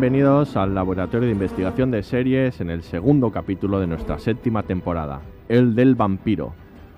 [0.00, 5.22] Bienvenidos al Laboratorio de Investigación de Series en el segundo capítulo de nuestra séptima temporada,
[5.48, 6.54] el del vampiro.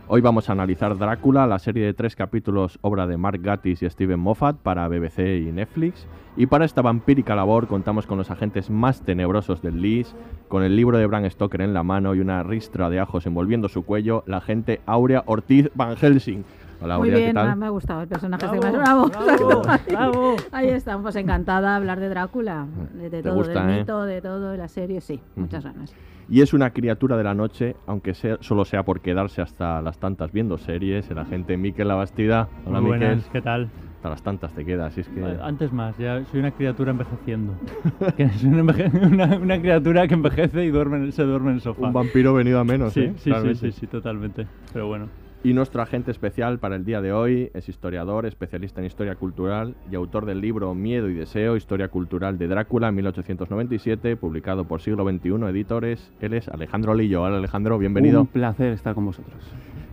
[0.06, 3.88] Hoy vamos a analizar Drácula, la serie de tres capítulos obra de Mark Gatiss y
[3.88, 6.06] Steven Moffat para BBC y Netflix.
[6.36, 10.14] Y para esta vampírica labor contamos con los agentes más tenebrosos del LIS,
[10.48, 13.70] con el libro de Bram Stoker en la mano y una ristra de ajos envolviendo
[13.70, 16.44] su cuello, la agente Aurea Ortiz Van Helsing.
[16.82, 17.56] Hola Muy Aurea, ¿qué bien, tal?
[17.56, 18.46] me- ha gustado el personaje.
[18.46, 18.76] Bravo, este más
[19.46, 19.62] bravo.
[19.88, 23.80] bravo, Ahí estamos, encantada de hablar de Drácula, de, de todo, gusta, del ¿eh?
[23.80, 25.94] mito, de todo, de la serie, sí, muchas ganas.
[26.28, 29.98] Y es una criatura de la noche, aunque sea, solo sea por quedarse hasta las
[29.98, 31.10] tantas viendo series.
[31.10, 32.48] El agente Miquel Labastida.
[32.64, 33.08] Hola Muy Miquel.
[33.08, 33.68] buenas, ¿qué tal?
[33.96, 34.94] Hasta las tantas te quedas.
[34.94, 35.22] Si es que...
[35.42, 37.54] Antes más, ya soy una criatura envejeciendo.
[38.16, 41.60] Que es una, enveje- una- una criatura que envejece y duerme, se duerme en el
[41.62, 41.88] sofá.
[41.88, 43.14] Un vampiro venido a menos, sí, ¿eh?
[43.18, 44.46] sí, sí, sí, sí, totalmente.
[44.72, 45.08] Pero bueno.
[45.42, 49.74] Y nuestro agente especial para el día de hoy es historiador, especialista en historia cultural
[49.90, 55.08] y autor del libro Miedo y Deseo, Historia Cultural de Drácula, 1897, publicado por Siglo
[55.08, 56.12] XXI Editores.
[56.20, 57.22] Él es Alejandro Lillo.
[57.22, 58.20] Hola Alejandro, bienvenido.
[58.20, 59.42] Un placer estar con vosotros.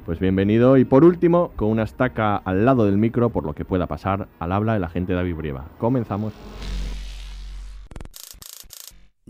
[0.05, 0.75] Pues bienvenido.
[0.75, 4.27] Y por último, con una estaca al lado del micro, por lo que pueda pasar,
[4.39, 5.65] al habla el agente David Brieva.
[5.77, 6.33] Comenzamos.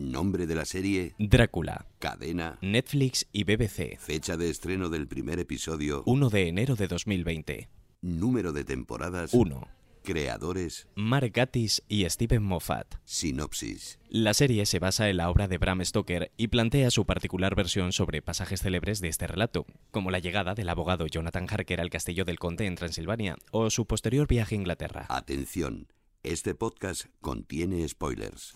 [0.02, 3.98] Nombre de la serie, Drácula, cadena, Netflix y BBC.
[3.98, 7.68] fecha de estreno del primer episodio, 1 de enero de 2020.
[8.02, 9.68] número de temporadas, 1.
[10.04, 12.94] creadores, Mark Gatiss y Steven Moffat.
[13.06, 13.98] sinopsis.
[14.08, 17.92] La serie se basa en la obra de Bram Stoker y plantea su particular versión
[17.92, 22.24] sobre pasajes célebres de este relato, como la llegada del abogado Jonathan Harker al castillo
[22.24, 25.06] del conde en Transilvania o su posterior viaje a Inglaterra.
[25.10, 25.88] Atención,
[26.22, 28.54] este podcast contiene spoilers.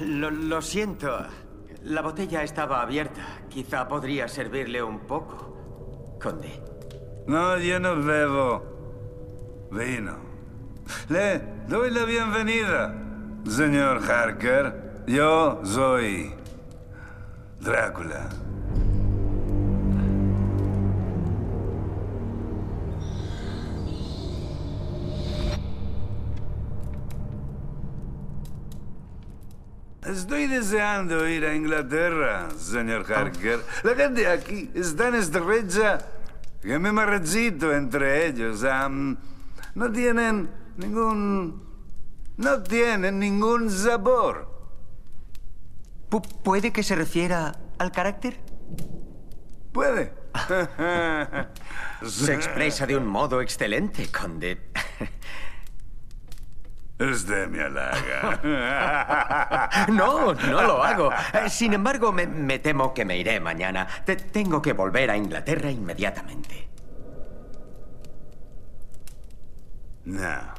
[0.00, 1.26] Lo, siento.
[1.82, 3.40] La botella estaba abierta.
[3.48, 6.16] Quizá podría servirle un poco.
[6.20, 6.60] Conde.
[7.26, 10.16] No, yo no bebo vino.
[11.08, 11.38] Le
[11.68, 12.94] doy la bienvenida,
[13.48, 15.04] señor Harker.
[15.06, 16.34] Yo soy
[17.60, 18.28] Drácula.
[30.06, 33.60] Estoy deseando ir a Inglaterra, señor Harker.
[33.82, 35.98] La gente aquí es tan estrecha
[36.60, 38.62] que me marchito entre ellos.
[39.74, 41.64] No tienen ningún...
[42.36, 44.50] No tienen ningún sabor.
[46.10, 48.40] Pu- ¿Puede que se refiera al carácter?
[49.72, 50.12] ¿Puede?
[52.04, 54.70] Se expresa de un modo excelente, Conde.
[56.98, 58.40] Usted me halaga.
[59.92, 61.10] No, no lo hago.
[61.32, 63.86] Eh, Sin embargo, me, me temo que me iré mañana.
[64.04, 66.68] Te- tengo que volver a Inglaterra inmediatamente.
[70.04, 70.54] No.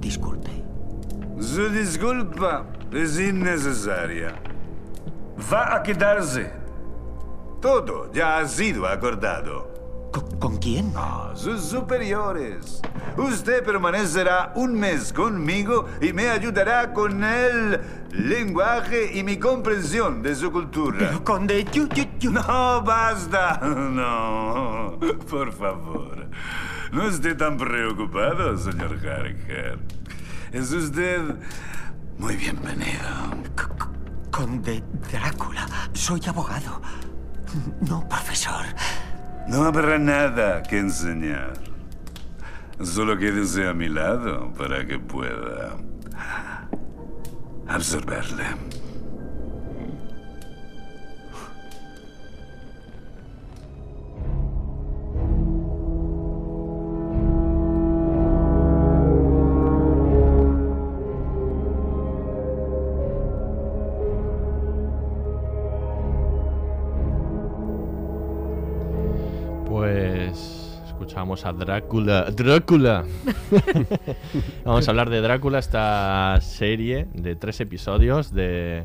[0.00, 0.50] Disculpe.
[1.40, 4.34] Su disculpa es innecesaria.
[5.52, 6.52] Va a quedarse.
[7.60, 9.73] Todo ya ha sido acordado.
[10.14, 10.92] ¿Con, con quién?
[10.94, 12.80] Ah, sus superiores.
[13.16, 17.80] Usted permanecerá un mes conmigo y me ayudará con el
[18.12, 20.98] lenguaje y mi comprensión de su cultura.
[21.00, 22.30] Pero, Conde, yo, yo, yo...
[22.30, 23.60] No, basta.
[23.64, 26.28] No, por favor.
[26.92, 29.80] No esté tan preocupado, señor Harker.
[30.52, 31.22] Es usted
[32.18, 33.08] muy bienvenido.
[34.30, 35.66] Conde Drácula.
[35.92, 36.80] Soy abogado.
[37.80, 38.64] No, profesor.
[39.46, 41.52] No habrá nada que enseñar.
[42.82, 45.76] Solo quédese a mi lado para que pueda
[47.68, 48.44] absorberle.
[71.24, 72.24] Escuchamos a Drácula.
[72.24, 73.04] ¡Drácula!
[74.64, 78.84] Vamos a hablar de Drácula, esta serie de tres episodios de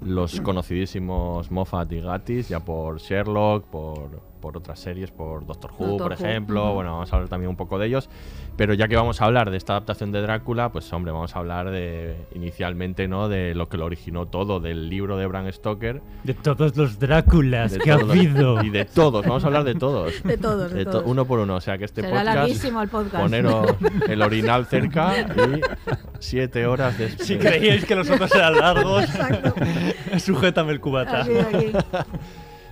[0.00, 5.86] los conocidísimos Moffat y Gatiss, ya por Sherlock, por, por otras series, por Doctor Who,
[5.86, 6.74] Doctor por Who, ejemplo.
[6.74, 8.08] Bueno, vamos a hablar también un poco de ellos.
[8.56, 11.38] Pero ya que vamos a hablar de esta adaptación de Drácula, pues hombre, vamos a
[11.40, 13.28] hablar de inicialmente, ¿no?
[13.28, 16.00] De lo que lo originó todo, del libro de Bram Stoker.
[16.24, 18.62] De todos los Dráculas de que ha todos- habido.
[18.64, 20.22] Y de todos, vamos a hablar de todos.
[20.24, 21.04] De todos, de to- todos.
[21.06, 22.36] Uno por uno, o sea que este Será podcast.
[22.36, 23.22] larguísimo el podcast.
[23.22, 23.74] Poneros
[24.08, 25.60] el orinal cerca y
[26.18, 27.10] siete horas de.
[27.10, 29.04] Si creíais que los otros eran largos,
[30.18, 31.22] sujétame el cubata.
[31.22, 31.72] Aquí, aquí.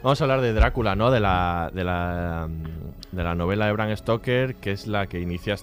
[0.05, 1.11] Vamos a hablar de Drácula, ¿no?
[1.11, 2.47] De la, de la,
[3.11, 5.57] de la novela de Bram Stoker, que es la que inicia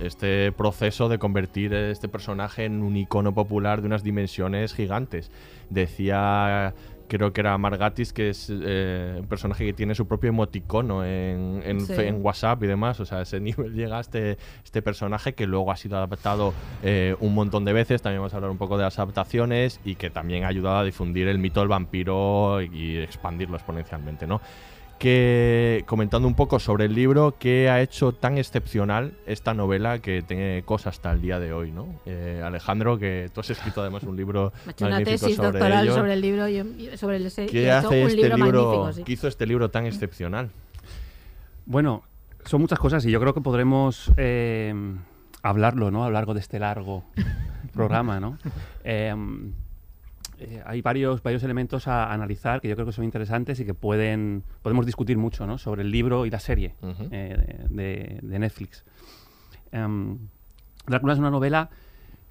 [0.00, 5.32] este proceso de convertir este personaje en un icono popular de unas dimensiones gigantes.
[5.68, 6.74] Decía,
[7.08, 11.62] creo que era Margatis, que es eh, un personaje que tiene su propio emoticono en,
[11.64, 11.94] en, Sí.
[11.94, 13.00] fe- en WhatsApp y demás.
[13.00, 17.16] O sea, a ese nivel llega este, este personaje que luego ha sido adaptado eh,
[17.20, 18.02] un montón de veces.
[18.02, 20.84] También vamos a hablar un poco de las adaptaciones y que también ha ayudado a
[20.84, 24.40] difundir el mito del vampiro y expandirlo exponencialmente, ¿no?
[24.98, 30.22] Que comentando un poco sobre el libro, ¿qué ha hecho tan excepcional esta novela que
[30.22, 31.86] tiene cosas hasta el día de hoy, ¿no?
[32.06, 35.84] Eh, Alejandro, que tú has escrito además un libro Me una magnífico tesis sobre doctoral
[35.84, 35.94] ello.
[35.94, 38.92] sobre el libro y y sobre el ¿Qué he hace un este libro, libro, magnífico,
[38.94, 39.02] sí.
[39.04, 40.48] qué hizo este libro tan excepcional?
[41.66, 42.02] Bueno,
[42.46, 44.72] son muchas cosas y yo creo que podremos eh,
[45.42, 46.04] hablarlo, ¿no?
[46.04, 47.04] A lo largo de este largo
[47.74, 48.38] programa, ¿no?
[48.82, 49.14] Eh,
[50.38, 53.74] eh, hay varios, varios elementos a analizar que yo creo que son interesantes y que
[53.74, 55.58] pueden podemos discutir mucho, ¿no?
[55.58, 56.74] Sobre el libro y la serie
[57.12, 58.84] eh, de, de Netflix.
[59.72, 60.18] Em,
[60.86, 61.70] Drácula es una novela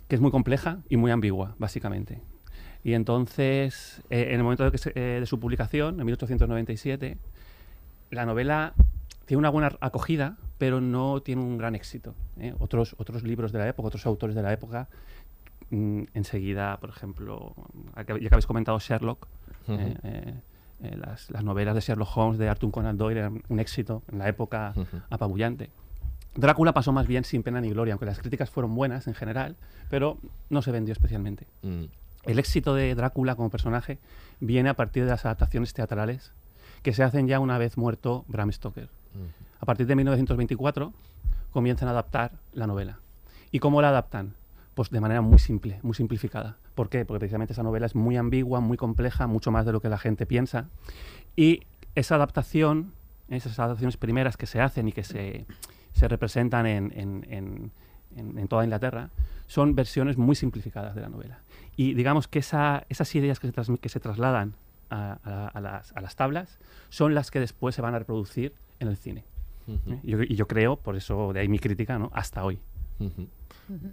[0.07, 2.21] que es muy compleja y muy ambigua, básicamente.
[2.83, 7.17] Y entonces, eh, en el momento de, que se- de su publicación, en 1897,
[8.11, 8.73] la novela
[9.25, 12.13] tiene una buena acogida, pero no tiene un gran éxito.
[12.39, 12.53] ¿eh?
[12.59, 14.87] Otros, otros libros de la época, otros autores de la época,
[15.69, 17.53] mm, enseguida, por ejemplo,
[17.95, 19.27] ya que habéis comentado Sherlock,
[19.67, 20.33] eh, eh,
[20.81, 24.19] eh, las, las novelas de Sherlock Holmes de Arthur Conan Doyle eran un éxito en
[24.19, 24.73] la época
[25.09, 25.69] apabullante.
[26.35, 29.55] Drácula pasó más bien sin pena ni gloria, aunque las críticas fueron buenas en general,
[29.89, 30.17] pero
[30.49, 31.47] no se vendió especialmente.
[31.61, 31.85] Mm.
[32.23, 33.99] El éxito de Drácula como personaje
[34.39, 36.33] viene a partir de las adaptaciones teatrales
[36.81, 38.89] que se hacen ya una vez muerto Bram Stoker.
[39.59, 40.93] A partir de 1924
[41.51, 42.99] comienzan a adaptar la novela.
[43.51, 44.33] ¿Y cómo la adaptan?
[44.75, 46.57] Pues de manera muy simple, muy simplificada.
[46.75, 47.05] ¿Por qué?
[47.05, 49.97] Porque precisamente esa novela es muy ambigua, muy compleja, mucho más de lo que la
[49.97, 50.67] gente piensa.
[51.35, 51.61] Y
[51.95, 52.91] esa adaptación,
[53.29, 55.45] esas adaptaciones primeras que se hacen y que se,
[55.93, 57.71] se representan en, en- en-
[58.17, 59.09] en- en toda Inglaterra,
[59.47, 61.39] son versiones muy simplificadas de la novela.
[61.77, 64.53] Y digamos que esa- esas ideas que se, transmi- que se trasladan
[64.89, 66.57] a, a- a las, a las tablas
[66.89, 69.23] son las que después se van a reproducir en el cine.
[69.67, 69.99] ¿eh?
[70.03, 72.11] Yo- y yo creo, por eso de ahí mi crítica, ¿no?
[72.13, 72.59] hasta hoy.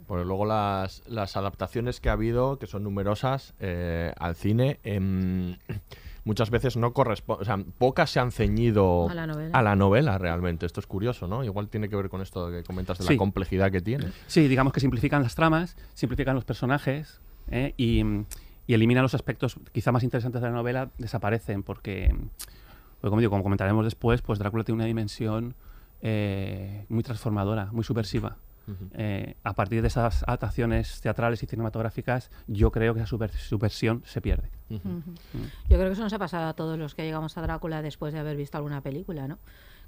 [0.06, 5.56] Porque luego las, las adaptaciones que ha habido, que son numerosas, eh, al cine, em,
[6.24, 9.58] muchas veces no corresponden, o sea, pocas se han ceñido A la novela.
[9.58, 10.66] a la novela realmente.
[10.66, 11.42] Esto es curioso, ¿no?
[11.44, 13.14] Igual tiene que ver con esto que comentas de Sí.
[13.14, 14.12] la complejidad que tiene.
[14.26, 17.74] Sí, digamos que simplifican las tramas, simplifican los personajes ¿eh?
[17.76, 18.02] y,
[18.66, 22.14] y eliminan los aspectos quizá más interesantes de la novela, desaparecen porque,
[23.00, 25.54] porque, como digo, como comentaremos después, pues Drácula tiene una dimensión
[26.02, 28.36] eh, muy transformadora, muy subversiva.
[28.94, 34.02] Eh, a partir de esas adaptaciones teatrales y cinematográficas, yo creo que esa subver- subversión
[34.06, 34.50] se pierde.
[34.70, 35.02] Ujú.
[35.68, 38.12] Yo creo que eso nos ha pasado a todos los que llegamos a Drácula después
[38.12, 39.38] de haber visto alguna película, ¿no?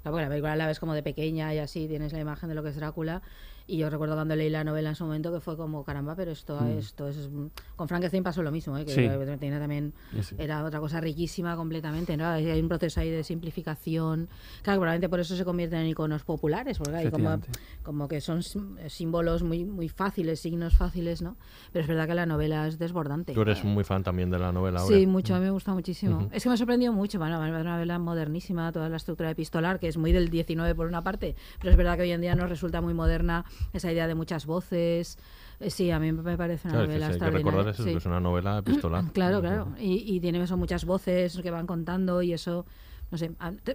[0.01, 2.55] Claro, porque la película la ves como de pequeña y así tienes la imagen de
[2.55, 3.21] lo que es Drácula.
[3.67, 6.31] Y yo recuerdo cuando leí la novela en su momento que fue como, caramba, pero
[6.31, 6.77] esto, Mm.
[6.77, 7.29] esto es.
[7.75, 8.85] Con Frankenstein pasó lo mismo, ¿eh?
[8.85, 9.37] que Sí.
[9.39, 12.27] tiene también Sí, era otra cosa riquísima completamente, ¿no?
[12.27, 14.29] Hay un proceso ahí de simplificación.
[14.61, 17.39] Claro, probablemente por eso se convierten en iconos populares, porque hay como,
[17.81, 21.35] como que son sim- símbolos muy, muy fáciles, signos fáciles, ¿no?
[21.73, 23.33] Pero es verdad que la novela es desbordante.
[23.33, 24.95] Tú eres muy fan también de la novela ahora.
[24.95, 26.17] Sí, mucho, a mí me gusta muchísimo.
[26.17, 26.29] Ujú.
[26.33, 29.79] Es que me ha sorprendido mucho, bueno, es una novela modernísima, toda la estructura epistolar,
[29.79, 32.35] que es muy del 19 por una parte, pero es verdad que hoy en día
[32.35, 33.43] nos resulta muy moderna
[33.73, 35.17] esa idea de muchas voces.
[35.59, 37.91] Eh, Sí, a mí me parece una Claro, es que novela hay recordar eso, sí.
[37.91, 39.11] que es una novela epistolar.
[39.13, 39.67] Claro, claro.
[39.79, 42.65] Y, y tiene eso, muchas voces que van contando y eso,
[43.11, 43.31] no sé,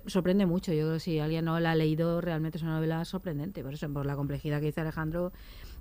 [0.06, 0.72] sorprende mucho.
[0.72, 3.62] Yo creo que si alguien no la ha leído, realmente es una novela sorprendente.
[3.62, 5.32] Por eso, por la complejidad que dice Alejandro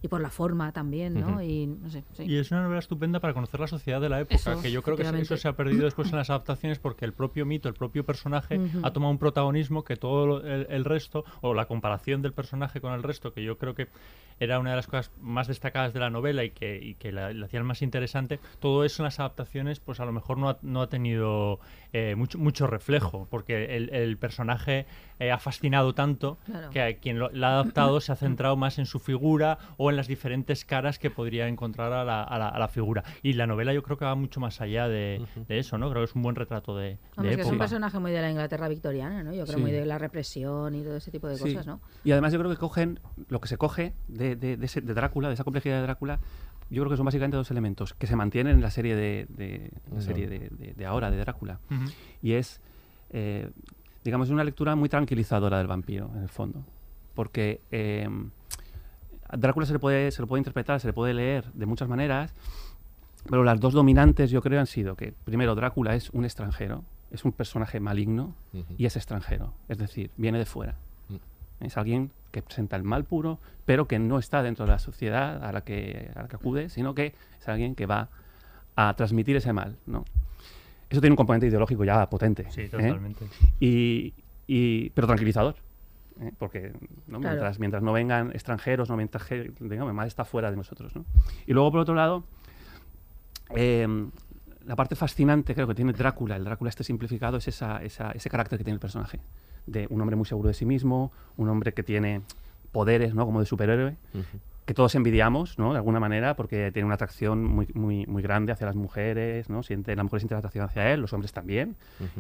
[0.02, 1.42] y por la forma también, ¿no?
[1.44, 2.24] Y no sé, sí.
[2.24, 4.82] Y es una novela estupenda para conocer la sociedad de la época, Eso, que yo
[4.82, 7.76] creo que eso- se ha perdido después en las adaptaciones porque el propio mito, el
[7.76, 12.34] propio personaje ha tomado un protagonismo que todo el, el resto, o la comparación del
[12.34, 13.88] personaje con el resto, que yo creo que
[14.40, 17.34] era una de las cosas más destacadas de la novela y que, y que la,
[17.34, 20.58] la hacían más interesante, todo eso en las adaptaciones pues a lo mejor no ha,
[20.62, 21.60] no ha tenido
[21.94, 24.86] eh, mucho, mucho reflejo, porque el, el personaje
[25.20, 26.70] eh, ha fascinado tanto Claro.
[26.70, 29.90] que a quien lo, la ha adaptado se ha centrado más en su figura o
[29.90, 33.04] en las diferentes caras que podría encontrar a la, a la- a la figura.
[33.24, 35.90] Y la novela yo creo que va mucho más allá de, de eso, ¿no?
[35.90, 37.58] Creo que es un buen retrato de, de Hombre, es un época.
[37.58, 39.34] personaje muy de la Inglaterra victoriana, ¿no?
[39.34, 39.62] Yo creo Sí.
[39.62, 41.44] muy de la represión y todo ese tipo de Sí.
[41.54, 41.82] cosas, ¿no?
[42.04, 44.94] Y además yo creo que cogen lo que se coge de, de- de ese- de
[44.94, 46.20] Drácula, de esa complejidad de Drácula,
[46.70, 49.72] yo creo que son básicamente dos elementos que se mantienen en la serie de, de-
[49.92, 51.60] la serie de, de- de ahora, de Drácula.
[52.22, 52.60] Y es,
[53.12, 53.50] eh,
[54.04, 56.64] digamos, una lectura muy tranquilizadora del vampiro, en el fondo.
[57.16, 58.08] Porque eh,
[59.28, 61.88] a Drácula se le, puede, se lo puede interpretar, se le puede leer de muchas
[61.90, 62.34] maneras,
[63.30, 67.26] pero las dos dominantes yo creo han sido que, primero, Drácula es un extranjero, es
[67.26, 68.36] un personaje maligno
[68.78, 70.76] y es extranjero, es decir, viene de fuera.
[71.62, 75.44] Es alguien que presenta el mal puro, pero que no está dentro de la sociedad
[75.44, 78.10] a la que, a la que acude, sino que es alguien que va
[78.76, 79.76] a transmitir ese mal.
[79.86, 80.06] ¿no?
[80.90, 82.46] Eso tiene un componente ideológico ya potente.
[82.52, 82.70] Sí, ¿eh?
[82.70, 83.26] totalmente.
[83.60, 84.14] Y,
[84.48, 85.56] y- pero tranquilizador.
[86.22, 86.32] ¿eh?
[86.38, 86.72] Porque
[87.08, 87.20] ¿no?
[87.20, 87.36] Claro.
[87.36, 90.96] mientras, mientras no vengan extranjeros, no mientras que, digamos, el mal está fuera de nosotros.
[90.96, 91.06] ¿no?
[91.46, 92.24] Y luego, por otro lado,
[93.56, 93.88] eh,
[94.66, 98.30] la parte fascinante creo que tiene Drácula, el Drácula este simplificado, es esa, esa- ese
[98.30, 99.20] carácter que tiene el personaje.
[99.68, 102.22] De un hombre muy seguro de sí mismo, un hombre que tiene
[102.72, 103.26] poderes, ¿no?
[103.26, 103.96] Como de superhéroe,
[104.66, 105.72] que todos envidiamos, ¿no?
[105.72, 109.64] De alguna manera, porque tiene una atracción muy, muy, muy grande hacia las mujeres, ¿no?
[109.64, 111.76] Siente, las mujeres sienten atracción hacia él, los hombres también.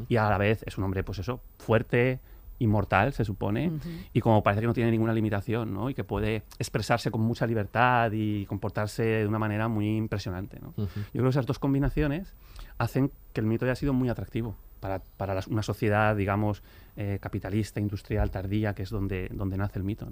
[0.07, 2.19] Y a la vez es un hombre, pues eso, fuerte,
[2.59, 3.71] inmortal, se supone,
[4.13, 5.89] y como parece que no tiene ninguna limitación, ¿no?
[5.89, 10.59] Y que puede expresarse con mucha libertad y comportarse de una manera muy impresionante.
[10.61, 12.33] Yo creo que esas dos combinaciones
[12.77, 16.63] hacen que el mito haya sido muy atractivo para, para una sociedad, digamos,
[16.95, 20.07] eh, capitalista, industrial, tardía, que es donde, donde nace el mito.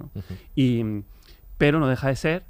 [0.55, 1.03] Y,
[1.57, 2.43] pero no deja de ser,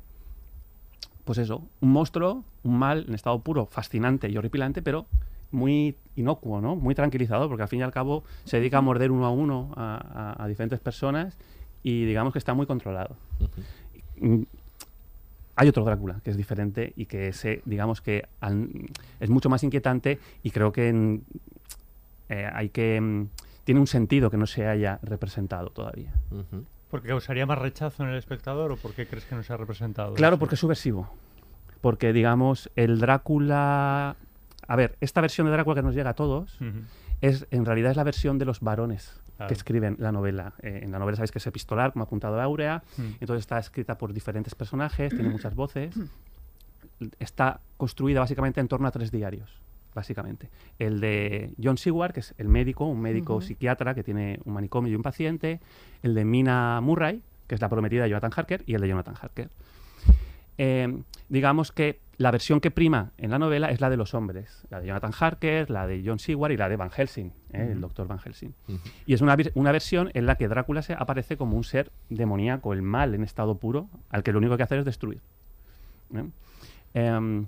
[1.24, 5.08] pues eso, un monstruo, un mal en estado puro, fascinante y horripilante, pero
[5.52, 6.76] muy inocuo, ¿no?
[6.76, 9.72] Muy tranquilizador, porque al fin y al cabo se dedica a morder uno a uno
[9.76, 11.38] a, a- a diferentes personas
[11.84, 13.16] y digamos que está muy controlado.
[14.20, 14.44] Mm,
[15.60, 18.70] Hay otro Drácula que es diferente y que ese, digamos que al-
[19.20, 21.24] es mucho más inquietante y creo que en-
[22.30, 23.28] eh, hay que mm,
[23.64, 26.14] tiene un sentido que no se haya representado todavía.
[26.32, 26.64] Ujú.
[26.92, 29.58] ¿Porque causaría más rechazo en el espectador o por qué crees que no se ha
[29.58, 30.14] representado?
[30.14, 30.40] Claro, eso?
[30.40, 31.10] porque es subversivo.
[31.82, 34.16] Porque, digamos, el Drácula...
[34.68, 36.58] A ver, esta versión de Drácula que nos llega a todos
[37.22, 39.50] es en realidad es la versión de los varones Claro.
[39.50, 40.54] que escriben la novela.
[40.64, 43.02] Eh, en la novela sabéis que es epistolar, como ha apuntado Áurea, Mm.
[43.22, 45.96] entonces está escrita por diferentes personajes, tiene muchas voces.
[47.20, 49.52] Está construida básicamente en torno a tres diarios,
[49.94, 50.50] básicamente.
[50.80, 54.92] El de John Seward, que es el médico, un médico psiquiatra que tiene un manicomio
[54.92, 55.60] y un paciente.
[56.02, 59.16] El de Mina Murray, que es la prometida de Jonathan Harker, y el de Jonathan
[59.22, 59.50] Harker.
[60.58, 64.64] Eh, digamos que la versión que prima en la novela es la de los hombres,
[64.72, 67.70] la de Jonathan Harker, la de John Seward y la de Van Helsing, ¿eh?
[67.72, 68.54] el doctor Van Helsing.
[69.06, 72.74] Y es una, una versión en la que Drácula se aparece como un ser demoníaco,
[72.74, 75.22] el mal en estado puro, al que lo único que hace es destruir.
[76.16, 76.26] ¿eh?
[76.96, 77.46] Em,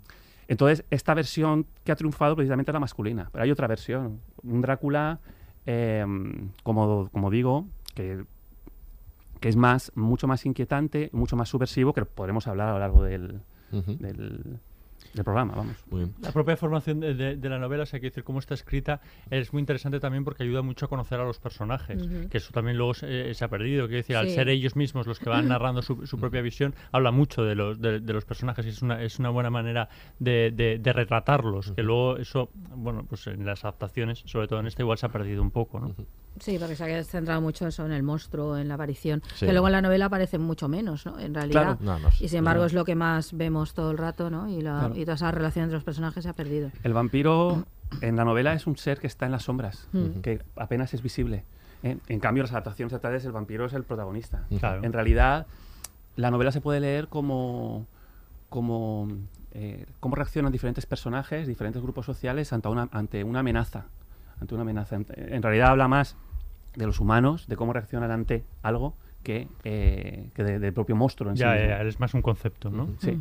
[0.48, 4.62] entonces, esta versión que ha triunfado precisamente es la masculina, pero hay otra versión, un
[4.62, 5.20] Drácula,
[5.66, 8.24] em, como, como digo, que,
[9.40, 13.04] que es más, mucho más inquietante, mucho más subversivo, que podremos hablar a lo largo
[13.04, 13.42] del,
[13.72, 14.60] del,
[15.14, 15.76] del programa, vamos.
[15.90, 16.14] Muy bien.
[16.22, 19.02] La propia formación de, de- de la novela, o sea, quiero decir, cómo está escrita,
[19.30, 22.78] es muy interesante también porque ayuda mucho a conocer a los personajes, que eso también
[22.78, 23.88] luego se, eh, se ha perdido.
[23.88, 27.12] Quiero decir, al ser ellos mismos los que van narrando su, su propia visión, habla
[27.12, 29.90] mucho de los, de, de los personajes y es una, es una buena manera
[30.20, 34.68] de, de- de retratarlos, que luego eso, bueno, pues en las adaptaciones, sobre todo en
[34.68, 35.96] esta, igual se ha perdido un poco, ¿no?
[36.40, 39.46] Sí, porque se ha centrado mucho eso en el monstruo, en la aparición, Sí.
[39.46, 41.20] que luego en la novela aparece mucho menos, ¿no?
[41.20, 41.78] En realidad.
[41.78, 41.78] Claro.
[41.82, 44.48] No, no, y sin embargo es lo que más vemos todo el rato, ¿no?
[44.48, 44.96] Y, la, Claro.
[45.02, 46.72] Y toda esa relación entre los personajes se ha perdido.
[46.84, 47.66] El vampiro
[48.02, 50.22] en la novela es un ser que está en las sombras, Ujú.
[50.22, 51.44] que apenas es visible.
[51.84, 51.98] ¿eh?
[52.08, 54.44] En cambio, las adaptaciones teatrales, el vampiro es el protagonista.
[54.60, 54.84] Claro.
[54.84, 55.48] En realidad,
[56.16, 57.88] la novela se puede leer como,
[58.50, 59.08] como
[59.52, 63.86] eh, cómo reaccionan diferentes personajes, diferentes grupos sociales ante una, ante una amenaza.
[64.42, 64.96] Ante una amenaza.
[64.96, 66.16] En, en realidad habla más
[66.76, 71.30] de los humanos, de cómo reaccionan ante algo, que, eh, que de- del propio monstruo
[71.32, 71.68] en sí Ya, mismo.
[71.70, 72.88] ya, es más un concepto, ¿no?
[73.00, 73.18] Sí.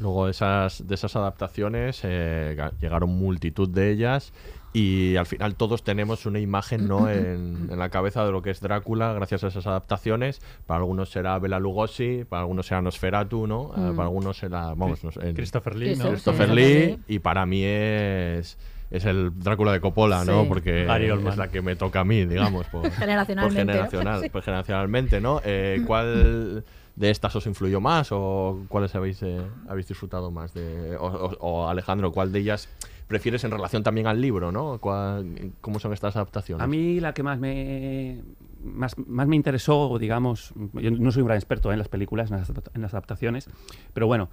[0.00, 4.32] Luego esas, de esas adaptaciones eh, ga- llegaron multitud de ellas
[4.72, 7.08] y al final todos tenemos una imagen ¿no?
[7.10, 10.40] en, en la cabeza de lo que es Drácula gracias a esas adaptaciones.
[10.66, 13.70] Para algunos será Bela Lugosi, para algunos será Nosferatu, ¿no?
[13.76, 13.96] Eh, Mm.
[13.96, 16.10] para algunos será vamos, no sé, Christopher Lee, ¿no?
[16.10, 16.54] Christopher Sí.
[16.54, 18.58] Lee y para mí es
[18.90, 20.46] es el Drácula de Coppola, ¿no?
[20.46, 25.20] Porque es la que me toca a mí, digamos, por, Generacionalmente, por generacional, pues generacionalmente,
[25.20, 25.40] ¿no?
[25.44, 26.64] Eh, ¿Cuál
[26.96, 30.54] de estas os influyó más o cuáles habéis, eh, habéis disfrutado más?
[30.54, 32.68] De, o, o- o, Alejandro, ¿cuál de ellas
[33.08, 34.78] prefieres en relación también al libro, ¿no?
[34.78, 36.62] ¿Cuál- ¿Cómo son estas adaptaciones?
[36.64, 38.20] A mí la que más me
[38.64, 42.38] más, más me interesó, digamos, yo no soy un gran experto en las películas, en
[42.38, 43.50] las, en las adaptaciones,
[43.92, 44.30] pero bueno,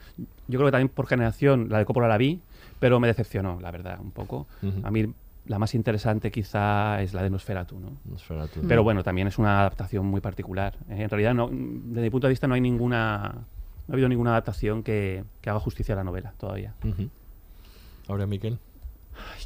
[0.47, 2.39] yo creo que también por generación la de Coppola la vi,
[2.79, 4.47] pero me decepcionó, la verdad, un poco.
[4.83, 5.13] A mí
[5.45, 7.97] la más interesante quizá es la de Nosferatu, ¿no?
[8.05, 8.61] Nosferatu.
[8.67, 10.75] Pero bueno, también es una adaptación muy particular.
[10.89, 13.31] Eh, En realidad, no, desde mi punto de vista, no hay ninguna,
[13.87, 16.73] no ha habido ninguna adaptación que, que haga justicia a la novela todavía.
[16.83, 17.09] Ujú.
[18.07, 18.59] Ahora, Miquel.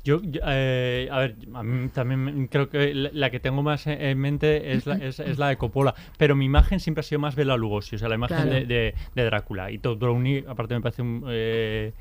[0.04, 4.00] Yo, eh, a ver, a mí también creo que la, la que tengo más en-
[4.00, 7.20] en mente es la, es, es la de Coppola, pero mi imagen siempre ha sido
[7.20, 8.52] más Bela Lugosi, o sea, la imagen Claro.
[8.52, 9.72] de, de- de Drácula.
[9.72, 11.94] Y Todd Browning, aparte me parece un, eh,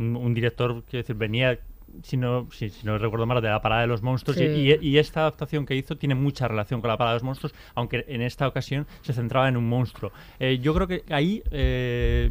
[0.00, 1.58] un, un director, quiero decir, venía,
[2.02, 4.76] si no, si, si no recuerdo mal, de la Parada de los Monstruos, y- Sí.
[4.80, 7.54] y, y esta adaptación que hizo tiene mucha relación con la Parada de los Monstruos,
[7.74, 10.12] aunque en esta ocasión se centraba en un monstruo.
[10.40, 12.30] Eh, yo creo que ahí eh,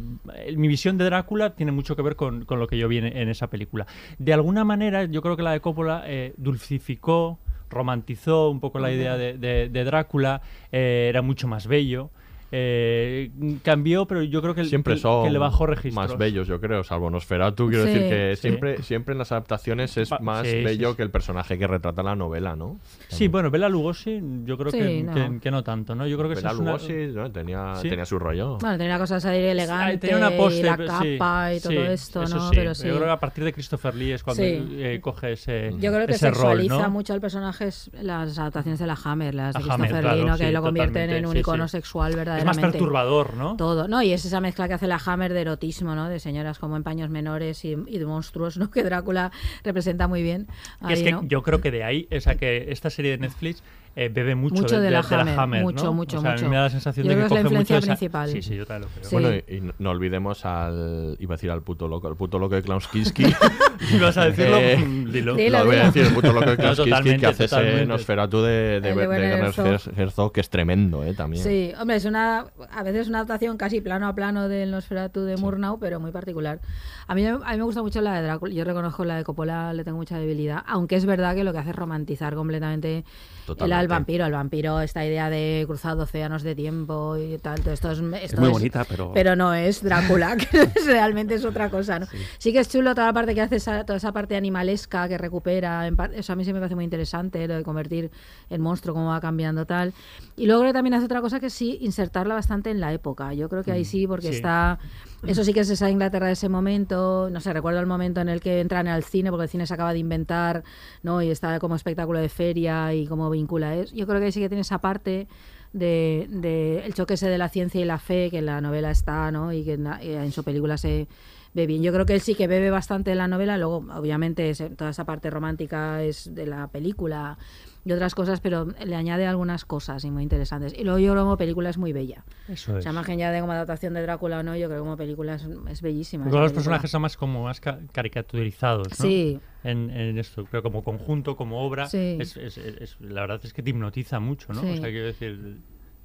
[0.56, 3.06] mi visión de Drácula tiene mucho que ver con, con lo que yo vi en,
[3.06, 3.86] en esa película.
[4.18, 7.38] De alguna manera, yo creo que la de Coppola eh, dulcificó,
[7.70, 12.10] romantizó un poco la idea de, de- de Drácula, eh, era mucho más bello.
[12.54, 13.30] Eh,
[13.62, 15.94] cambió, pero yo creo que, Siempre son que le bajó registros.
[16.10, 17.68] más bellos, yo creo, salvo Nosferatu.
[17.68, 17.90] Quiero Sí.
[17.92, 18.42] decir que Sí.
[18.42, 20.96] siempre, siempre en las adaptaciones es más sí, bello sí.
[20.96, 22.78] que el personaje que retrata la novela, ¿no?
[23.08, 25.14] Sí, bueno, Bela Lugosi, yo creo Sí, que, no.
[25.14, 26.06] que- que no tanto, ¿no?
[26.06, 27.32] Yo creo que Bela una- Lugosi ¿no?
[27.32, 27.88] tenía, Sí.
[27.88, 28.58] tenía su rollo.
[28.58, 31.76] Bueno, tenía cosas ahí elegantes, tenía una pose, y la capa sí, y todo sí,
[31.78, 32.26] esto, ¿no?
[32.50, 32.56] sí.
[32.56, 32.86] Pero sí.
[32.86, 34.68] Yo creo que a partir de Christopher Lee es cuando Sí.
[34.78, 36.90] eh, coge ese, Yo creo que rol, sexualiza ¿no?
[36.90, 40.16] mucho al personaje es las adaptaciones de la Hammer, las de La Hammer, Christopher claro,
[40.18, 40.36] Lee, ¿no?
[40.36, 42.66] que lo convierten en un icono sexual Es verdaderamente.
[42.66, 43.56] más perturbador, ¿no?
[43.56, 44.02] Todo, ¿no?
[44.02, 46.08] Y es esa mezcla que hace la Hammer de erotismo, ¿no?
[46.08, 48.70] De señoras como en paños menores y, y de monstruos, ¿no?
[48.72, 49.32] Que Drácula
[49.64, 50.48] representa muy bien.
[50.86, 51.22] Que es que ¿no?
[51.24, 53.62] yo creo que de ahí, o sea, que esta serie de Netflix
[53.94, 55.70] eh, bebe mucho, Mucho de la Hammer, ¿no?
[55.70, 56.50] mucho, mucho, O sea, a mí mucho.
[56.50, 58.28] me da la sensación Yo de que es la coge mucho influencia esa- principal.
[58.30, 59.04] Sí, sí, yo también lo creo.
[59.04, 59.14] Sí.
[59.16, 61.16] Bueno, y, no- no olvidemos al.
[61.20, 63.24] Iba a decir al puto loco, el puto loco de Klauskinski.
[63.94, 64.56] ¿Ibas a decirlo?
[64.58, 64.76] Eh,
[65.12, 65.34] dilo.
[65.34, 67.86] Dilo, Lo voy a decir, el puto loco de No, Klauskinski totalmente, que hace ese.
[67.86, 69.66] Nosferatu de, de, de de Werner Herzog.
[69.66, 71.14] Herz- Herzog, que es tremendo, ¿eh?
[71.14, 71.42] También.
[71.42, 75.36] Sí, hombre, es una a veces una adaptación casi plano a plano del Nosferatu de
[75.36, 76.60] Murnau, pero muy particular.
[77.08, 78.54] A mí, a mí me gusta mucho la de Drácula.
[78.54, 81.58] Yo reconozco la de Coppola, le tengo mucha debilidad, aunque es verdad que lo que
[81.58, 83.04] hace es romantizar completamente
[83.46, 83.74] Totalmente.
[83.82, 87.90] Al vampiro, el vampiro, esta idea de cruzar océanos de tiempo y tal, todo esto
[87.90, 91.98] es, esto muy bonita, pero- pero no es Drácula, que es- realmente es otra cosa,
[91.98, 92.06] ¿no?
[92.38, 92.52] Sí.
[92.52, 95.86] que es chulo toda la parte que hace esa- toda esa parte animalesca que recupera,
[95.86, 98.10] en par- eso a mí sí me parece muy interesante, lo de convertir
[98.50, 99.92] el monstruo, cómo va cambiando tal.
[100.36, 103.34] Y luego creo que también hace otra cosa que sí, insertarla bastante en la época.
[103.34, 104.34] Yo creo que ahí sí, porque Sí.
[104.36, 104.78] está...
[105.24, 108.28] Eso sí que es esa Inglaterra de ese momento, no sé, recuerdo el momento en
[108.28, 110.64] el que entran al cine, porque el cine se acaba de inventar,
[111.04, 111.22] ¿no?
[111.22, 113.94] Y está como espectáculo de feria y cómo vincula eso.
[113.94, 115.28] Yo creo que sí que tiene esa parte
[115.72, 118.90] de, de el choque ese de la ciencia y la fe, que en la novela
[118.90, 119.52] está, ¿no?
[119.52, 121.06] Y que en, la- y en su película se
[121.54, 121.82] ve bien.
[121.82, 124.90] Yo creo que él sí que bebe bastante de la novela, luego obviamente ese- toda
[124.90, 127.36] esa parte romántica es de la película
[127.84, 130.72] y otras cosas, pero le añade algunas cosas y muy interesantes.
[130.78, 132.24] Y luego yo creo que como película es muy bella.
[132.48, 132.84] Eso O es.
[132.84, 134.96] sea, más que ya de como adaptación de Drácula o no, yo creo que como
[134.96, 136.24] película es, es bellísima.
[136.26, 136.54] Los película.
[136.54, 139.04] personajes son más como más ca- caricaturizados, ¿no?
[139.04, 139.40] Sí.
[139.64, 142.16] En, en esto, pero como conjunto, como obra, Sí.
[142.20, 144.60] es, es- es- la verdad es que te hipnotiza mucho, ¿no?
[144.60, 144.70] Sí.
[144.70, 145.58] O sea, quiero decir,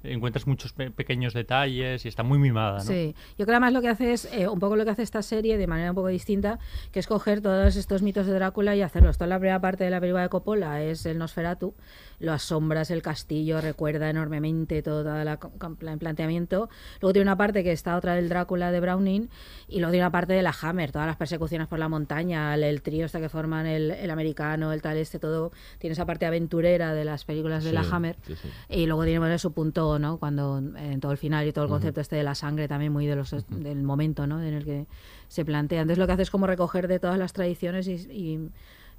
[0.04, 2.84] encuentras muchos pe- pequeños detalles y está muy mimada, ¿no?
[2.84, 5.02] Sí, yo creo que además lo que hace es eh, un poco lo que hace
[5.02, 6.58] esta serie de manera un poco distinta,
[6.92, 9.18] que es coger todos estos mitos de Drácula y hacerlos.
[9.18, 11.74] Toda la primera parte de la película de Coppola es el Nosferatu,
[12.18, 15.38] las sombras, el castillo, recuerda enormemente todo la,
[15.80, 16.68] el planteamiento.
[17.00, 19.28] Luego tiene una parte que está otra del Drácula de Browning
[19.68, 22.64] y luego tiene una parte de la Hammer, todas las persecuciones por la montaña, el,
[22.64, 25.52] el trío este que forman el, el americano, el tal este, todo.
[25.78, 28.16] Tiene esa parte aventurera de las películas de la Hammer.
[28.26, 28.48] sí, sí.
[28.68, 30.18] Y luego tiene bueno, su punto, ¿no?
[30.18, 33.06] Cuando en todo el final y todo el concepto este de la sangre también muy
[33.06, 34.42] de los del momento, ¿no?
[34.42, 34.86] En el que
[35.28, 35.82] se plantea.
[35.82, 38.50] Entonces lo que hace es como recoger de todas las tradiciones y, y,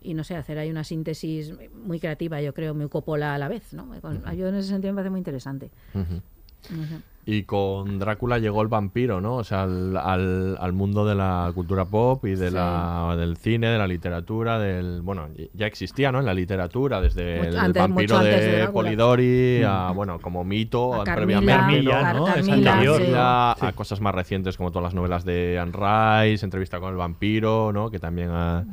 [0.01, 3.47] y, no sé, hacer ahí una síntesis muy creativa, yo creo, muy copola a la
[3.47, 3.87] vez, ¿no?
[4.33, 5.71] Yo en ese sentido me parece muy interesante.
[5.93, 7.01] No sé.
[7.31, 9.35] Y con Drácula llegó el vampiro, ¿no?
[9.35, 12.55] O sea, al, al, al mundo de la cultura pop y de Sí.
[12.55, 15.01] la, del cine, de la literatura, del...
[15.01, 16.19] Bueno, ya existía, ¿no?
[16.19, 18.69] En la literatura, desde Mucho el antes- vampiro de.
[18.73, 19.65] Polidori Mm.
[19.67, 22.19] a, bueno, como mito, A previamente, Carmilla, ¿no?
[22.19, 22.27] ¿no?
[22.29, 23.17] Es Carmilla, anterior, ¿no?
[23.19, 27.71] a cosas más recientes como todas las novelas de Anne Rice, Entrevista con el vampiro,
[27.71, 27.89] ¿no?
[27.91, 28.65] Que también ha...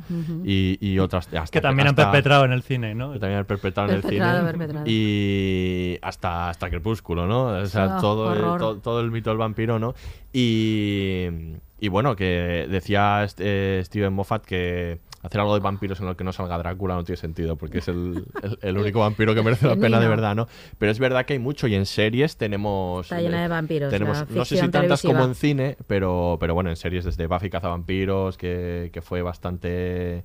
[0.43, 1.27] Y, y otras...
[1.33, 3.11] hasta- Que también han perpetrado en el cine, ¿no?
[3.13, 4.25] Que también han perpetrado en el cine.
[4.43, 4.85] perpetrado.
[4.87, 7.45] Y hasta, hasta Crepúsculo, ¿no?
[7.47, 8.33] O sea, Ah, todo.
[8.57, 9.93] To- todo el mito del vampiro, ¿no?
[10.33, 11.27] Y,
[11.79, 16.23] y bueno, que decía este, Steven Moffat que hacer algo de vampiros en lo que
[16.23, 19.67] no salga Drácula no tiene sentido, porque es el, el- el único vampiro que merece
[19.67, 20.47] la pena de verdad, ¿no?
[20.77, 23.07] Pero es verdad que hay mucho y en series tenemos...
[23.07, 26.69] Está llena de vampiros, Tenemos, no sé si tantas como en cine, pero, pero bueno,
[26.69, 30.23] en series desde Buffy Cazavampiros, que, que fue bastante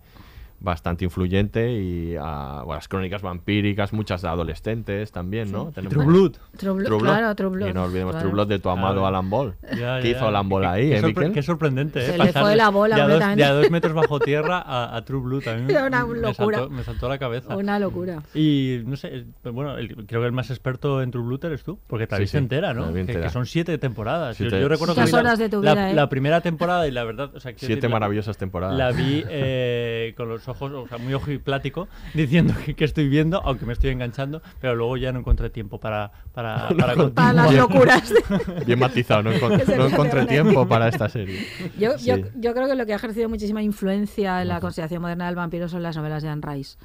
[0.62, 5.72] bastante influyente y a bueno, las crónicas vampíricas, muchas de adolescentes también, ¿no?
[5.75, 5.87] Sí.
[5.88, 6.33] True Blood.
[6.57, 8.22] True Blood, claro, True Blood, Y no olvidemos claro.
[8.25, 9.07] True Blood de tu amado Claro.
[9.07, 9.55] Alan Ball.
[9.77, 12.07] Ya, ¿Qué ya, hizo Alan Ball ahí, qué, eh, sorpre- qué sorprendente, ¿eh?
[12.07, 14.59] Se le Pasar fue la bola de a, dos, de a dos metros bajo tierra
[14.64, 15.48] a, a True Blood.
[15.48, 16.59] A me- Era una me locura.
[16.59, 17.57] saltó- Me saltó, la cabeza.
[17.57, 18.22] Una locura.
[18.35, 21.79] Y no sé, bueno, el- creo que el más experto en True Blood eres tú,
[21.87, 22.92] porque te la Sí, sí, entera, ¿no?
[22.92, 23.22] Que, entera.
[23.22, 24.38] que son siete temporadas.
[24.38, 25.94] Yo- Siete- Yo, recuerdo Muchas que horas de tu la, vida, ¿eh?
[25.94, 28.77] la primera temporada y la verdad, o sea, quiero Siete maravillosas temporadas.
[28.77, 33.43] La vi eh, con los ojos, o sea, muy ojiplático, diciendo que, que estoy viendo,
[33.45, 37.55] aunque me estoy enganchando, pero luego ya no encontré tiempo para, para, para Para las
[37.55, 38.12] locuras.
[38.67, 41.47] Bien matizado, no, encon- Que se no encontré tiempo para esta serie.
[41.79, 42.25] Yo, yo, Sí.
[42.37, 45.69] yo creo que lo que ha ejercido muchísima influencia en la consideración moderna del vampiro
[45.69, 46.77] son las novelas de Anne Rice.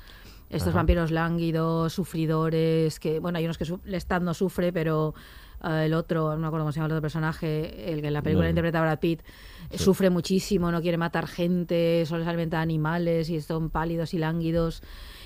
[0.50, 0.78] Estos Ajá.
[0.78, 5.14] vampiros lánguidos, sufridores, que, bueno, hay unos que su- Lestat no sufre, pero
[5.72, 8.22] el otro, no me acuerdo cómo se llama el otro personaje, el que en la
[8.22, 8.50] película No.
[8.50, 9.84] interpreta Brad Pitt, eh, Sí.
[9.84, 14.18] sufre muchísimo, no quiere matar gente, solo se alimenta de animales y son pálidos y
[14.20, 14.82] lánguidos.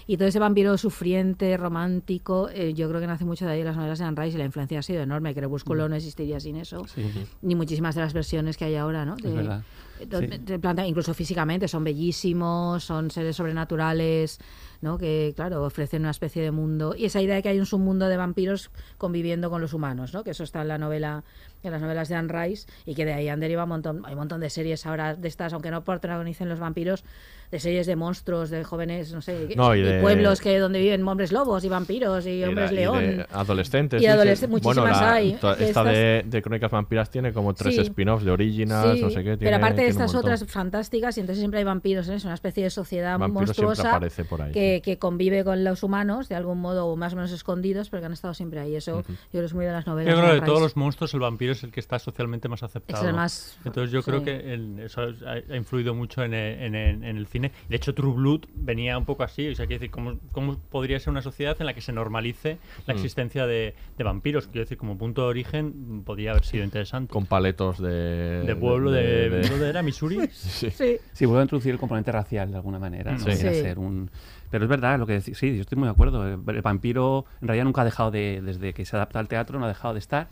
[0.07, 3.75] Y todo ese vampiro sufriente, romántico, eh, yo creo que nace mucho de ahí las
[3.77, 5.33] novelas de Anne Rice y la influencia ha sido enorme.
[5.33, 6.85] Crepúsculo no existiría sin eso.
[6.87, 7.03] Sí.
[7.43, 9.15] Ni muchísimas de las versiones que hay ahora, ¿no?
[9.15, 9.61] De-
[9.99, 10.57] Sí.
[10.57, 14.39] plantea- incluso físicamente, son bellísimos, son seres sobrenaturales,
[14.81, 14.97] ¿no?
[14.97, 16.95] Que, claro, ofrecen una especie de mundo.
[16.97, 20.23] Y esa idea de que hay un submundo de vampiros conviviendo con los humanos, ¿no?
[20.23, 21.23] Que eso está en la novela,
[21.63, 24.13] en las novelas de Anne Rice, y que de ahí han derivado un montón, hay
[24.13, 27.03] un montón de series ahora de estas, aunque no protagonicen los vampiros,
[27.51, 30.79] de series de monstruos, de jóvenes, no sé, No, y y de- pueblos que donde
[30.79, 33.25] viven hombres lobos y vampiros y Y hombres de- y de león.
[33.31, 34.01] adolescentes.
[34.01, 34.61] Y adolescentes.
[34.63, 35.31] Bueno, muchísimas la- hay.
[35.33, 37.81] Esta estas- de, de Crónicas Vampiras tiene como tres Sí.
[37.81, 39.23] spin-offs de Originals, Sí, no sé qué.
[39.31, 42.15] pero tiene- aparte de estas otras fantásticas, y entonces siempre hay vampiros, ¿eh?
[42.15, 46.29] es una especie de sociedad monstruosa aparece por ahí, que, que convive con los humanos
[46.29, 48.75] de algún modo o más o menos escondidos, pero que han estado siempre ahí.
[48.77, 50.13] Eso yo creo que es muy de las novelas.
[50.15, 52.47] Yo creo de que de todos los monstruos el vampiro es el que está socialmente
[52.47, 53.03] más aceptado.
[53.03, 54.25] Es el más- Entonces yo creo sí.
[54.25, 57.51] que el- eso es- ha, ha influido mucho en el, en el- en el cine.
[57.67, 59.49] De hecho, True Blood venía un poco así.
[59.49, 62.59] O sea, quiero decir, ¿cómo, cómo podría ser una sociedad en la que se normalice
[62.85, 62.97] la Mm.
[62.97, 64.45] existencia de, de vampiros?
[64.47, 67.11] Quiero decir, como punto de origen podría haber sido interesante.
[67.11, 68.43] Con paletos de...
[68.45, 69.81] De pueblo de- ¿dónde era?
[69.81, 70.19] ¿Missouri?
[70.31, 70.69] sí.
[70.69, 70.97] Sí.
[71.13, 73.13] Sí, a introducir el componente racial de alguna manera.
[73.13, 73.19] ¿no?
[73.19, 73.31] Sí.
[73.33, 73.37] Sí.
[73.41, 74.11] ser un...
[74.51, 75.37] Pero es verdad lo que decís.
[75.37, 76.27] Sí, yo estoy muy de acuerdo.
[76.27, 79.57] El, el vampiro en realidad nunca ha dejado de, desde que se adapta al teatro,
[79.57, 80.27] no ha dejado de estar.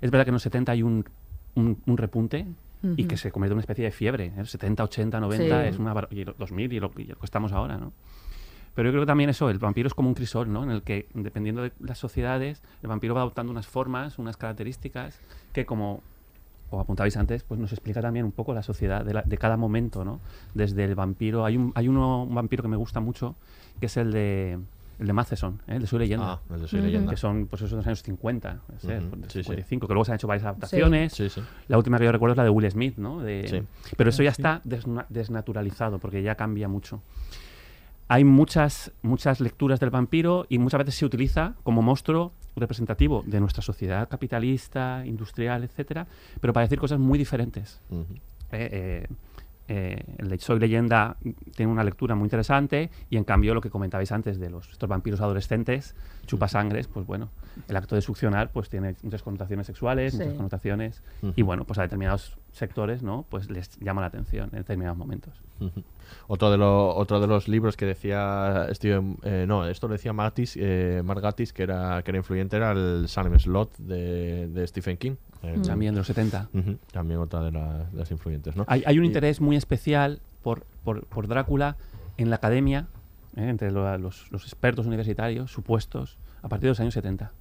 [0.00, 1.04] Es verdad que en los 70 hay un,
[1.56, 2.46] un, un repunte
[2.82, 3.08] y Ujú.
[3.08, 4.32] que se convierte en una especie de fiebre.
[4.36, 4.44] ¿eh?
[4.44, 5.68] 70, 80, 90 Sí.
[5.68, 7.92] es una y el 2000 y lo, y lo que estamos ahora, ¿no?
[8.74, 10.64] Pero yo creo que también eso, el vampiro es como un crisol, ¿no?
[10.64, 15.18] En el que, dependiendo de las sociedades, el vampiro va adoptando unas formas, unas características
[15.52, 16.02] que, como
[16.70, 19.56] o apuntabais antes, pues nos explica también un poco la sociedad de, la- de cada
[19.56, 20.18] momento, ¿no?
[20.54, 23.36] Desde el vampiro, hay un, hay uno, un vampiro que me gusta mucho,
[23.80, 24.58] que es el de
[25.00, 25.74] el de Matheson, ¿eh?
[25.74, 26.34] el de Soy Leyenda.
[26.34, 26.80] Ah, el de Soy.
[26.80, 27.10] Leyenda.
[27.10, 29.42] Que son, pues esos los años 50, no sé, Ujú, pues, de sí, sí.
[29.44, 31.12] 55, que luego se han hecho varias adaptaciones.
[31.12, 31.42] Sí, sí.
[31.66, 33.20] La última que yo recuerdo es la de Will Smith, ¿no?
[33.20, 33.62] De- Sí.
[33.96, 37.02] Pero eso ya está desna- desnaturalizado, porque ya cambia mucho.
[38.06, 43.40] Hay muchas, muchas lecturas del vampiro y muchas veces se utiliza como monstruo representativo de
[43.40, 46.06] nuestra sociedad capitalista, industrial, etcétera,
[46.40, 47.80] pero para decir cosas muy diferentes.
[47.90, 48.02] Ujú.
[48.52, 49.08] Eh, eh,
[49.68, 51.16] eh, el de Soy Leyenda
[51.56, 54.88] tiene una lectura muy interesante y en cambio lo que comentabais antes de los estos
[54.88, 55.94] vampiros adolescentes,
[56.26, 57.30] chupasangres, pues bueno,
[57.68, 60.18] el acto de succionar pues tiene muchas connotaciones sexuales, Sí.
[60.18, 61.44] muchas connotaciones y Ujú.
[61.46, 63.24] bueno, pues a determinados sectores, ¿no?
[63.30, 65.32] Pues les llama la atención en determinados momentos.
[65.60, 65.82] Ujú.
[66.26, 70.12] Otro de, lo- otro de los libros que decía Steven, eh, no, esto lo decía
[70.12, 74.96] Martis, eh, Margatis, que era, que era influyente, era el Salem Slot de, de Stephen
[74.98, 75.14] King.
[75.44, 76.48] Eh, También de los 70.
[76.52, 78.64] ujú, También otra de, la- de las influyentes, ¿no?
[78.68, 81.76] Hay, hay un Y- interés muy especial por, por, por Drácula
[82.16, 82.86] en la academia,
[83.36, 83.48] ¿eh?
[83.48, 87.32] entre lo- los, los expertos universitarios supuestos, a partir de los años 70.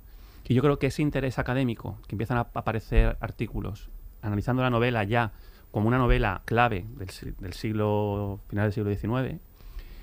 [0.48, 3.90] Y yo creo que ese interés académico, que empiezan a aparecer artículos
[4.22, 5.32] analizando la novela ya
[5.72, 9.40] como una novela clave del, si- del siglo, final del siglo XIX,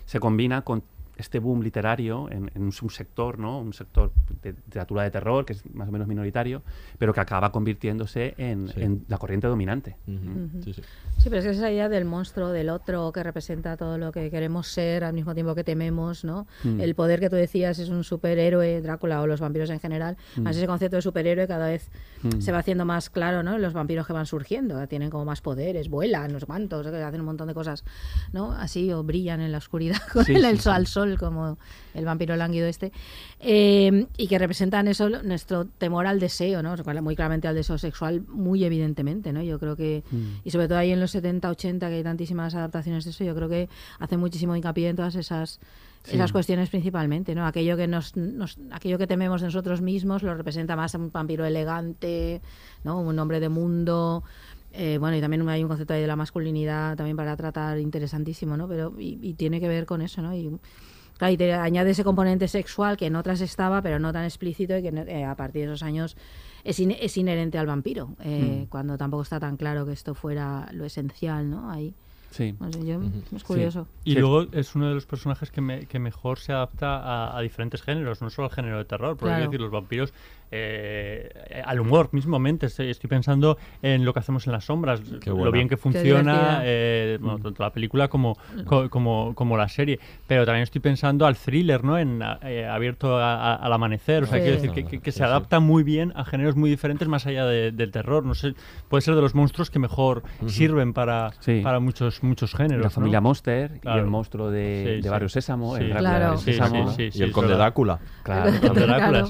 [0.07, 0.83] se combina con
[1.17, 3.59] este boom literario en, en un subsector, ¿no?
[3.61, 4.11] Un sector
[4.43, 6.63] de literatura de terror, que es más o menos minoritario,
[6.99, 8.81] pero que acaba convirtiéndose en, Sí.
[8.83, 9.97] en la corriente dominante.
[10.65, 10.83] Sí, sí.
[11.19, 14.31] Sí, pero es que esa idea del monstruo, del otro, que representa todo lo que
[14.31, 16.47] queremos ser al mismo tiempo que tememos, ¿no?
[16.65, 16.81] Mm.
[16.81, 20.17] El poder que tú decías es un superhéroe, Drácula o los vampiros en general.
[20.37, 20.41] Mm.
[20.41, 21.91] Además, ese concepto de superhéroe cada vez
[22.23, 22.41] Mm.
[22.41, 23.59] se va haciendo más claro, ¿no?
[23.59, 27.49] Los vampiros que van surgiendo, tienen como más poderes, vuelan, los mantos, hacen un montón
[27.49, 27.85] de cosas,
[28.33, 28.53] ¿no?
[28.53, 31.59] Así, o brillan en la oscuridad con Sí, el, sí, el al sol, como
[31.95, 32.93] el vampiro lánguido este.
[33.41, 36.75] Eh, y que representan eso, nuestro temor al deseo, ¿no?
[37.03, 39.43] Muy claramente al deseo sexual, muy evidentemente, ¿no?
[39.43, 40.27] Yo creo que Mm.
[40.45, 43.35] y sobre todo ahí en los 70, 80, que hay tantísimas adaptaciones de eso, yo
[43.35, 45.59] creo que hace muchísimo hincapié en todas esas
[46.03, 46.17] Sí.
[46.17, 47.47] esas cuestiones principalmente, ¿no?
[47.47, 52.41] Aquello que nos, nos- aquello que tememos nosotros mismos lo representa más un vampiro elegante,
[52.85, 53.01] ¿no?
[53.01, 54.23] Un hombre de mundo.
[54.73, 58.57] eh, bueno, y también hay un concepto ahí de la masculinidad también para tratar interesantísimo,
[58.57, 58.69] ¿no?
[58.69, 60.33] Pero y, y tiene que ver con eso, ¿no?
[60.33, 60.49] Y
[61.21, 64.77] claro, y te añade ese componente sexual que en otras estaba, pero no tan explícito
[64.77, 66.17] y que eh, a partir de esos años
[66.65, 68.69] es, in- es inherente al vampiro, eh, Mm.
[68.71, 71.71] cuando tampoco está tan claro que esto fuera lo esencial, ¿no?
[71.71, 71.95] Ahí.
[72.31, 72.55] Sí.
[72.61, 73.37] No sé, yo- Ujú.
[73.37, 73.87] es curioso.
[74.05, 74.19] Y Sí.
[74.21, 77.83] luego es uno de los personajes que, me- que mejor se adapta a, a diferentes
[77.83, 79.45] géneros, no solo al género de terror, porque Claro.
[79.47, 80.13] decir, los vampiros
[80.51, 82.67] eh, al humor mismamente.
[82.67, 87.19] Estoy, estoy pensando en lo que hacemos en las sombras, lo bien que funciona eh,
[87.21, 89.99] bueno, tanto la película como, co- como, como la serie.
[90.27, 91.99] Pero también estoy pensando al thriller, ¿no?
[91.99, 94.25] En eh, abierto a- a- al amanecer.
[94.25, 94.43] O sea, Sí.
[94.43, 95.25] quiero decir que, que- que se sí.
[95.25, 98.25] adapta muy bien a géneros muy diferentes más allá de- del terror.
[98.25, 98.55] No sé,
[98.89, 101.61] puede ser de los monstruos que mejor sirven para, Sí.
[101.63, 102.83] para muchos, muchos géneros.
[102.83, 102.91] La ¿no?
[102.91, 104.01] familia Monster y Claro.
[104.01, 105.09] el monstruo de, Sí, de sí.
[105.09, 105.83] Barrio Sésamo, Sí.
[105.83, 106.39] el Drácula Claro.
[106.39, 106.91] Sésamo.
[106.93, 107.55] sí, sí, y el conde.
[107.55, 107.99] Drácula.
[108.23, 108.51] Claro.
[108.61, 109.29] Conde Drácula, Claro.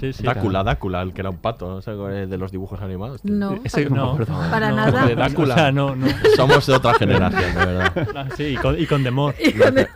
[1.11, 3.23] El que era un pato, no de los dibujos animados.
[3.23, 3.33] tío.
[3.35, 4.51] No, Ese no me No, acuerdo.
[4.51, 5.07] Para no, nada.
[5.07, 5.55] De Drácula.
[5.55, 6.07] O sea, no, no.
[6.37, 8.09] Somos de otra generación, de verdad.
[8.17, 9.35] Ah, sí, y con, y con Demor.
[9.39, 9.89] Y con el-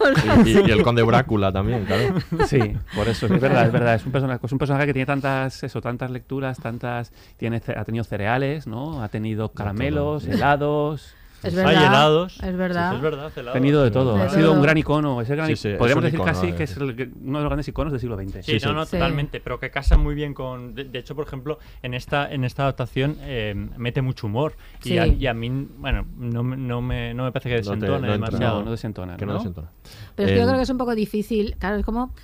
[0.47, 2.15] Y, y- y el conde Brácula también, claro.
[2.47, 2.59] Sí,
[2.95, 3.95] por eso, es verdad, es verdad.
[3.95, 7.85] Es un personaje, es un personaje que tiene tantas, eso, tantas lecturas, tantas, tiene, ha
[7.85, 9.03] tenido cereales, ¿no?
[9.03, 11.87] Ha tenido caramelos, helados, Es Hay verdad.
[11.87, 12.41] helados.
[12.43, 12.91] Es verdad.
[12.91, 13.51] Sí, es verdad, helados.
[13.51, 14.17] ha tenido de todo.
[14.17, 15.21] Ha sido un gran icono.
[15.21, 16.83] Es el gran Sí, sí, es podríamos un decir icono, casi eh, que es el
[16.83, 18.33] uno de los grandes iconos del siglo XX.
[18.45, 18.67] Sí, Sí, sí.
[18.67, 18.93] no, no, Sí.
[18.93, 20.75] totalmente, pero que casa muy bien con...
[20.75, 24.55] De, de hecho, por ejemplo, en esta en esta adaptación eh, mete mucho humor.
[24.85, 24.99] Y, Sí.
[24.99, 27.71] a, y a mí, bueno, no, me- no, me, no me parece que No te-
[27.77, 28.59] desentone no demasiado.
[28.61, 29.17] No, no desentona.
[29.17, 29.39] Que no ¿no?
[29.39, 29.69] desentona.
[30.15, 31.57] Pero es que yo El- creo que es un poco difícil.
[31.59, 32.15] Claro, es como.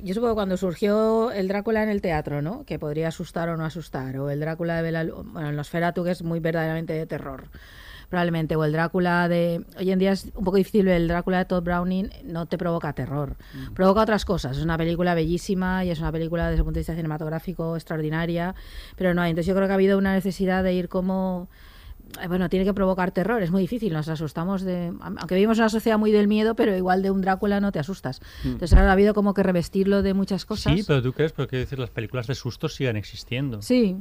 [0.00, 2.64] Yo supongo que cuando surgió el Drácula en el teatro, ¿no?
[2.64, 4.16] Que podría asustar o no asustar.
[4.18, 7.48] O el Drácula de Bela Bueno, en Nosferatu, que es muy verdaderamente de terror.
[8.08, 8.56] Probablemente.
[8.56, 9.64] O el Drácula de.
[9.78, 10.88] Hoy en día es un poco difícil.
[10.88, 13.36] El Drácula de Todd Browning no te provoca terror.
[13.74, 14.56] Provoca otras cosas.
[14.56, 18.54] Es una película bellísima y es una película desde el punto de vista cinematográfico extraordinaria.
[18.96, 19.30] Pero no hay.
[19.30, 21.48] Entonces yo creo que ha habido una necesidad de ir como
[22.22, 24.92] eh, bueno, tiene que provocar terror, es muy difícil, nos asustamos de...
[25.00, 27.78] Aunque vivimos en una sociedad muy del miedo, pero igual de un Drácula no te
[27.78, 28.20] asustas.
[28.44, 30.74] Entonces ahora ha habido como que revestirlo de muchas cosas.
[30.74, 33.60] Sí, pero tú crees, pero quiero decir, las películas de sustos siguen existiendo.
[33.62, 33.96] Sí.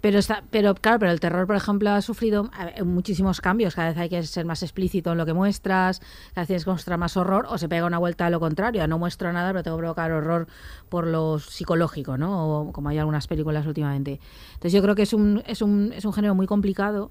[0.00, 2.50] Pero está, pero claro, pero el terror, por ejemplo, ha sufrido
[2.84, 3.74] muchísimos cambios.
[3.74, 6.70] Cada vez hay que ser más explícito en lo que muestras, cada vez tienes que
[6.70, 8.86] mostrar más horror, o se pega una vuelta a lo contrario.
[8.86, 10.46] No muestro nada, pero tengo que provocar horror
[10.88, 12.68] por lo psicológico, ¿no?
[12.68, 14.20] O como hay algunas películas últimamente.
[14.54, 17.10] Entonces yo creo que es un, es un, es un género muy complicado.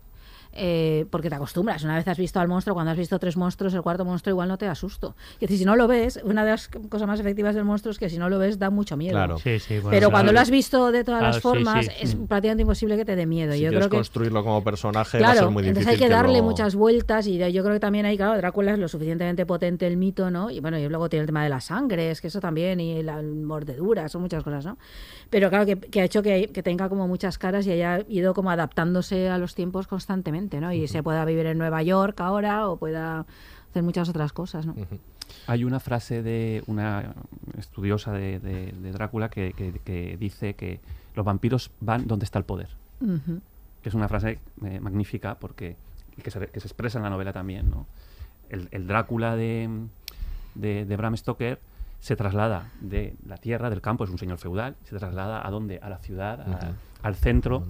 [0.55, 1.83] Eh, porque te acostumbras.
[1.83, 4.47] Una vez has visto al monstruo, cuando has visto tres monstruos, el cuarto monstruo igual
[4.47, 5.15] no te asusto.
[5.35, 7.99] Es decir, si no lo ves, una de las cosas más efectivas del monstruo es
[7.99, 9.13] que si no lo ves da mucho miedo.
[9.13, 9.37] Claro.
[9.37, 10.11] Sí, sí, bueno, Pero claro.
[10.11, 11.91] cuando lo has visto de todas Claro, las formas, sí.
[12.01, 12.25] es Mm.
[12.27, 13.53] prácticamente imposible que te dé miedo.
[13.53, 15.77] Si yo creo que construirlo como personaje va a Claro, ser muy difícil.
[15.81, 18.71] entonces hay que darle lo- muchas vueltas y yo creo que también hay, claro, Drácula
[18.73, 20.49] es lo suficientemente potente el mito, ¿no?
[20.51, 23.03] Y bueno, y luego tiene el tema de la sangre, es que eso también, y
[23.03, 24.77] la mordedura, son muchas cosas, ¿no?
[25.29, 28.33] Pero claro, que, que ha hecho que, que tenga como muchas caras y haya ido
[28.33, 30.71] como adaptándose a los tiempos constantemente, ¿no?
[30.71, 33.25] Y se pueda vivir en Nueva York ahora o pueda
[33.69, 34.75] hacer muchas otras cosas, ¿no?
[35.47, 37.13] Hay una frase de una
[37.57, 40.79] estudiosa de, de- de Drácula que, que- que dice que
[41.15, 42.69] los vampiros van donde está el poder.
[43.81, 45.75] Que es una frase eh, magnífica porque
[46.23, 47.69] que se, que se expresa en la novela también.
[47.69, 47.85] ¿no?
[48.49, 49.69] El, el Drácula de,
[50.53, 51.59] de, de Bram Stoker
[52.05, 55.79] se traslada de la tierra, del campo, es un señor feudal, se traslada a dónde?
[55.81, 56.43] A la ciudad, a-
[57.01, 57.63] al centro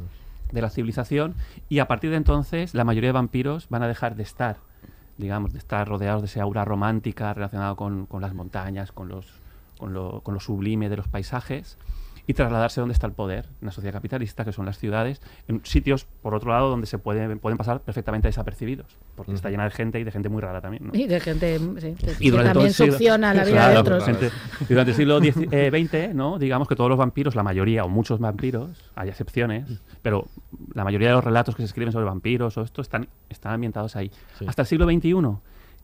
[0.51, 1.35] de la civilización
[1.69, 4.57] y a partir de entonces la mayoría de vampiros van a dejar de estar,
[5.17, 9.39] digamos, de estar rodeados de esa aura romántica relacionada con, con las montañas, con, los,
[9.77, 11.77] con, lo, con lo sublime de los paisajes
[12.27, 15.61] y trasladarse donde está el poder, en la sociedad capitalista, que son las ciudades, en
[15.65, 19.71] sitios, por otro lado, donde se pueden, pueden pasar perfectamente desapercibidos, porque está llena de
[19.71, 20.87] gente y de gente muy rara también.
[20.87, 20.91] ¿no?
[20.93, 24.05] Y de gente sí, que, Y que también siglo- succiona la vida Claro, de otros.
[24.05, 26.39] gente- y durante el siglo X- eh, XX, ¿no?
[26.39, 29.65] digamos que todos los vampiros, la mayoría o muchos vampiros, hay excepciones,
[30.01, 30.27] pero
[30.73, 33.95] la mayoría de los relatos que se escriben sobre vampiros o esto están, están ambientados
[33.95, 34.11] ahí.
[34.39, 34.45] Sí.
[34.47, 35.13] Hasta el siglo XXI,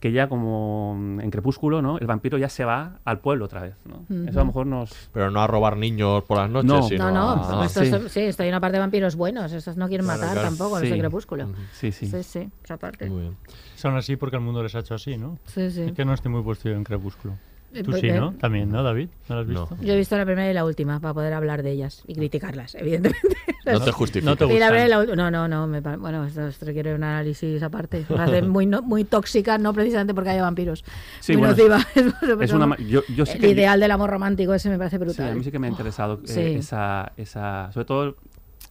[0.01, 1.97] que ya como en Crepúsculo, ¿no?
[1.99, 4.03] El vampiro ya se va al pueblo otra vez, ¿no?
[4.27, 4.91] Eso a lo mejor nos...
[5.13, 6.83] Pero no a robar niños por las noches, No.
[6.83, 9.77] sino No, no, a- esto es- sí, esto hay una parte de vampiros buenos, estos
[9.77, 10.49] no quieren Claro, matar claro.
[10.49, 10.93] tampoco, los Sí.
[10.95, 11.47] de Crepúsculo.
[11.73, 12.07] Sí, sí.
[12.07, 13.07] Sí, sí, esa parte.
[13.09, 13.37] Muy bien.
[13.75, 15.37] Son así porque el mundo les ha hecho así, ¿no?
[15.45, 15.83] Sí, sí.
[15.83, 17.35] Es que no estoy muy puesto yo en Crepúsculo.
[17.73, 18.34] Eh, Tú pues, sí, ¿no?
[18.34, 19.07] También, ¿no, David?
[19.29, 19.65] ¿No lo has No.
[19.67, 19.86] visto?
[19.86, 22.75] Yo he visto la primera y la última para poder hablar de ellas y criticarlas,
[22.79, 23.38] evidentemente.
[23.65, 24.25] No te justifiques.
[24.25, 28.05] No te Sí, la no, no, no, me bueno, esto, esto requiere un análisis aparte.
[28.10, 30.84] Me parece muy, no- muy tóxica, no precisamente porque haya vampiros.
[31.21, 32.41] Sí, muy bueno, nociva.
[32.43, 35.03] es una yo- yo sí el que- ideal del amor romántico ese me parece Sí,
[35.03, 35.31] brutal.
[35.31, 36.39] a mí sí que me ha interesado eh, Sí.
[36.55, 38.15] esa, esa, sobre todo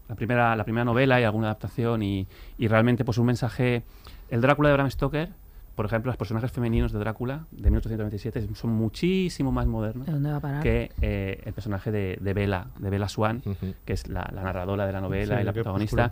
[0.08, 2.26] la primera, la primera novela y alguna adaptación y,
[2.58, 3.82] y realmente pues un mensaje.
[4.28, 5.30] El Drácula de Bram Stoker,
[5.74, 10.08] por ejemplo, los personajes femeninos de Drácula de 1897 son muchísimo más modernos
[10.62, 13.42] que eh, el personaje de, de Bella, de Bella Swan,
[13.84, 16.10] que es la, la narradora de la novela Sí, y la protagonista,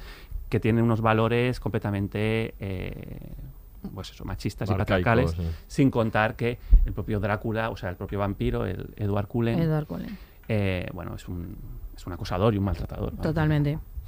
[0.48, 3.32] que tiene unos valores completamente eh,
[3.94, 5.42] pues eso, machistas y patriarcales, sí.
[5.66, 9.86] sin contar que el propio Drácula, o sea, el propio vampiro, el Edward Cullen, Edward
[9.86, 10.18] Cullen.
[10.48, 11.56] eh, bueno, es un,
[11.96, 13.10] es un acosador y un maltratador.
[13.12, 13.22] ¿vale?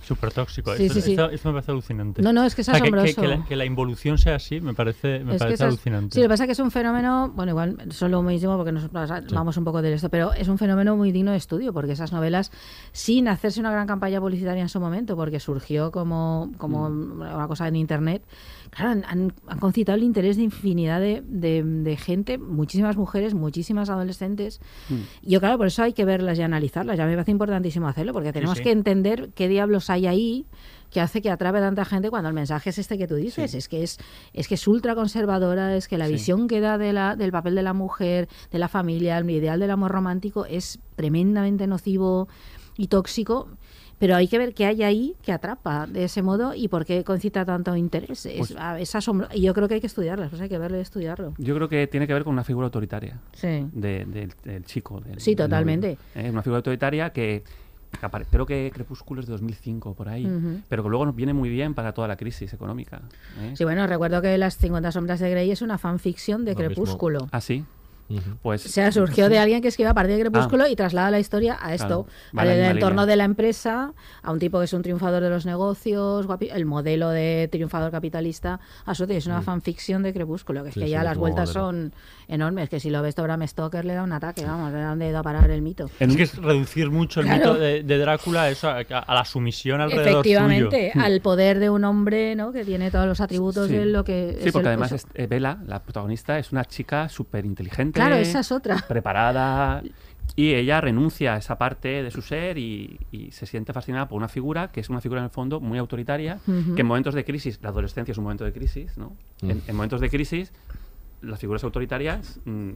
[0.02, 0.74] Súper tóxico.
[0.76, 1.10] Sí, esto, sí, sí.
[1.12, 2.22] esto- esto me parece alucinante.
[2.22, 3.20] No, no, es que es O sea, que- que- asombroso.
[3.22, 6.14] Que, la, que la involución sea así me parece, me Es que parece alucinante.
[6.14, 8.90] Sí, lo que pasa es que es un fenómeno, bueno, igual solo mismo porque nos
[8.90, 12.12] vamos un poco de esto, pero es un fenómeno muy digno de estudio porque esas
[12.12, 12.50] novelas,
[12.92, 17.20] sin hacerse una gran campaña publicitaria en su momento, porque surgió como, como Mm.
[17.20, 18.22] una cosa en internet,
[18.70, 23.34] claro, han, han- han concitado el interés de infinidad de, de- de gente, muchísimas mujeres,
[23.34, 24.60] muchísimas adolescentes.
[24.88, 24.94] Mm.
[25.22, 26.96] Y yo, claro, por eso hay que verlas y analizarlas.
[26.98, 28.64] Ya me parece importantísimo hacerlo, porque tenemos sí.
[28.64, 30.46] que entender qué diablos hay ahí
[30.90, 33.54] que hace que atrape a tanta gente cuando el mensaje es este que tú dices.
[33.54, 33.98] Es que es,
[34.32, 36.14] es que es ultra conservadora, es que la Sí.
[36.14, 39.60] visión que da de la, del papel de la mujer, de la familia, el ideal
[39.60, 42.26] del amor romántico es tremendamente nocivo
[42.76, 43.48] y tóxico.
[44.00, 47.04] Pero hay que ver qué hay ahí que atrapa de ese modo y por qué
[47.04, 48.24] concita tanto interés.
[48.26, 50.78] Es, Pues- es asombro- Y yo creo que hay que estudiarlas, pues hay que verlo
[50.78, 51.34] y estudiarlo.
[51.38, 53.66] Yo creo que tiene que ver con una figura autoritaria Sí.
[53.72, 55.00] de- del, del chico.
[55.00, 55.98] del- Sí, del totalmente.
[56.14, 56.26] novio.
[56.28, 57.44] Eh, una figura autoritaria que
[58.30, 60.60] creo que Crepúsculo es de 2005 por ahí, Ujú.
[60.68, 63.02] pero que luego nos viene muy bien para toda la crisis económica.
[63.40, 63.52] ¿eh?
[63.54, 66.74] Sí, bueno, recuerdo que Las 50 sombras de Grey es una fanfiction de Lo mismo.
[66.74, 67.28] Crepúsculo.
[67.32, 67.64] Ah, sí.
[68.42, 70.68] Pues O sea, surgió de alguien que escribe a partir de Crepúsculo Ah.
[70.68, 73.06] y traslada la historia a esto, Claro, al entorno línea.
[73.06, 73.92] de la empresa,
[74.22, 77.90] a un tipo que es un triunfador de los negocios, guapi- el modelo de triunfador
[77.90, 81.16] capitalista, a su es una fanfiction de Crepúsculo, que es Sí, que sí, ya las
[81.18, 81.66] vueltas modelo.
[81.66, 81.94] son
[82.28, 85.18] enormes, que si lo ves Bram Stoker le da un ataque, vamos, de dónde ha
[85.18, 85.90] a parar el mito.
[85.98, 87.52] Es que es reducir mucho el Claro.
[87.52, 91.04] mito de, de Drácula a, eso, a, a la sumisión alrededor Efectivamente, suyo.
[91.04, 92.52] al poder de un hombre ¿no?
[92.52, 93.74] que tiene todos los atributos Sí.
[93.76, 96.64] de lo que Sí, es porque el- además es- eh, Bella, la protagonista, es una
[96.64, 97.99] chica súper inteligente.
[98.06, 98.76] Claro, esa es otra.
[98.88, 99.82] Preparada.
[100.36, 104.16] Y ella renuncia a esa parte de su ser y, y se siente fascinada por
[104.16, 107.24] una figura que es una figura en el fondo muy autoritaria, que en momentos de
[107.24, 109.16] crisis, la adolescencia es un momento de crisis, ¿no?
[109.42, 109.50] Mm.
[109.50, 110.52] En, en momentos de crisis,
[111.20, 112.70] las figuras autoritarias mm,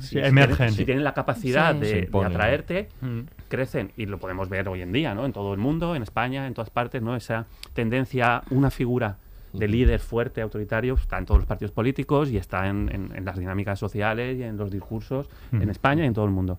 [0.00, 0.56] Sí, si, emergen.
[0.56, 1.80] tienen, si tienen la capacidad Sí.
[1.80, 3.20] de, atraerte, Mm.
[3.48, 5.26] crecen y lo podemos ver hoy en día, ¿no?
[5.26, 7.14] En todo el mundo, en España, en todas partes, ¿no?
[7.14, 9.18] Esa tendencia, a una figura
[9.52, 13.24] de líder fuerte, autoritario, está en todos los partidos políticos y está en, en- en
[13.24, 15.68] las dinámicas sociales y en los discursos en.
[15.70, 16.58] España y en todo el mundo.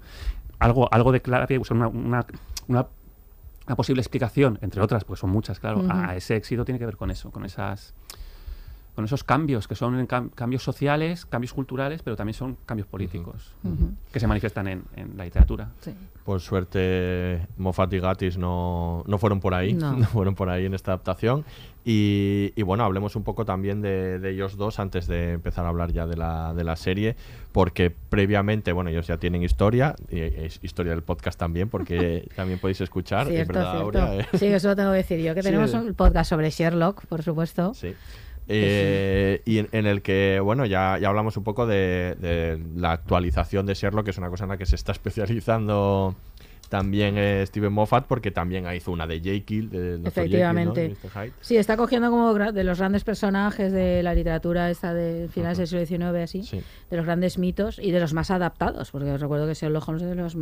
[0.60, 2.26] Algo, algo de clave, o sea, una, una,
[2.68, 2.88] una-
[3.68, 6.96] una posible explicación, entre otras, porque son muchas, claro, a ese éxito tiene que ver
[6.98, 7.94] con eso, con esas
[8.96, 13.54] con esos cambios que son cam- cambios sociales, cambios culturales, pero también son cambios políticos
[14.12, 15.70] que se manifiestan en, en la literatura.
[15.82, 15.94] Sí.
[16.26, 19.92] Por suerte, Moffat y Gatiss no, no fueron por ahí, No.
[19.98, 20.06] no.
[20.08, 21.46] fueron por ahí en esta adaptación.
[21.90, 25.70] Y, y bueno, hablemos un poco también de, de ellos dos antes de empezar a
[25.70, 27.16] hablar ya de la, de la serie,
[27.54, 32.60] porque previamente, bueno, ellos ya tienen historia, y es historia del podcast también, porque también
[32.60, 34.02] podéis escuchar, es Cierto, verdad, cierto.
[34.02, 34.28] Aurea, ¿eh?
[34.38, 37.24] Sí, eso lo tengo que decir yo, que Sí, tenemos un podcast sobre Sherlock, por
[37.24, 37.74] supuesto.
[37.74, 37.94] Sí.
[38.50, 42.92] Eh, y en, en el que, bueno, ya, ya hablamos un poco de, de la
[42.92, 46.16] actualización de Sherlock, que es una cosa en la que se está especializando
[46.70, 50.02] también eh, Steven Moffat, porque también hizo una de Jekyll, de.
[50.08, 50.90] Efectivamente.
[50.90, 51.10] Jekyll, ¿no?
[51.10, 51.24] Mr.
[51.26, 51.34] Hyde.
[51.42, 55.68] Sí, está cogiendo como de los grandes personajes de la literatura esta de finales del
[55.68, 56.62] siglo XIX, así, Sí.
[56.90, 60.04] de los grandes mitos y de los más adaptados, porque os recuerdo que Sherlock Holmes
[60.04, 60.36] es de los,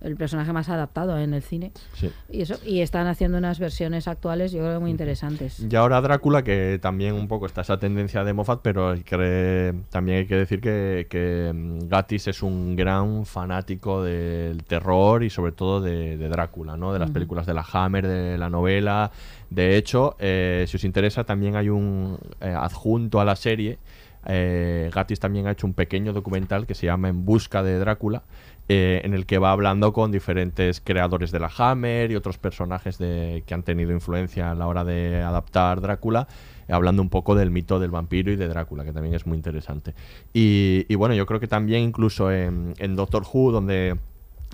[0.00, 1.72] el personaje más adaptado en el cine.
[1.94, 2.10] Sí.
[2.30, 5.60] Y eso y están haciendo unas versiones actuales, yo creo muy interesantes.
[5.60, 9.74] Y ahora Drácula, que también un poco está esa tendencia de Moffat, pero hay que-
[9.90, 15.30] también hay que decir que, que mm, Gatiss es un gran fanático del terror y
[15.30, 16.92] sobre todo de, de Drácula, ¿no?
[16.92, 19.10] De las películas de la Hammer, de la novela.
[19.50, 23.78] De hecho, eh, si os interesa, también hay un eh, adjunto a la serie
[24.26, 28.22] eh, Gatis también ha hecho un pequeño documental que se llama En busca de Drácula,
[28.68, 32.96] eh, en el que va hablando con diferentes creadores de la Hammer y otros personajes
[32.98, 36.28] que han tenido influencia a la hora de adaptar Drácula,
[36.68, 39.94] hablando un poco del mito del vampiro y de Drácula, que también es muy interesante.
[40.32, 43.96] Y, y bueno, yo creo que también incluso en, en Doctor Who, donde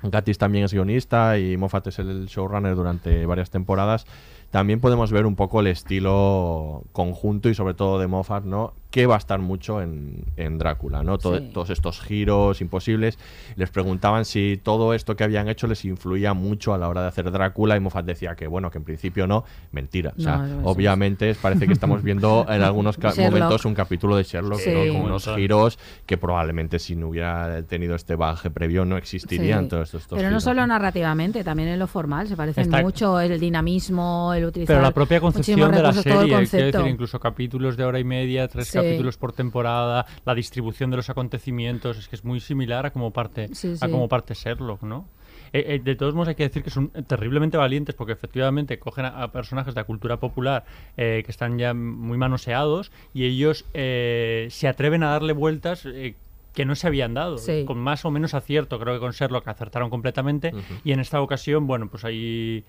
[0.02, 4.06] Gatis también es guionista y Moffat es el showrunner durante varias temporadas,
[4.50, 8.72] también podemos ver un poco el estilo conjunto y sobre todo de Moffat, ¿no?
[8.90, 11.16] Que va a estar mucho en, en Drácula, ¿no?
[11.18, 11.50] Todo- Sí.
[11.54, 13.18] Todos estos giros imposibles.
[13.56, 17.08] Les preguntaban si todo esto que habían hecho les influía mucho a la hora de
[17.08, 19.44] hacer Drácula y Moffat decía que, bueno, que en principio no.
[19.70, 20.12] Mentira.
[20.18, 20.66] O sea, No, eso es.
[20.66, 24.70] obviamente parece que estamos viendo en algunos momentos un capítulo de Sherlock, Sí.
[24.72, 24.80] ¿no?
[24.82, 29.64] Un Con unos giros que probablemente si no hubiera tenido este baje previo no existirían
[29.64, 29.68] Sí.
[29.70, 33.20] todos estos, estos Pero no solo narrativamente, también en lo formal, se parecen Está- mucho
[33.20, 36.78] el dinamismo, el utilizar Pero la propia muchísimos concepción de la serie, quiero concepto.
[36.78, 38.79] decir, incluso capítulos de hora y media, tres Sí.
[38.82, 43.12] Capítulos por temporada, la distribución de los acontecimientos, es que es muy similar a como
[43.12, 45.08] parte, Sí, a como parte Sherlock, ¿no?
[45.52, 49.04] Eh, eh, de todos modos hay que decir que son terriblemente valientes porque efectivamente cogen
[49.04, 50.64] a, a personajes de la cultura popular
[50.96, 56.14] eh, que están ya muy manoseados y ellos eh, se atreven a darle vueltas eh,
[56.54, 57.64] que no se habían dado, Sí.
[57.66, 60.52] con más o menos acierto, creo que con Sherlock acertaron completamente
[60.84, 62.64] y en esta ocasión, bueno, pues ahí...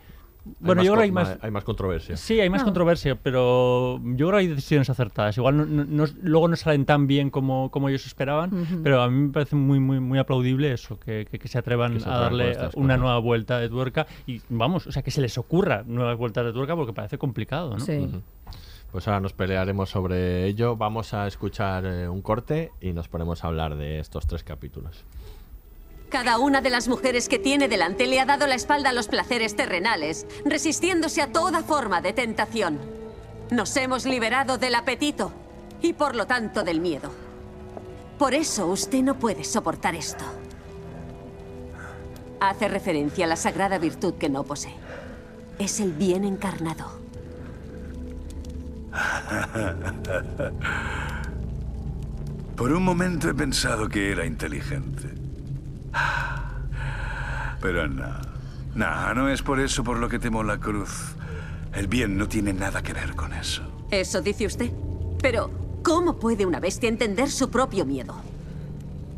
[0.59, 2.17] Bueno, hay yo más creo que hay más, hay más controversia.
[2.17, 2.65] Sí, hay más No.
[2.65, 5.37] controversia, pero yo creo que hay decisiones acertadas.
[5.37, 9.09] Igual no- no- no- luego no salen tan bien como, como ellos esperaban, pero a
[9.09, 12.09] mí me parece muy muy muy aplaudible eso, que, que- que se atrevan Que se
[12.09, 12.99] a darle una cosas.
[12.99, 16.53] nueva vuelta de tuerca y vamos, o sea, que se les ocurra nuevas vueltas de
[16.53, 17.79] tuerca porque parece complicado, ¿no?
[17.79, 18.09] Sí.
[18.91, 20.75] Pues ahora nos pelearemos sobre ello.
[20.75, 25.05] Vamos a escuchar eh, un corte y nos ponemos a hablar de estos tres capítulos.
[26.11, 29.07] Cada una de las mujeres que tiene delante le ha dado la espalda a los
[29.07, 32.77] placeres terrenales, resistiéndose a toda forma de tentación.
[33.49, 35.31] Nos hemos liberado del apetito
[35.81, 37.13] y por lo tanto del miedo.
[38.19, 40.25] Por eso usted no puede soportar esto.
[42.41, 44.75] Hace referencia a la sagrada virtud que no posee.
[45.59, 46.99] Es el bien encarnado.
[52.57, 55.20] Por un momento he pensado que era inteligente.
[57.61, 58.09] Pero no.
[58.75, 61.15] No, no es por eso por lo que temo la cruz.
[61.73, 63.61] El bien no tiene nada que ver con eso.
[63.91, 64.71] Eso dice usted.
[65.21, 65.51] Pero,
[65.83, 68.15] ¿cómo puede una bestia entender su propio miedo?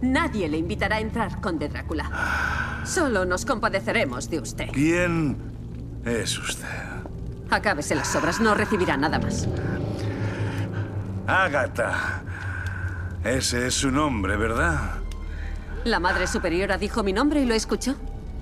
[0.01, 2.81] Nadie le invitará a entrar, conde Drácula.
[2.83, 4.69] Solo nos compadeceremos de usted.
[4.73, 5.37] ¿Quién
[6.03, 6.67] es usted?
[7.49, 9.47] Acábese las obras, no recibirá nada más.
[11.25, 12.21] Ágata.
[13.23, 15.02] Ese es su nombre, ¿verdad?
[15.85, 17.95] La Madre Superiora dijo mi nombre y lo escuchó.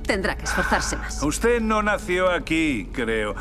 [0.06, 1.22] Tendrá que esforzarse más.
[1.24, 3.36] Usted no nació aquí, creo.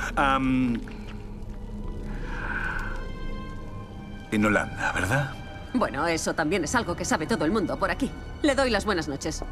[4.31, 5.35] En Holanda, ¿verdad?
[5.75, 8.11] Bueno, eso también es algo que sabe todo el mundo por aquí.
[8.43, 9.43] Le doy las buenas noches.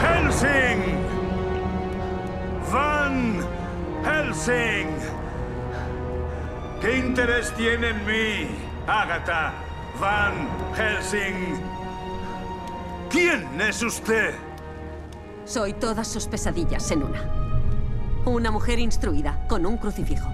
[0.00, 0.82] Helsing!
[2.72, 3.40] Van
[4.04, 4.88] Helsing!
[6.80, 8.48] ¿Qué interés tiene en mí,
[8.86, 9.65] Agatha
[10.00, 11.58] Van Helsing?
[13.08, 14.34] ¿Quién es usted?
[15.46, 17.30] Soy todas sus pesadillas en una.
[18.26, 20.28] Una mujer instruida con un crucifijo.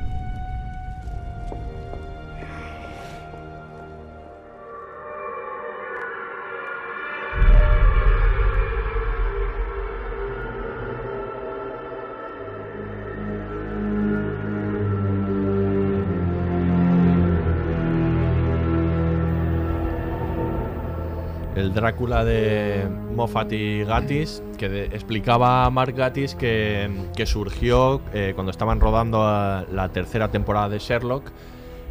[21.73, 28.03] El Drácula de Moffat y Gatis, que de- explicaba a Mark Gatis que, que surgió
[28.13, 31.31] eh, cuando estaban rodando a la tercera temporada de Sherlock.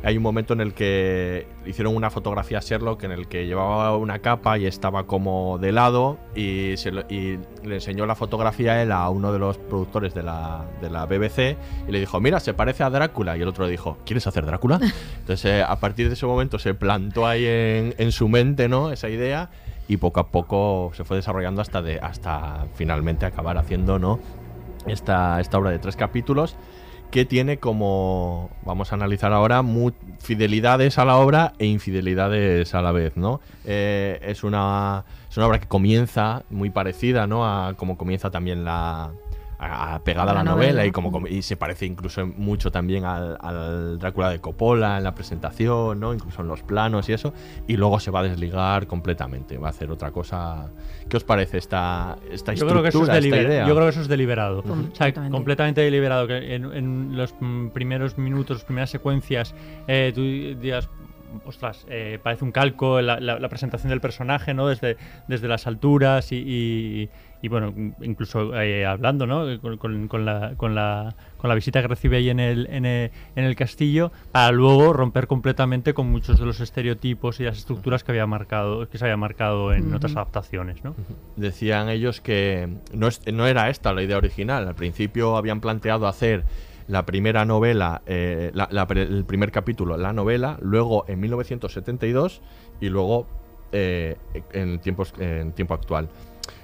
[0.03, 3.95] Hay un momento en el que hicieron una fotografía a Sherlock en el que llevaba
[3.97, 8.73] una capa y estaba como de lado y, se lo- y le enseñó la fotografía
[8.73, 11.55] a él a uno de los productores de la, de la BBC
[11.87, 13.35] y le dijo, mira, se parece a Drácula.
[13.35, 14.79] Y el otro le dijo, ¿quieres hacer Drácula?
[15.21, 18.91] Entonces eh, a partir de ese momento se plantó ahí en, en su mente ¿no?
[18.91, 19.49] esa idea
[19.87, 24.19] y poco a poco se fue desarrollando hasta, de, hasta finalmente acabar haciendo ¿no?
[24.87, 26.55] esta, esta obra de tres capítulos
[27.11, 29.61] que tiene como, vamos a analizar ahora,
[30.19, 33.41] fidelidades a la obra e infidelidades a la vez, ¿no?
[33.65, 37.45] Eh, es, una, es una obra que comienza muy parecida, ¿no?
[37.45, 39.11] A como comienza también la,
[39.63, 40.85] a- a- pegada a la, La novela, novela.
[40.87, 45.13] y como y se parece incluso mucho también al, al Drácula de Coppola en la
[45.13, 46.13] presentación, ¿no?
[46.13, 47.33] Incluso en los planos y eso,
[47.67, 50.71] y luego se va a desligar completamente, va a hacer otra cosa.
[51.07, 53.67] ¿Qué os parece esta esta Yo creo que eso es estructura, esta idea?
[53.67, 54.59] Yo creo que eso es deliberado.
[54.59, 55.31] O sea, Completamente.
[55.31, 56.27] completamente deliberado.
[56.27, 57.33] Que en, en los
[57.73, 59.53] primeros minutos, las primeras secuencias,
[59.87, 60.21] eh, tú
[60.59, 60.89] digas,
[61.45, 64.67] ostras, eh, parece un calco la, la- la presentación del personaje, ¿no?
[64.67, 64.97] Desde,
[65.27, 67.09] desde las alturas y, y-
[67.41, 69.45] y, bueno, incluso eh, hablando, ¿no?
[69.61, 72.85] Con, con- con la, con, la, con la visita que recibe ahí en el, en
[72.85, 77.57] el, en el castillo, para luego romper completamente con muchos de los estereotipos y las
[77.57, 80.95] estructuras que había marcado, que se había marcado en otras adaptaciones, ¿no?
[81.35, 84.67] Decían ellos que no, es- no era esta la idea original.
[84.67, 86.43] Al principio habían planteado hacer
[86.87, 92.41] la primera novela, eh, la- la pre- el primer capítulo, la novela, luego en 1972
[92.81, 93.27] y luego
[93.73, 94.17] eh,
[94.51, 96.09] en, tiempos, en tiempo actual.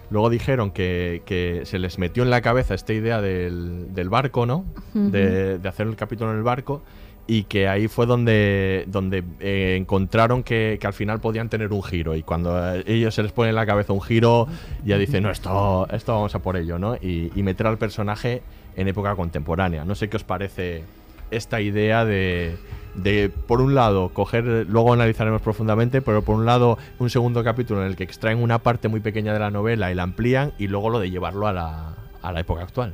[0.09, 4.45] Luego dijeron que, que se les metió en la cabeza esta idea del, del barco,
[4.45, 4.65] ¿no?
[4.93, 6.81] de, de hacer el capítulo en el barco
[7.29, 11.83] y que ahí fue donde, donde eh, encontraron que, que al final podían tener un
[11.83, 14.47] giro y cuando a ellos se les pone en la cabeza un giro
[14.85, 16.95] ya dicen, no, esto, esto vamos a por ello, ¿no?
[16.95, 18.41] Y, y meter al personaje
[18.77, 19.83] en época contemporánea.
[19.83, 20.83] No sé qué os parece
[21.31, 22.57] esta idea de,
[22.95, 27.81] de, por un lado, coger, luego analizaremos profundamente, pero por un lado, un segundo capítulo
[27.81, 30.67] en el que extraen una parte muy pequeña de la novela y la amplían y
[30.67, 32.93] luego lo de llevarlo a la, a la época actual.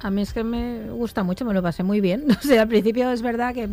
[0.00, 2.26] A mí es que me gusta mucho, me lo pasé muy bien.
[2.38, 3.68] O sea, al principio es verdad que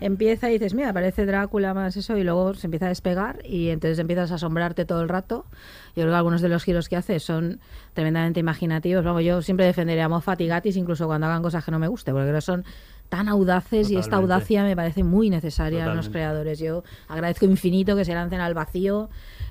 [0.00, 3.68] empieza y dices, mira, parece Drácula más eso, y luego se empieza a despegar y
[3.70, 5.46] entonces empiezas a asombrarte todo el rato.
[5.94, 7.60] Yo creo que algunos de los giros que hace son
[7.94, 9.04] tremendamente imaginativos.
[9.04, 11.88] Vamos, yo siempre defenderé a Moffat y Gatiss incluso cuando hagan cosas que no me
[11.88, 12.64] guste, porque creo son
[13.08, 14.34] tan audaces y esta Totalmente.
[14.34, 16.12] audacia me parece muy necesaria en los Totalmente.
[16.12, 16.58] creadores.
[16.58, 19.08] Yo agradezco infinito que se lancen al vacío,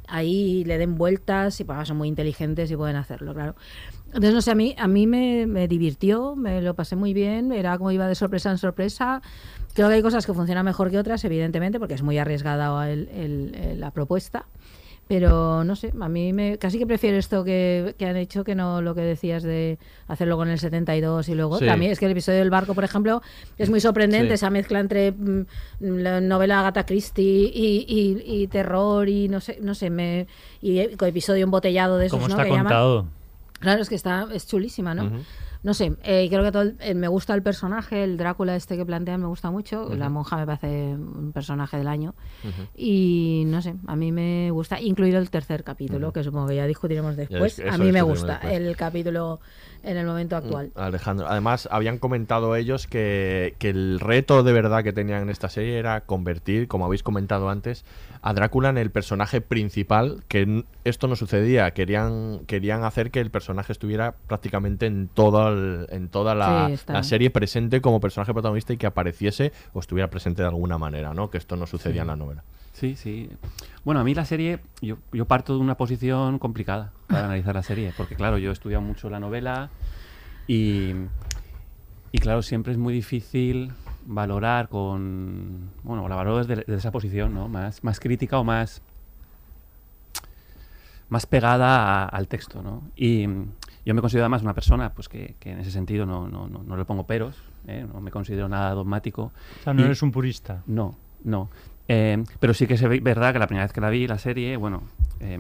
[0.08, 3.56] ahí le den vueltas y pues, son muy inteligentes y pueden hacerlo, claro.
[4.08, 7.52] Entonces, no sé, a mí, a mí me, me divirtió, me lo pasé muy bien,
[7.52, 9.22] era como iba de sorpresa en sorpresa.
[9.74, 13.10] Creo que hay cosas que funcionan mejor que otras, evidentemente, porque es muy arriesgada el-
[13.10, 14.46] el- el- la propuesta.
[15.08, 18.56] Pero no sé, a mí me, casi que prefiero esto que, que han hecho que
[18.56, 19.78] no lo que decías de
[20.10, 21.60] hacerlo con el 72 y luego.
[21.60, 21.66] Sí.
[21.78, 23.22] Mí es que el episodio del barco, por ejemplo,
[23.58, 24.34] es muy sorprendente Sí.
[24.34, 25.46] esa mezcla entre mm,
[25.80, 30.28] la novela Agatha Christie y, y- y terror y no sé, no sé, me,
[30.62, 32.34] y episodio embotellado de esos, Como ¿no?
[32.34, 32.64] está que llaman.
[32.66, 33.06] contado.
[33.60, 35.10] Claro, es que está, es chulísima, ¿no?
[35.64, 38.78] No sé, eh, creo que todo el- eh, me gusta el personaje, el Drácula este
[38.78, 42.14] que plantean me gusta mucho, la monja me parece un personaje del año
[42.76, 46.66] y no sé, a mí me gusta, incluido el tercer capítulo, que supongo que ya
[46.68, 48.54] discutiremos después, a mí me gusta después.
[48.54, 49.40] el capítulo
[49.84, 50.72] en el momento actual.
[50.76, 55.50] Alejandro, además habían comentado ellos que, que el reto de verdad que tenían en esta
[55.50, 57.86] serie era convertir, como habéis comentado antes,
[58.22, 63.32] a Drácula en el personaje principal, que esto no sucedía, querían, querían hacer que el
[63.32, 66.94] personaje estuviera prácticamente en, todo el- en toda la, Sí, está.
[66.94, 71.14] la serie presente como personaje protagonista y que apareciese o estuviera presente de alguna manera,
[71.14, 71.30] ¿no?
[71.30, 72.44] Que esto no sucedía en la novela.
[72.78, 73.28] Sí, sí.
[73.84, 77.64] Bueno, a mí la serie, yo, yo parto de una posición complicada para analizar la
[77.64, 79.70] serie, porque claro, yo he estudiado mucho la novela
[80.46, 80.92] y,
[82.12, 83.72] y claro, siempre es muy difícil
[84.06, 87.48] valorar con, bueno, la valoro desde, desde esa posición, ¿no?
[87.50, 88.84] Más, más crítica o más,
[91.10, 92.84] más pegada a- al texto, ¿no?
[92.96, 93.26] Y
[93.86, 96.62] yo me considero además una persona, pues que, que en ese sentido no, no, no,
[96.62, 97.88] no le pongo peros, ¿eh?
[97.92, 99.32] no me considero nada dogmático.
[99.62, 100.62] O sea, no Y- eres un purista.
[100.68, 101.50] no, no.
[101.88, 104.58] Eh, pero sí que es verdad que la primera vez que la vi, la serie,
[104.58, 104.84] bueno,
[105.20, 105.40] eh,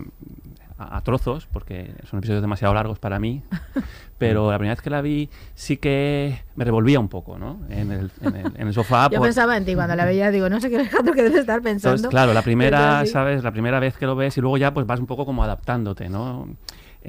[0.78, 3.42] a, a trozos, porque son episodios demasiado largos para mí,
[4.18, 7.60] pero la primera vez que la vi sí que me revolvía un poco, ¿no?
[7.70, 9.10] En el, en el, en el sofá.
[9.12, 11.40] Yo por- pensaba en ti cuando la veía, digo, no sé qué Alejandro que debes
[11.40, 11.96] estar pensando.
[11.96, 13.06] entonces, claro, la primera.
[13.08, 13.44] ¿sabes?
[13.44, 16.10] La primera vez que lo ves y luego ya pues vas un poco como adaptándote,
[16.10, 16.48] ¿no?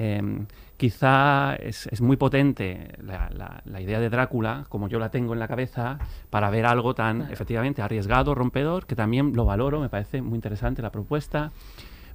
[0.00, 0.22] Eh,
[0.76, 5.32] quizá es, es muy potente la, la- la idea de Drácula, como yo la tengo
[5.32, 5.98] en la cabeza,
[6.30, 10.82] para ver algo tan efectivamente arriesgado, rompedor, que también lo valoro, me parece muy interesante
[10.82, 11.50] la propuesta.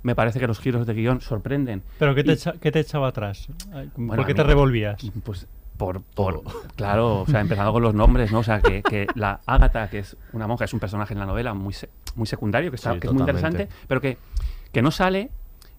[0.02, 1.84] Me parece que los giros de guion sorprenden.
[2.00, 3.48] ¿Pero qué te, Y- echa- qué te echaba atrás?
[3.98, 5.02] Bueno, ¿Por qué te mí- revolvías?
[5.24, 5.46] Pues
[5.78, 6.42] por, por
[6.78, 8.40] claro, o sea, empezando con los nombres, ¿no?
[8.40, 11.26] O sea, que, que la Ágata, que es una monja, es un personaje en la
[11.26, 14.18] novela muy, se- muy secundario, que, está, Sí, que es muy interesante, pero que,
[14.72, 15.30] que no sale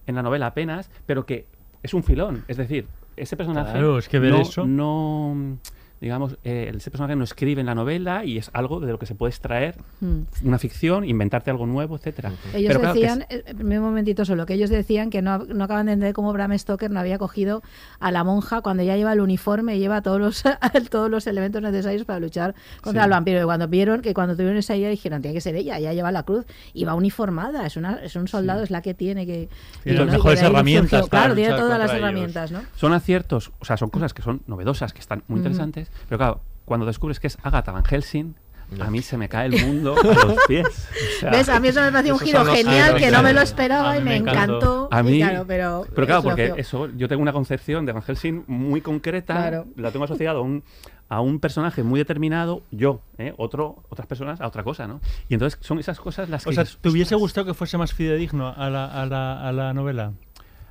[0.05, 1.47] en la novela apenas, pero que
[1.85, 2.43] es un filón.
[2.47, 5.57] Es decir, ese personaje Claro, es que ver no, eso- no,
[6.01, 9.05] digamos, eh, ese personaje no escribe en la novela y es algo de lo que
[9.05, 10.21] se puede extraer Mm.
[10.43, 12.31] una ficción, inventarte algo nuevo, etcétera.
[12.53, 15.63] Ellos Pero claro decían, es- eh, un momentito solo, que ellos decían que no, no
[15.63, 17.63] acaban de entender cómo Bram Stoker no había cogido
[17.99, 20.43] a la monja cuando ya lleva el uniforme y lleva todos los,
[20.91, 23.05] todos los elementos necesarios para luchar contra Sí.
[23.05, 23.41] el vampiro.
[23.41, 26.11] Y cuando vieron que cuando tuvieron esa idea dijeron, tiene que ser ella, ella lleva
[26.11, 29.49] la cruz y va uniformada, es, una, es un soldado, es la que tiene que...
[29.83, 32.01] Tiene y las mejores herramientas Claro, tiene todas las ellos.
[32.03, 32.61] herramientas, ¿no?
[32.75, 36.41] Son aciertos, o sea, son cosas que son novedosas, que están muy interesantes, pero claro,
[36.65, 38.35] cuando descubres que es Agatha Van Helsing,
[38.79, 40.67] a mí se me cae el mundo a los pies.
[40.67, 41.49] O sea, ¿Ves?
[41.49, 44.15] A mí eso me pareció un giro genial que no me lo esperaba y me
[44.15, 44.89] encantó.
[44.91, 48.43] A mí, claro, pero, pero claro, porque eso, yo tengo una concepción de Van Helsing
[48.47, 49.67] muy concreta, Claro.
[49.75, 50.63] la tengo asociado a un,
[51.09, 53.35] a un personaje muy determinado, yo, ¿eh?
[53.37, 54.99] Otro, otras personas a otra cosa, ¿no?
[55.29, 56.49] Y entonces son esas cosas las que...
[56.49, 59.73] O sea, ¿te hubiese gustado que fuese más fidedigno a la, a la, a la
[59.75, 60.13] novela?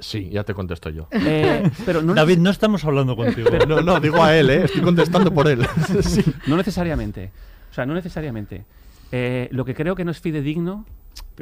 [0.04, 1.08] Sí, ya te contesto yo.
[1.12, 3.48] Eh, pero no David, no estamos hablando contigo.
[3.66, 4.64] No, no, digo a él, ¿eh?
[4.64, 5.66] Estoy contestando por él.
[6.02, 6.22] Sí.
[6.46, 7.30] No necesariamente.
[7.70, 8.66] O sea, no necesariamente.
[9.12, 10.84] Eh, lo que creo que no es fidedigno,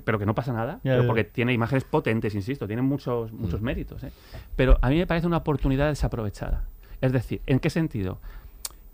[0.05, 3.65] pero que no pasa nada, pero porque tiene imágenes potentes, insisto, tiene muchos, muchos Mm.
[3.65, 4.05] méritos.
[4.05, 4.13] ¿eh?
[4.55, 6.65] Pero a mí me parece una oportunidad desaprovechada.
[7.01, 8.21] Es decir, ¿en qué sentido?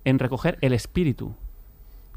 [0.05, 1.35] En recoger el espíritu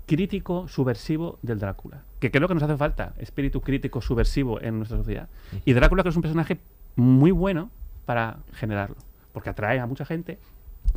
[0.05, 2.03] crítico, subversivo del Drácula.
[2.19, 5.27] Que creo que nos hace falta, espíritu crítico, subversivo en nuestra sociedad.
[5.65, 6.59] Y Drácula que es un personaje
[6.95, 7.69] muy bueno
[8.05, 8.95] para generarlo,
[9.33, 10.39] porque atrae a mucha gente,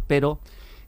[0.07, 0.39] pero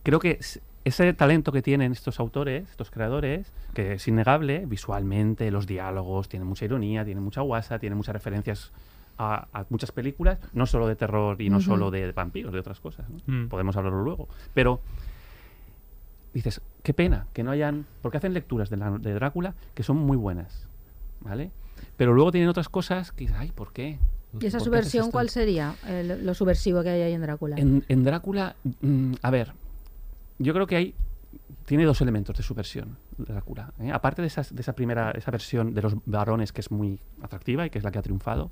[0.02, 0.38] creo que
[0.84, 6.46] ese talento que tienen estos autores, estos creadores, que es innegable visualmente, los diálogos, tienen
[6.48, 8.72] mucha ironía, tienen mucha guasa, tienen muchas referencias
[9.18, 12.80] a, a muchas películas, no solo de terror y no solo de vampiros, de otras
[12.80, 13.07] cosas.
[13.09, 13.18] ¿no?
[13.26, 13.48] Mm.
[13.48, 14.28] Podemos hablarlo luego.
[14.54, 14.80] Pero
[16.34, 19.96] dices, qué pena que no hayan, porque hacen lecturas de, la- de Drácula que son
[19.96, 20.68] muy buenas,
[21.20, 21.50] ¿vale?
[21.96, 23.98] Pero luego tienen otras cosas que dices, ay, ¿por qué?
[24.32, 25.12] ¿Y esa ¿Por qué haces subversión esto?".
[25.12, 25.74] cuál sería?
[25.88, 27.56] El- lo subversivo que hay ahí en Drácula.
[27.56, 29.52] En, en Drácula, mm, a ver,
[30.38, 30.94] yo creo que hay
[31.64, 33.72] tiene dos elementos de subversión Drácula.
[33.80, 33.90] ¿eh?
[33.92, 37.66] Aparte de, esas- de esa primera, esa versión de los varones que es muy atractiva
[37.66, 38.50] y que es la que ha triunfado,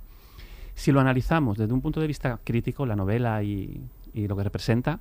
[0.75, 4.43] si lo analizamos desde un punto de vista crítico, la novela y, y lo que
[4.43, 4.99] representa,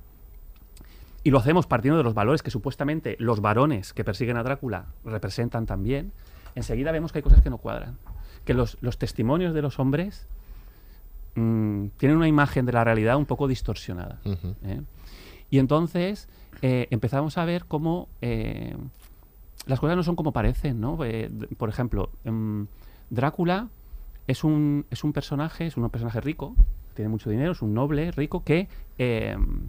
[1.24, 4.86] y lo hacemos partiendo de los valores que supuestamente los varones que persiguen a Drácula
[5.04, 6.12] representan también,
[6.54, 7.96] enseguida vemos que hay cosas que no cuadran.
[8.44, 10.26] Que los, los testimonios de los hombres
[11.34, 14.20] mm, tienen una imagen de la realidad un poco distorsionada.
[14.24, 14.80] ¿eh?
[15.50, 16.28] Y entonces
[16.62, 18.76] eh, empezamos a ver cómo eh,
[19.66, 20.98] las cosas no son como parecen, ¿no?
[21.56, 22.66] Por ejemplo, em,
[23.10, 23.68] Drácula
[24.26, 26.54] es un, es un personaje, es un personaje rico,
[26.94, 28.68] tiene mucho dinero, es un noble rico que,
[28.98, 29.68] em,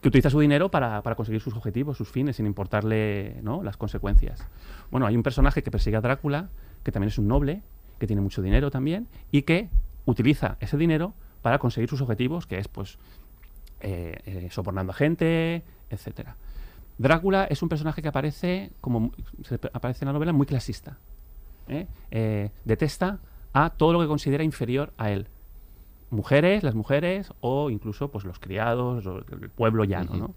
[0.00, 3.62] que utiliza su dinero para, para conseguir sus objetivos, sus fines, sin importarle ¿no?
[3.62, 4.46] las consecuencias.
[4.90, 6.48] Bueno, hay un personaje que persigue a Drácula,
[6.82, 7.62] que también es un noble,
[7.98, 9.68] que tiene mucho dinero también, y que
[10.04, 12.98] utiliza ese dinero para conseguir sus objetivos, que es pues
[13.80, 16.36] eh, eh, sobornando a gente, etcétera.
[16.98, 19.12] Drácula es un personaje que aparece, como
[19.44, 20.98] se aparece en la novela, muy clasista.
[21.68, 21.86] ¿eh?
[22.10, 23.18] Eh, detesta
[23.52, 25.26] a todo lo que considera inferior a él.
[26.10, 30.34] Mujeres, las mujeres, o incluso pues los criados, el pueblo llano, ¿no?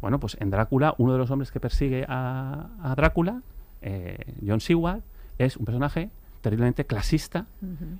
[0.00, 3.42] Bueno, pues en Drácula, uno de los hombres que persigue a, a Drácula,
[4.44, 5.02] John Seward,
[5.36, 7.46] es un personaje terriblemente clasista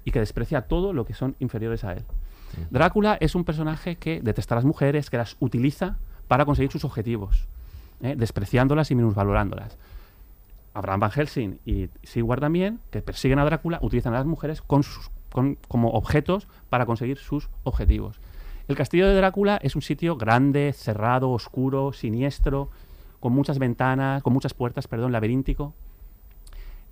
[0.05, 2.05] y que desprecia todo lo que son inferiores a él.
[2.71, 6.85] Drácula es un personaje que detesta a las mujeres, que las utiliza para conseguir sus
[6.85, 7.47] objetivos,
[8.03, 8.15] ¿eh?
[8.17, 9.77] despreciándolas y minusvalorándolas.
[10.75, 14.83] Abraham Van Helsing y Seward también, que persiguen a Drácula, utilizan a las mujeres con
[14.83, 18.21] sus- con- como objetos para conseguir sus objetivos.
[18.69, 22.71] El castillo de Drácula es un sitio grande, cerrado, oscuro, siniestro,
[23.19, 25.75] con muchas ventanas, con muchas puertas, perdón, laberíntico.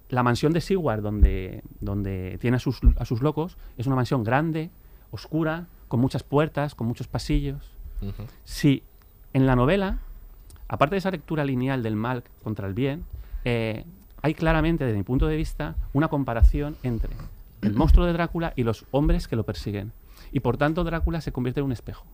[0.09, 4.25] La mansión de Seward, donde, donde tiene a sus, a sus locos, es una mansión
[4.25, 4.71] grande,
[5.11, 7.75] oscura, con muchas puertas, con muchos pasillos.
[8.01, 8.25] Ujú.
[8.45, 8.83] Si
[9.33, 9.99] en la novela,
[10.69, 13.05] aparte de esa lectura lineal del mal contra el bien,
[13.45, 13.85] eh,
[14.23, 17.15] hay claramente, desde mi punto de vista, una comparación entre
[17.63, 19.93] el monstruo de Drácula y los hombres que lo persiguen.
[20.33, 22.05] Y por tanto, Drácula se convierte en un espejo.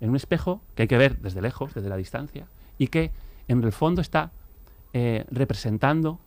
[0.00, 2.46] En un espejo que hay que ver desde lejos, desde la distancia,
[2.78, 3.12] y que
[3.48, 4.32] en el fondo está
[4.92, 6.20] eh, representando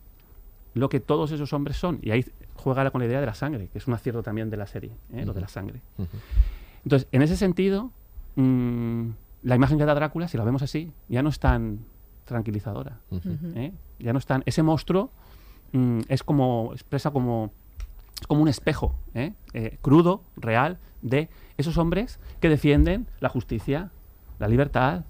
[0.74, 1.98] lo que todos esos hombres son.
[2.02, 4.56] Y ahí juega con la idea de la sangre, que es un acierto también de
[4.56, 5.24] la serie, ¿eh?
[5.24, 5.80] lo de la sangre.
[6.84, 7.90] Entonces, en ese sentido,
[8.36, 9.08] mm,
[9.42, 11.80] la imagen que da Drácula, si la vemos así, ya no es tan
[12.24, 13.00] tranquilizadora.
[13.54, 13.72] ¿eh?
[13.98, 14.42] Ya no es tan.
[14.46, 15.10] Ese monstruo
[15.72, 16.70] mm, es como.
[16.72, 17.50] expresa como.
[18.20, 19.32] Es como un espejo ¿eh?
[19.54, 23.90] Eh, crudo, real, de esos hombres que defienden la justicia,
[24.38, 25.04] la libertad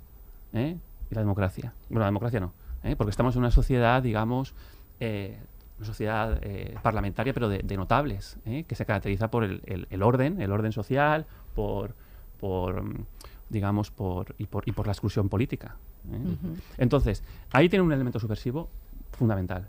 [0.53, 0.77] ¿eh?
[1.11, 1.73] y la democracia.
[1.89, 2.53] Bueno, la democracia no,
[2.83, 2.97] ¿eh?
[2.97, 4.55] porque estamos en una sociedad, digamos,
[5.01, 5.39] eh,
[5.81, 8.65] una sociedad eh, parlamentaria, pero de, de notables, ¿eh?
[8.69, 11.25] que se caracteriza por el, el- el orden, el orden social,
[11.55, 11.95] por,
[12.39, 13.05] por mm,
[13.49, 15.77] digamos, por y, por y por la exclusión política.
[16.13, 16.19] ¿eh?
[16.79, 17.23] Entonces,
[17.53, 18.69] ahí tiene un elemento subversivo
[19.13, 19.69] fundamental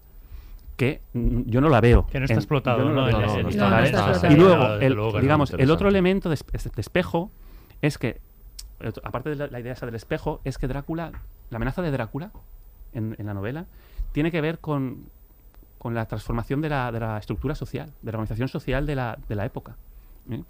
[0.78, 2.07] que yo no la veo.
[2.07, 2.80] Que no está en- explotado.
[4.32, 7.32] Y luego, el, digamos, el otro elemento de, espe- de espejo
[7.82, 8.20] es que,
[9.03, 11.12] aparte de la, la idea esa del espejo, es que Drácula,
[11.51, 12.32] la amenaza de Drácula
[12.93, 13.66] en, en la novela,
[14.12, 15.05] tiene que ver con,
[15.82, 19.18] con la transformación de la, de la estructura social, de la organización social de la,
[19.28, 19.76] de la época.
[20.30, 20.44] ¿eh?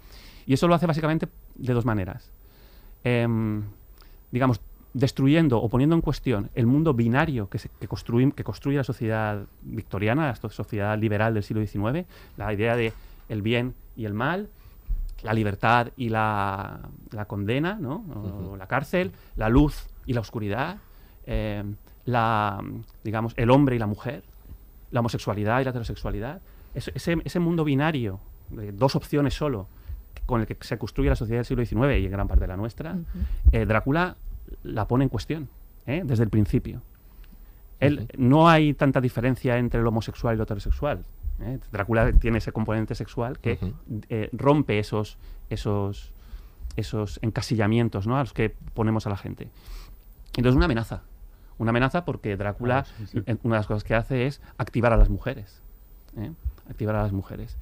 [0.44, 2.30] Y eso lo hace básicamente de dos maneras.
[3.02, 3.62] Em,
[4.30, 4.60] digamos,
[4.92, 8.84] destruyendo o poniendo en cuestión el mundo binario que, se- que, construim- que construye la
[8.84, 12.06] sociedad victoriana, la so- sociedad liberal del siglo XIX,
[12.36, 12.92] la idea de
[13.30, 14.50] el bien y el mal,
[15.22, 16.80] la libertad y la,
[17.10, 18.04] la condena, ¿no?
[18.52, 20.76] O la cárcel, la luz y la oscuridad,
[21.26, 21.64] eh,
[22.04, 22.60] la,
[23.02, 24.24] digamos, el hombre y la mujer,
[24.92, 26.40] la homosexualidad y la heterosexualidad.
[26.74, 28.20] Ese, mundo binario,
[28.50, 29.66] de dos opciones solo,
[30.26, 32.56] con el que se construye la sociedad del siglo XIX y en gran parte la
[32.56, 32.96] nuestra,
[33.50, 34.16] eh, Drácula
[34.62, 35.48] la pone en cuestión
[35.86, 36.02] ¿eh?
[36.04, 36.82] desde el principio.
[37.80, 41.04] Él, No hay tanta diferencia entre el homosexual y lo heterosexual.
[41.40, 41.58] ¿eh?
[41.72, 43.58] Drácula tiene ese componente sexual que
[44.08, 45.18] eh, rompe esos,
[45.50, 46.12] esos,
[46.76, 48.16] esos encasillamientos ¿no?
[48.16, 49.48] a los que ponemos a la gente.
[50.36, 51.02] Entonces, una amenaza.
[51.58, 53.38] Una amenaza porque Drácula, Claro, sí, sí.
[53.42, 55.60] una de las cosas que hace es activar a las mujeres.
[56.16, 56.32] ¿eh?
[56.68, 57.56] Activar a las mujeres.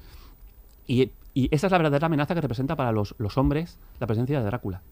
[0.86, 4.38] Y, y esa es la verdadera amenaza que representa para los, los hombres la presencia
[4.38, 4.82] de Drácula.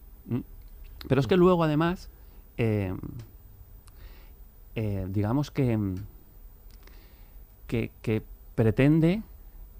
[1.07, 2.09] Pero es que luego, además,
[2.57, 2.93] eh,
[4.75, 5.95] eh, digamos que, mm,
[7.67, 8.21] que, que
[8.55, 9.21] pretende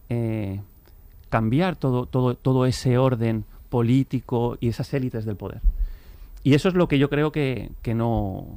[0.09, 0.61] eh,
[1.30, 5.61] cambiar todo, todo, todo ese orden político y esas élites del poder.
[6.43, 8.47] Y eso es lo que yo creo que, que no,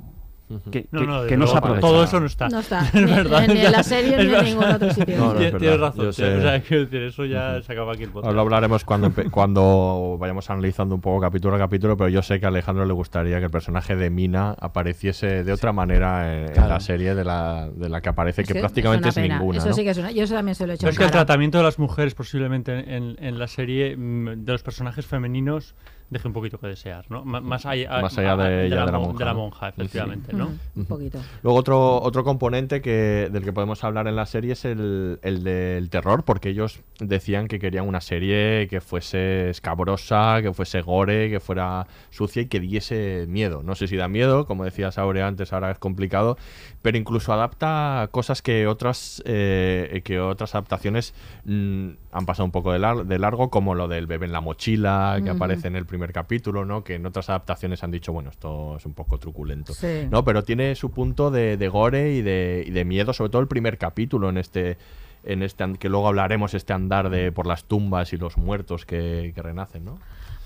[0.70, 2.48] que, No, que- no, que no se todo eso no está.
[2.48, 2.80] No está.
[2.94, 3.46] Es verdad.
[3.48, 5.16] ni en ya- la serie ni en ningún otro sitio.
[5.18, 5.78] No, no, es Tienes- verdad.
[5.88, 6.06] razón.
[6.08, 8.26] O sea, quiero decir, eso ya se acaba aquí el podcast.
[8.26, 12.38] Ahora lo hablaremos cuando, cuando vayamos analizando un poco capítulo a capítulo, pero yo sé
[12.40, 16.42] que a Alejandro le gustaría que el personaje de Mina apareciese de otra manera en,
[16.48, 16.68] en Claro.
[16.70, 19.58] la serie de la, de la que aparece, Es que, que prácticamente es es, ninguna.
[19.58, 19.74] Eso ¿no?
[19.74, 20.10] sí que es una.
[20.10, 21.78] Yo eso también se lo he hecho Pero en es que el tratamiento de las
[21.78, 25.74] mujeres posiblemente en, en la serie mm, de los personajes femeninos
[26.12, 27.22] deje un poquito que desear, ¿no?
[27.22, 29.38] M- Más allá, Más allá de de la mon- monja, de la ¿no?
[29.40, 29.74] monja, Sí.
[29.80, 30.46] efectivamente, ¿no?
[30.50, 31.18] Mm, un poquito.
[31.42, 35.42] Luego otro, otro componente que, del que podemos hablar en la serie es el, el
[35.42, 41.30] del terror, porque ellos decían que querían una serie que fuese escabrosa, que fuese gore,
[41.30, 43.62] que fuera sucia y que diese miedo.
[43.62, 46.36] No sé si da miedo, como decía Saure antes, ahora es complicado,
[46.82, 52.72] pero incluso adapta cosas que otras, eh, que otras adaptaciones mm, han pasado un poco
[52.72, 55.86] de, lar- de largo, como lo del bebé en la mochila, que aparece en el
[55.86, 56.82] primer capítulo, ¿no?
[56.82, 59.74] que en otras adaptaciones han dicho, bueno, esto es un poco truculento.
[59.74, 60.08] Sí.
[60.10, 60.24] ¿no?
[60.24, 63.48] Pero tiene su punto de, de gore y de, y de miedo, sobre todo el
[63.48, 64.78] primer capítulo en este
[65.24, 69.30] en este que luego hablaremos este andar de por las tumbas y los muertos que,
[69.34, 70.00] que renacen, ¿no?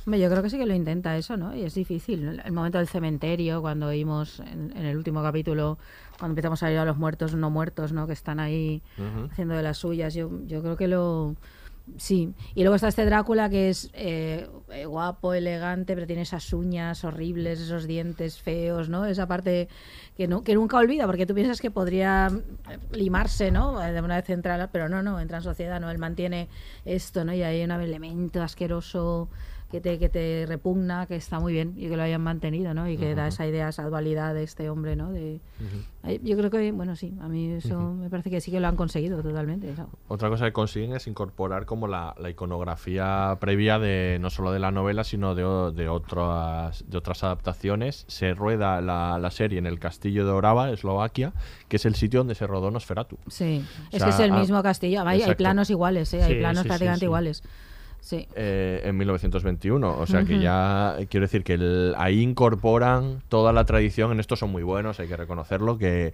[0.07, 1.57] Yo creo que sí que lo intenta eso, ¿no?
[1.57, 2.40] Y es difícil.
[2.44, 5.78] El momento del cementerio, cuando oímos en, en el último capítulo,
[6.16, 8.07] cuando empezamos a ir a los muertos no muertos, ¿no?
[8.07, 8.82] Que están ahí
[9.32, 10.14] haciendo de las suyas.
[10.14, 11.34] Yo, yo creo que lo...
[11.99, 12.34] Sí.
[12.55, 17.05] Y luego está este Drácula que es eh, eh, guapo, elegante, pero tiene esas uñas
[17.05, 19.07] horribles, esos dientes feos, ¿no?
[19.07, 19.68] Esa parte
[20.16, 22.28] que, no, que nunca olvida, porque tú piensas que podría
[22.70, 23.82] eh, limarse, ¿no?
[23.82, 25.91] Eh, De una vez central, pero no, no, entra en sociedad, ¿no?
[25.91, 26.49] Él mantiene
[26.84, 27.32] esto, ¿no?
[27.32, 29.28] Y hay un elemento asqueroso
[29.70, 32.88] que te, que te repugna, que está muy bien y que lo hayan mantenido, ¿no?
[32.88, 35.10] Y que da esa idea, esa dualidad de este hombre, ¿no?
[35.10, 35.40] De,
[36.22, 38.76] Yo creo que, bueno, sí, a mí eso me parece que sí que lo han
[38.76, 39.70] conseguido totalmente.
[39.70, 39.88] eso.
[40.06, 44.60] Otra cosa que consiguen es incorporar como la, la iconografía previa de no solo de
[44.60, 45.42] la novela, sino de,
[45.74, 48.04] de otras de otras adaptaciones.
[48.06, 51.32] Se rueda la, la serie en el castillo de Orava, Eslovaquia,
[51.68, 53.18] que es el sitio donde se rodó Nosferatu.
[53.26, 55.02] Sí, O es que es el ah, mismo castillo.
[55.04, 56.22] Hay, planos iguales, ¿eh?
[56.22, 57.06] hay Sí, planos sí, sí, prácticamente sí.
[57.06, 57.42] iguales.
[58.07, 58.28] Sí.
[58.36, 59.98] eh, en 1921.
[59.98, 64.12] O sea que ya quiero decir que el- ahí incorporan toda la tradición.
[64.12, 66.12] En esto son muy buenos, hay que reconocerlo, que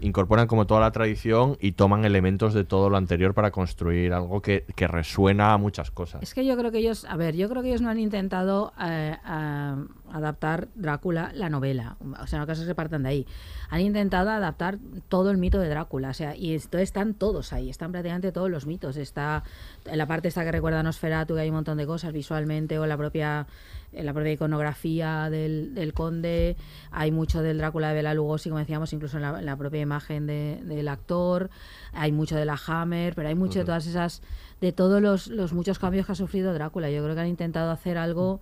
[0.00, 4.40] incorporan como toda la tradición y toman elementos de todo lo anterior para construir algo
[4.40, 6.22] que, que resuena a muchas cosas.
[6.22, 8.72] Es que yo creo que ellos, a ver, yo creo que ellos no han intentado
[8.80, 9.76] eh, a-
[10.12, 11.96] adaptar Drácula, la novela.
[12.20, 13.26] O sea, no que partan de ahí.
[13.70, 16.10] Han intentado adaptar todo el mito de Drácula.
[16.10, 18.96] O sea, y entonces están todos ahí, están prácticamente todos los mitos.
[18.96, 19.42] Está
[19.84, 22.78] en la parte esta que recuerda a Nosferatu, que hay un montón de cosas visualmente,
[22.78, 23.46] o la propia
[23.92, 26.56] en la propia iconografía del, del conde,
[26.90, 29.82] hay mucho del Drácula de Bela Lugosi, como decíamos, incluso en la, en la propia
[29.82, 31.50] imagen de- del actor,
[31.92, 34.22] hay mucho de la Hammer, pero hay mucho de todas esas,
[34.62, 36.90] de todos los, los muchos cambios que ha sufrido Drácula.
[36.90, 38.40] Yo creo que han intentado hacer algo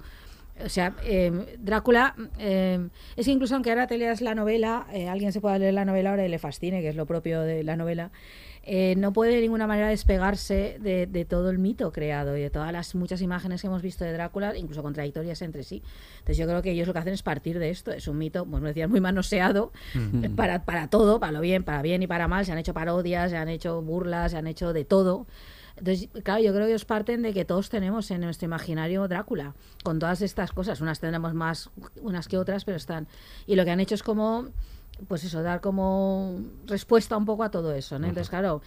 [0.64, 5.08] o sea, eh, Drácula, eh, es que incluso aunque ahora te leas la novela, eh,
[5.08, 7.62] alguien se pueda leer la novela ahora y le fascine, que es lo propio de
[7.64, 8.11] la novela,
[8.62, 12.50] eh, no puede de ninguna manera despegarse de, de todo el mito creado y de
[12.50, 15.82] todas las muchas imágenes que hemos visto de Drácula, incluso contradictorias entre sí.
[16.18, 17.90] Entonces yo creo que ellos lo que hacen es partir de esto.
[17.90, 20.24] Es un mito, como decías, muy manoseado Ujú.
[20.24, 22.44] eh, para, para todo, para lo bien, para bien y para mal.
[22.44, 25.26] Se han hecho parodias, se han hecho burlas, se han hecho de todo.
[25.81, 29.55] Entonces, claro, yo creo que ellos parten de que todos tenemos en nuestro imaginario Drácula,
[29.83, 30.81] con todas estas cosas.
[30.83, 31.70] Unas tenemos más
[32.03, 33.09] unas que otras, pero están.
[33.47, 34.47] Y lo que han hecho es como,
[35.09, 38.07] pues eso, dar como respuesta un poco a todo eso, ¿no?
[38.09, 38.61] Entonces, claro,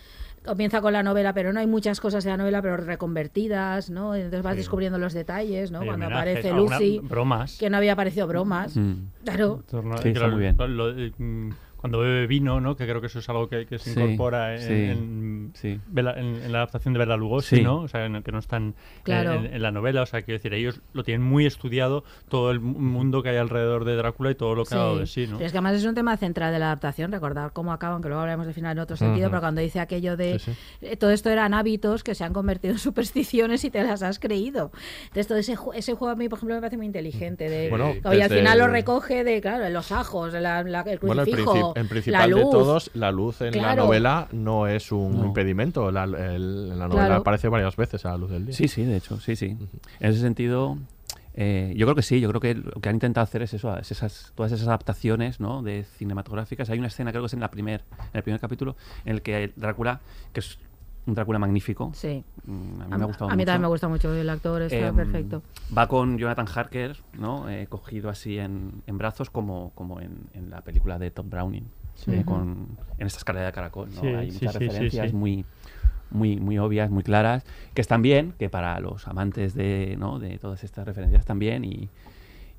[0.43, 4.15] comienza con la novela, pero no hay muchas cosas de la novela, pero reconvertidas, ¿no?
[4.15, 4.57] Entonces vas Sí.
[4.57, 5.81] descubriendo los detalles, ¿no?
[5.81, 7.57] Hay Cuando aparece Lucy, bromas.
[7.59, 8.93] que no había aparecido bromas, Mm.
[9.23, 9.63] claro.
[10.01, 10.55] Sí, está muy bien.
[10.57, 11.49] lo- eh, mm,
[11.83, 12.77] cuando bebe vino, ¿no?
[12.77, 15.81] Que creo que eso es algo que, que se Sí, incorpora en, sí, en, sí.
[15.91, 17.61] Bela- en- en la adaptación de Bela Lugosi, Sí.
[17.61, 17.81] ¿no?
[17.81, 19.33] O sea, en el que no están en- Claro.
[19.33, 20.01] en, en la novela.
[20.01, 23.35] O sea, quiero decir, ellos lo tienen muy estudiado, todo el mu- mundo que hay
[23.35, 25.35] alrededor de Drácula y todo lo que ha dado de sí, ¿no?
[25.35, 28.07] Pero es que además es un tema central de la adaptación, recordar cómo acaban, que
[28.07, 30.51] luego hablaremos de final en otro sentido, pero cuando dice aquello de Sí,
[30.83, 34.19] eh, todo esto eran hábitos que se han convertido en supersticiones y te las has
[34.19, 34.71] creído.
[35.07, 37.49] Entonces todo ese, ju- ese juego a mí, por ejemplo, me parece muy inteligente.
[37.49, 41.25] De, Bueno, y al final lo recoge de, claro, los ajos, la, la- el Bueno,
[41.75, 42.39] en la principal luz.
[42.39, 45.25] de todos, la luz en la novela no es un No.
[45.25, 45.91] impedimento.
[45.91, 46.13] La, el-
[46.71, 47.21] en la novela Claro.
[47.21, 48.55] aparece varias veces a la luz del día.
[48.55, 49.57] Sí, sí, de hecho, sí, sí.
[49.99, 50.77] En ese sentido,
[51.35, 53.75] eh, yo creo que sí, yo creo que lo que han intentado hacer es eso,
[53.77, 55.63] es esas, todas esas adaptaciones ¿no?
[55.63, 56.69] de cinematográficas.
[56.69, 59.21] Hay una escena, creo que es en, la primer, en el primer capítulo, en el
[59.21, 59.99] que Drácula,
[60.31, 60.59] que es
[61.05, 62.23] un Drácula magnífico, Sí.
[62.45, 63.45] mm, a mí A, me ha gustado a mí mucho.
[63.45, 65.41] también me gusta mucho el actor, está Em, perfecto.
[65.77, 67.49] Va con Jonathan Harker, ¿no?
[67.49, 71.65] Eh, cogido así en, en brazos, como, como en, en la película de Tom Browning,
[71.95, 72.11] Sí.
[72.11, 73.89] eh, con, en esta escalera de caracol.
[73.93, 74.01] ¿no?
[74.01, 75.15] Sí, Hay muchas sí, sí, referencias sí.
[75.15, 75.45] muy
[76.11, 77.43] muy muy obvias, muy claras,
[77.73, 80.19] que están bien, que para los amantes de, ¿no?
[80.19, 81.89] de todas estas referencias también y,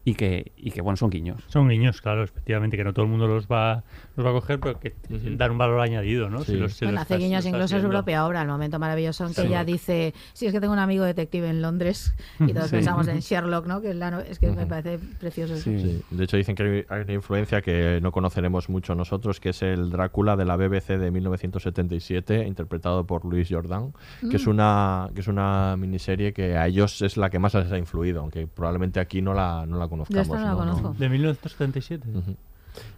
[0.04, 1.42] y que y que bueno son guiños.
[1.48, 3.84] Son niños, claro, efectivamente, que no todo el mundo los va,
[4.16, 4.94] los va a coger, pero que
[5.36, 6.44] dan un valor añadido, ¿no?
[6.44, 8.78] Si los- si Bueno, los hace estás- guiños incluso a su propia obra, el momento
[8.78, 9.46] maravilloso en que Sí.
[9.48, 12.76] ella dice, sí, es que tengo un amigo detective en Londres y todos Sí.
[12.76, 13.80] pensamos en Sherlock, ¿no?
[13.80, 15.54] Que es, la no- es que me parece precioso.
[15.54, 15.64] eso.
[15.64, 16.02] Sí.
[16.10, 19.62] De hecho, dicen que hay- hay una influencia que no conoceremos mucho nosotros, que es
[19.62, 23.92] el Drácula de la BBC de 1977, interpretado por Luis Jordan,
[24.30, 24.50] que, es Mm.
[24.50, 28.20] una, que es una miniserie que a ellos es la que más les ha influido,
[28.20, 30.26] aunque probablemente aquí no la, no la conozcamos.
[30.28, 30.94] esta no la conozco.
[30.98, 32.08] De 1977.
[32.08, 32.36] Ujú.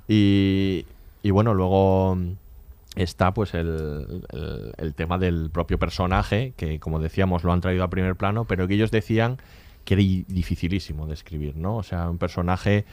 [0.09, 0.87] Y,
[1.23, 2.17] y bueno, luego
[2.95, 7.85] está pues el, el- el tema del propio personaje, que como decíamos lo han traído
[7.85, 9.37] a primer plano, pero que ellos decían
[9.85, 11.77] que era dificilísimo de escribir, ¿no?
[11.77, 12.85] O sea, un personaje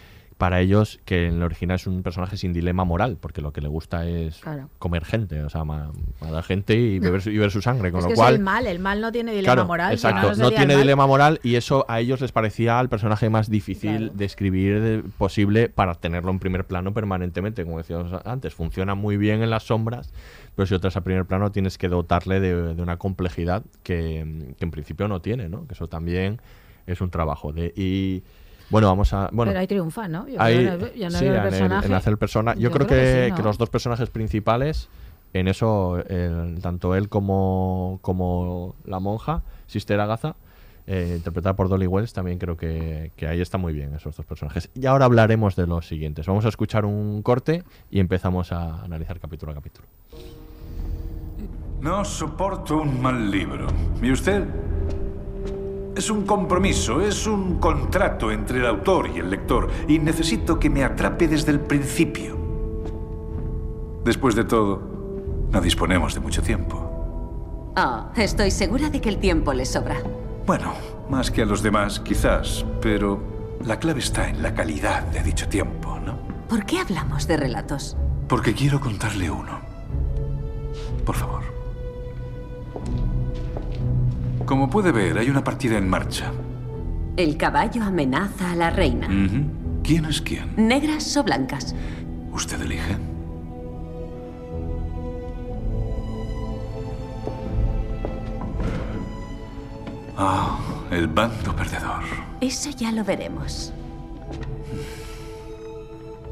[0.44, 3.62] para ellos que en el original es un personaje sin dilema moral, porque lo que
[3.62, 4.68] le gusta es Claro.
[4.78, 5.90] comer gente, o sea, ma-
[6.20, 8.34] matar gente y beber, y beber su sangre, con es lo que cual...
[8.34, 9.94] es el mal, el mal no tiene dilema Claro, moral.
[9.94, 10.36] exacto.
[10.36, 14.14] no, tiene dilema moral y eso a ellos les parecía el personaje más difícil Claro.
[14.16, 17.64] de escribir posible para tenerlo en primer plano permanentemente.
[17.64, 20.12] Como decíamos antes, funciona muy bien en las sombras,
[20.58, 24.66] pero si otras a primer plano tienes que dotarle de, de una complejidad que, que
[24.66, 25.68] en principio no tiene, ¿no?
[25.68, 26.42] Que eso también
[26.86, 27.54] es un trabajo.
[27.54, 28.24] De, y
[28.70, 29.30] bueno, vamos a...
[29.32, 30.28] Bueno, Pero ahí triunfa, ¿no?
[30.28, 31.88] Yo Ahí- creo que- ya no sí, veo el en, el- personaje.
[31.88, 32.54] en hacer persona.
[32.56, 33.36] Yo, Yo creo, creo que, que sí, ¿no?
[33.38, 34.90] que los dos personajes principales,
[35.34, 40.36] en eso, el- tanto él como, como la monja, Sister Agatha,
[40.86, 44.26] eh, interpretada por Dolly Wells, también creo que, que ahí está muy bien esos dos
[44.26, 44.70] personajes.
[44.76, 46.26] Y ahora hablaremos de los siguientes.
[46.28, 49.88] Vamos a escuchar un corte y empezamos a analizar capítulo a capítulo.
[51.82, 53.68] No soporto un mal libro.
[54.02, 54.46] ¿Y usted?
[55.96, 60.70] Es un compromiso, es un contrato entre el autor y el lector, y necesito que
[60.70, 62.36] me atrape desde el principio.
[64.04, 64.82] Después de todo,
[65.52, 67.72] no disponemos de mucho tiempo.
[67.76, 69.98] Ah, estoy segura de que el tiempo le sobra.
[70.48, 70.74] Bueno,
[71.10, 73.20] más que a los demás, quizás, pero
[73.64, 76.18] la clave está en la calidad de dicho tiempo, ¿no?
[76.50, 77.96] ¿Por qué hablamos de relatos?
[78.28, 79.60] Porque quiero contarle uno.
[81.06, 81.53] Por favor.
[84.54, 86.32] Como puede ver, hay una partida en marcha.
[87.18, 89.08] El caballo amenaza a la reina.
[89.82, 90.54] ¿Quién es quién?
[90.58, 91.74] ¿Negras o blancas?
[92.32, 92.96] ¿Usted elige?
[100.16, 100.60] Ah,
[100.92, 102.04] el bando perdedor.
[102.40, 103.74] Eso ya lo veremos.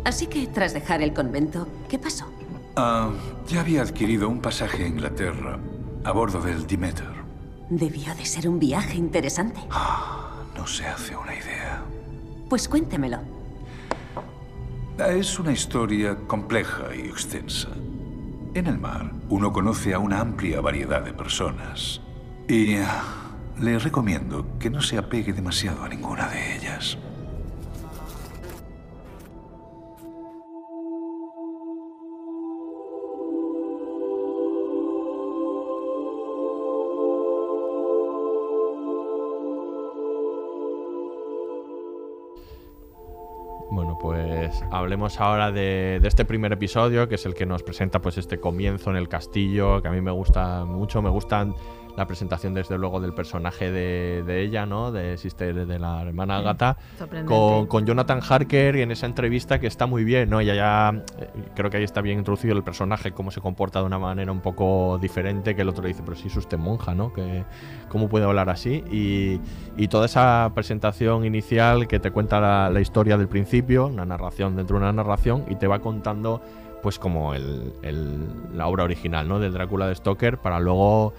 [0.05, 2.28] Así que, tras dejar el convento, ¿qué pasó?
[2.76, 3.09] Ah,
[3.47, 5.57] ya había adquirido un pasaje a Inglaterra
[6.03, 7.20] a bordo del Demeter.
[7.72, 9.61] Debió de ser un viaje interesante.
[10.57, 11.82] No se hace una idea.
[12.49, 13.19] Pues cuéntemelo.
[14.99, 17.69] Ah, Es una historia compleja y extensa.
[18.53, 22.01] En el mar, uno conoce a una amplia variedad de personas.
[22.49, 23.03] Y ah,
[23.61, 26.97] le recomiendo que no se apegue demasiado a ninguna de ellas.
[44.72, 48.89] Hablemos ahora de, este primer episodio, que es el que nos presenta pues este comienzo
[48.89, 51.53] en el castillo, que a mí me gusta mucho, me gustan
[51.98, 54.92] la presentación desde luego del personaje de, de ella, ¿no?
[54.92, 57.34] De Sister, de la hermana Agatha, sorprendente.
[57.34, 60.39] con, con Jonathan Harker y en esa entrevista que está muy bien, ¿no?
[60.39, 63.86] Ella ya, eh, creo que ahí está bien introducido el personaje, cómo se comporta de
[63.86, 66.94] una manera un poco diferente, que el otro le dice, pero si es usted monja,
[66.96, 67.12] ¿no?
[67.14, 67.44] Que,
[67.89, 68.84] ¿Cómo puede hablar así?
[68.92, 69.39] Y,
[69.76, 74.56] y toda esa presentación inicial que te cuenta la, la historia del principio, una narración
[74.56, 76.42] dentro de una narración, y te va contando
[76.82, 78.28] pues como el, el-
[78.58, 79.39] la obra original, ¿no?
[79.39, 81.14] Del Drácula de Stoker, para luego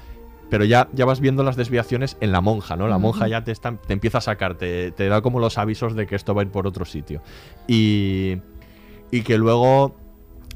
[0.53, 2.87] pero ya, ya vas viendo las desviaciones en la monja, ¿no?
[2.87, 5.97] La monja ya te, está- te empieza a sacar, te, te da como los avisos
[5.97, 7.23] de que esto va a ir por otro sitio.
[7.67, 8.37] Y,
[9.11, 9.97] y que luego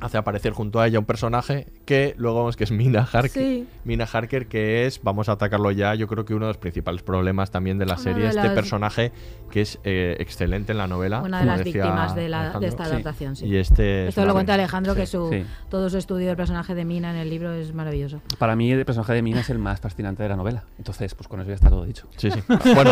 [0.00, 3.30] hace aparecer junto a ella un personaje que luego vemos que es Mina Harker.
[3.30, 3.66] Sí.
[3.84, 7.02] Mina Harker, que es, vamos a atacarlo ya, yo creo que uno de los principales
[7.02, 9.12] problemas también de la Una serie, de este las- personaje
[9.50, 11.22] que es eh, excelente en la novela.
[11.22, 13.46] Una de las víctimas de, la, de esta adaptación, sí.
[13.46, 15.44] Y este es Esto lo cuenta Alejandro, que su, Sí.
[15.70, 18.20] todo su estudio del personaje de Mina en el libro es maravilloso.
[18.38, 20.64] Para mí el personaje de Mina es el más fascinante de la novela.
[20.78, 22.06] Entonces, pues con eso ya está todo dicho.
[22.16, 22.42] Sí, sí.
[22.74, 22.90] Bueno,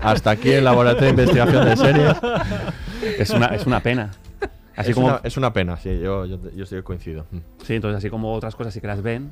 [0.00, 2.16] hasta aquí el laboratorio de investigación de series.
[3.18, 4.10] Es una, es una pena.
[4.76, 7.26] Así es, como, una, es una pena, sí, yo, yo, yo estoy coincido.
[7.30, 7.38] Mm.
[7.64, 9.30] Sí, entonces así como otras cosas sí que las ven,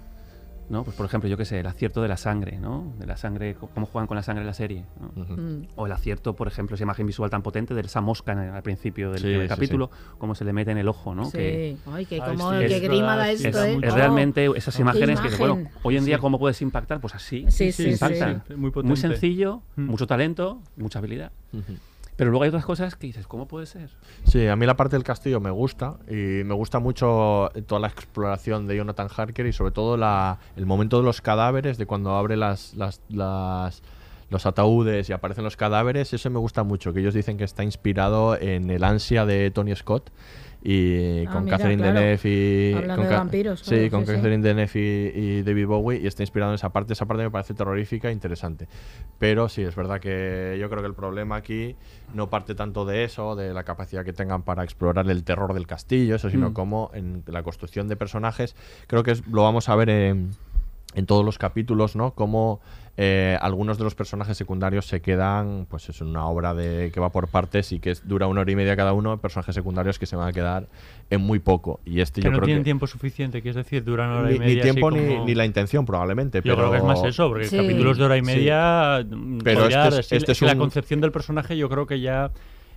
[0.68, 0.84] ¿no?
[0.84, 2.93] Pues por ejemplo, yo qué sé, el acierto de la sangre, ¿no?
[2.99, 4.84] De la sangre, cómo juegan con la sangre en la serie,
[5.16, 5.24] ¿no?
[5.36, 5.66] Mm.
[5.76, 8.62] O el acierto, por ejemplo, esa imagen visual tan potente de esa mosca el- al
[8.62, 11.24] principio del Sí, primer sí, capítulo, cómo se le mete en el ojo, ¿no?
[11.26, 11.32] Sí.
[11.32, 13.78] Que Ay, que Ay, como sí, qué es grima da sí, esto, da ¿eh?
[13.82, 15.78] es realmente esas imágenes que, bueno, imagen.
[15.82, 16.20] hoy en día, Sí.
[16.20, 17.01] ¿cómo puedes impactar?
[17.01, 18.45] Pues así, Sí, sí, impactan.
[18.47, 18.55] sí.
[18.55, 19.86] Muy Muy sencillo, Mm.
[19.86, 21.32] mucho talento, mucha habilidad.
[22.23, 23.91] Pero luego hay otras cosas que dices, ¿cómo puede ser?
[24.23, 27.89] Sí, a mí la parte del castillo me gusta y me gusta mucho toda la
[27.89, 32.37] exploración de Jonathan Harker y sobre todo el momento de los cadáveres, de cuando abre
[32.37, 32.77] los
[34.47, 38.41] ataúdes y aparecen los cadáveres, eso me gusta mucho, que ellos dicen que está inspirado
[38.41, 40.12] en el ansia de Tony Scott
[40.65, 41.99] y Ah, con mira, Catherine claro.
[41.99, 44.13] Deneuve y Hablando con de vampiros, sí, con sí, sí.
[44.17, 47.31] Catherine Deneuve y, y David Bowie y está inspirado en esa parte, esa parte me
[47.31, 48.69] parece terrorífica e interesante.
[49.19, 51.75] Pero sí, es verdad que yo creo que el problema aquí
[52.15, 55.67] no parte tanto de eso, de la capacidad que tengan para explorar el terror del
[55.67, 56.53] castillo, eso, sino Mm.
[56.55, 58.55] como en la construcción de personajes.
[58.87, 60.31] Creo que es- lo vamos a ver en,
[60.95, 62.13] en todos los capítulos, ¿no?
[62.15, 62.61] Como
[62.99, 67.09] eh, algunos de los personajes secundarios se quedan, pues es una obra de que va
[67.11, 70.05] por partes y que es- dura una hora y media cada uno, personajes secundarios que
[70.05, 70.66] se van a quedar
[71.09, 71.80] en muy poco.
[71.86, 74.28] Y este Que yo no creo tienen que tiempo suficiente, que es decir, duran hora
[74.28, 74.62] ni, y ni media.
[74.62, 76.38] así tiempo ni, como- ni la intención probablemente.
[76.38, 76.57] Yo pero...
[76.57, 77.57] creo que es más eso, porque Sí.
[77.57, 79.07] capítulos de hora y media.
[79.43, 82.30] Pero este es- decir este es la concepción del personaje, yo creo que ya.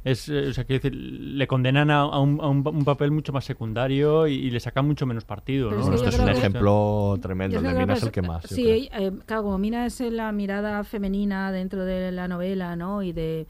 [0.05, 3.11] Es, eh, o sea, quiero decir, le condenan a, a un, a un- un papel
[3.11, 5.71] mucho más secundario y, y le sacan mucho menos partido.
[5.71, 5.79] ¿no?
[5.81, 7.61] es que Esto yo es un creo que- ejemplo tremendo.
[7.61, 8.43] De Mina es el que más.
[8.45, 13.01] Sí, eh, claro, como Mina es la mirada femenina dentro de la novela, ¿no?
[13.03, 13.47] Y de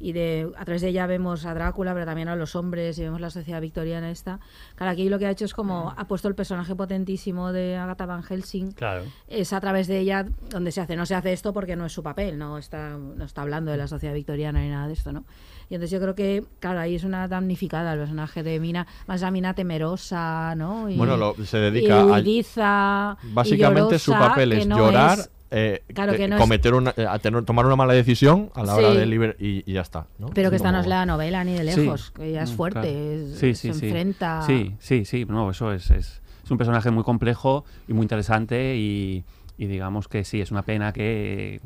[0.00, 3.02] y de a través de ella vemos a Drácula, pero también a los hombres y
[3.02, 4.38] vemos la sociedad victoriana esta.
[4.76, 8.06] Claro, aquí lo que ha hecho es como ha puesto el personaje potentísimo de Agatha
[8.06, 8.70] Van Helsing.
[8.74, 9.02] Claro.
[9.26, 10.94] Es a través de ella donde se hace.
[10.94, 13.76] No se hace esto porque no es su papel, no está, no está hablando de
[13.76, 15.24] la sociedad victoriana ni nada de esto, ¿no?
[15.70, 19.20] Y entonces yo creo que, claro, ahí es una damnificada el personaje de Mina, más
[19.20, 20.88] la Mina temerosa, ¿no?
[20.88, 25.18] Y, Bueno, lo- se dedica a- huidiza y Básicamente su llorosa, papel es no llorar,
[25.18, 27.92] es- eh, Claro que eh, no es- cometer una, eh, a tener- tomar una mala
[27.92, 28.96] decisión a la hora Sí.
[28.98, 30.06] de liber y, y ya está.
[30.18, 30.28] ¿no?
[30.28, 31.80] Pero que esta no es la novela ni de Sí.
[31.80, 32.96] lejos, que ella es Mm, fuerte, claro.
[32.96, 33.86] es- Sí, sí, se sí.
[33.86, 34.42] enfrenta.
[34.46, 35.24] Sí, sí, sí.
[35.26, 39.24] No, eso es, es, es un personaje muy complejo y muy interesante y,
[39.58, 41.60] y digamos que sí, es una pena que,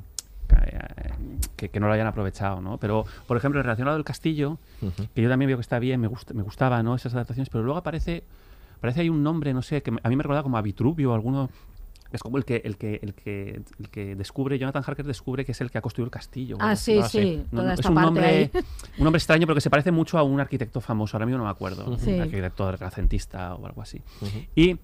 [1.56, 2.78] que, que no lo hayan aprovechado, ¿no?
[2.78, 5.06] Pero, por ejemplo, en relación a lo del castillo, Ujú.
[5.14, 6.94] que yo también veo que está bien, me, gusta, me gustaba, ¿no?
[6.94, 8.24] Esas adaptaciones, pero luego aparece,
[8.76, 11.14] aparece ahí un nombre, no sé, que a mí me recuerda como a Vitruvio o
[11.14, 11.50] alguno...
[12.10, 15.52] Es como el que, el que, el que, el que descubre, Jonathan Harker descubre que
[15.52, 16.58] es el que ha construido el castillo.
[16.60, 18.50] Ah, sí, sí, No, toda no, esta es un parte nombre, ahí.
[18.98, 21.16] un nombre extraño, pero que se parece mucho a un arquitecto famoso.
[21.16, 21.96] Ahora mismo no me acuerdo.
[21.96, 22.12] Sí.
[22.12, 24.02] Un arquitecto renacentista o algo así.
[24.54, 24.76] Y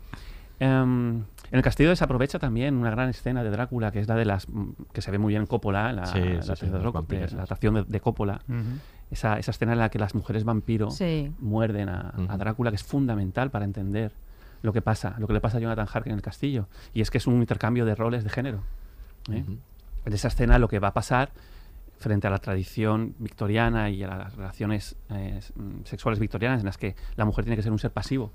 [0.61, 4.25] em, en el castillo desaprovecha también una gran escena de Drácula, que es la de
[4.25, 4.49] las.
[4.49, 6.91] mm, que se ve muy bien en Coppola, la, Sí, sí, la, sí, película de
[6.91, 8.41] vampiras, de- la adaptación de, de Coppola.
[9.11, 11.33] Esa, esa escena en la que las mujeres vampiro Sí.
[11.41, 12.13] muerden a.
[12.37, 14.13] Drácula, que es fundamental para entender
[14.63, 16.67] lo que pasa, lo que le pasa a Jonathan Harker en el castillo.
[16.93, 18.61] Y es que es un intercambio de roles de género.
[19.31, 19.45] ¿eh?
[20.05, 21.31] En esa escena lo que va a pasar
[21.99, 26.77] frente a la tradición victoriana y a las relaciones eh, mm, sexuales victorianas en las
[26.79, 28.31] que la mujer tiene que ser un ser pasivo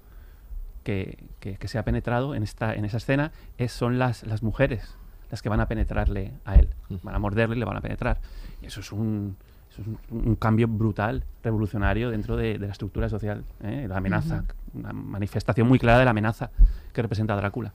[0.84, 4.96] que, que, que sea penetrado en esta en esa escena es, son las, las mujeres
[5.32, 7.00] las que van a penetrarle a él Ujú.
[7.04, 8.20] van a morderle y le van a penetrar
[8.62, 9.36] y eso es un
[9.72, 13.88] Eso es un, un cambio brutal, revolucionario dentro de, de la estructura social, ¿eh?
[13.90, 14.44] la amenaza,
[14.76, 16.52] una manifestación muy clara de la amenaza
[16.94, 17.74] que representa Drácula.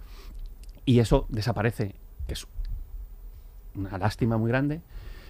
[0.84, 1.96] Y eso desaparece,
[2.28, 2.46] que es
[3.74, 4.80] una lástima muy grande.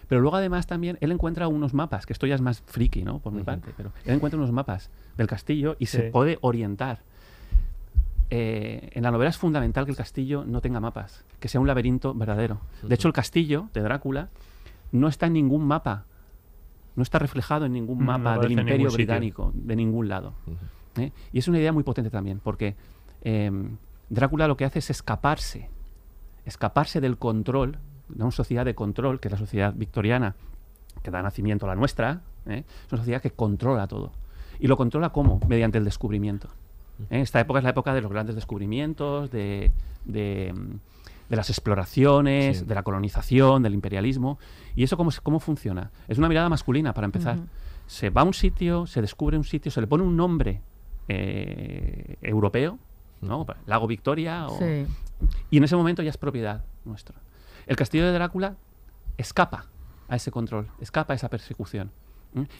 [0.08, 3.18] Pero luego además también él encuentra unos mapas, que esto ya es más friki, ¿no?
[3.18, 7.00] Por mi parte, pero él encuentra unos mapas del castillo y se puede orientar.
[8.30, 11.66] Eh, en la novela es fundamental que el castillo no tenga mapas, que sea un
[11.66, 12.60] laberinto verdadero.
[12.82, 14.28] De hecho, el castillo de Drácula
[14.92, 16.04] no está en ningún mapa,
[16.94, 18.96] no está reflejado en ningún Mm, no mapa del Imperio sitio.
[18.96, 20.34] Británico, de ningún lado.
[20.96, 21.12] ¿eh?
[21.32, 22.76] Y es una idea muy potente también, porque
[23.22, 23.50] eh,
[24.10, 25.68] Drácula lo que hace es escaparse,
[26.44, 30.34] escaparse del control, de una sociedad de control, que es la sociedad victoriana,
[31.02, 32.64] que da nacimiento a la nuestra, ¿eh?
[32.86, 34.12] es una sociedad que controla todo.
[34.58, 35.40] ¿Y lo controla cómo?
[35.46, 36.48] Mediante el descubrimiento.
[37.10, 37.20] ¿Eh?
[37.20, 39.70] Esta época es la época de los grandes descubrimientos, de,
[40.04, 40.52] de,
[41.28, 42.64] de las exploraciones, Sí.
[42.64, 44.38] de la colonización, del imperialismo.
[44.76, 45.90] ¿Y eso cómo, cómo funciona?
[46.08, 47.38] Es una mirada masculina, para empezar.
[47.86, 50.60] Se va a un sitio, se descubre un sitio, se le pone un nombre
[51.08, 52.78] eh, europeo,
[53.22, 53.46] ¿no?
[53.66, 54.46] Lago Victoria.
[54.46, 54.86] o- Sí.
[55.50, 57.16] Y en ese momento ya es propiedad nuestra.
[57.66, 58.56] El castillo de Drácula
[59.16, 59.66] escapa
[60.08, 61.90] a ese control, escapa a esa persecución.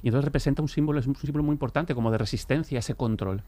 [0.03, 2.95] Y entonces representa un símbolo, es un símbolo muy importante, como de resistencia a ese
[2.95, 3.43] control.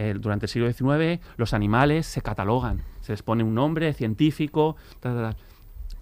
[0.00, 4.76] Eh, durante el siglo XIX los animales se catalogan, se les pone un nombre científico,
[5.00, 5.36] ta, ta, ta.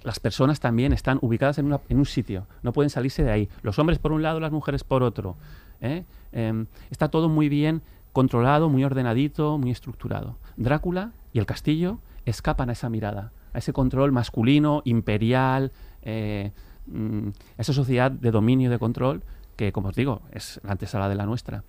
[0.05, 3.49] las personas también están ubicadas en, una- en un sitio, no pueden salirse de ahí.
[3.63, 5.37] Los hombres por un lado, las mujeres por otro.
[5.81, 6.05] ¿eh?
[6.33, 7.81] Em, está todo muy bien
[8.13, 10.37] controlado, muy ordenadito, muy estructurado.
[10.59, 15.73] Drácula y el castillo escapan a esa mirada, a ese control masculino, imperial,
[16.03, 16.53] eh,
[16.87, 17.29] mm,
[17.59, 19.23] a esa sociedad de dominio y de control
[19.57, 21.65] que, como os digo, es la antesala de la nuestra.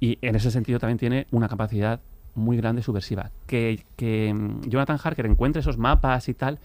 [0.00, 2.00] Y en ese sentido también tiene una capacidad
[2.34, 3.30] muy grande subversiva.
[3.46, 6.58] Que, que mm, Jonathan Harker encuentre esos mapas y tal,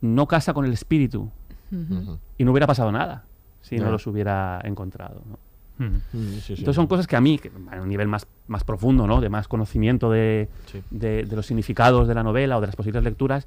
[0.00, 1.28] no casa con el espíritu.
[2.38, 3.24] Y no hubiera pasado nada
[3.62, 5.22] si no los hubiera encontrado.
[5.30, 5.38] ¿no?
[6.12, 6.52] Sí, sí.
[6.54, 9.20] Entonces son cosas que a mí, que, a un nivel más, más profundo, ¿no?
[9.20, 10.82] de más conocimiento de, Sí.
[10.90, 13.46] de, de los significados de la novela o de las posibles lecturas,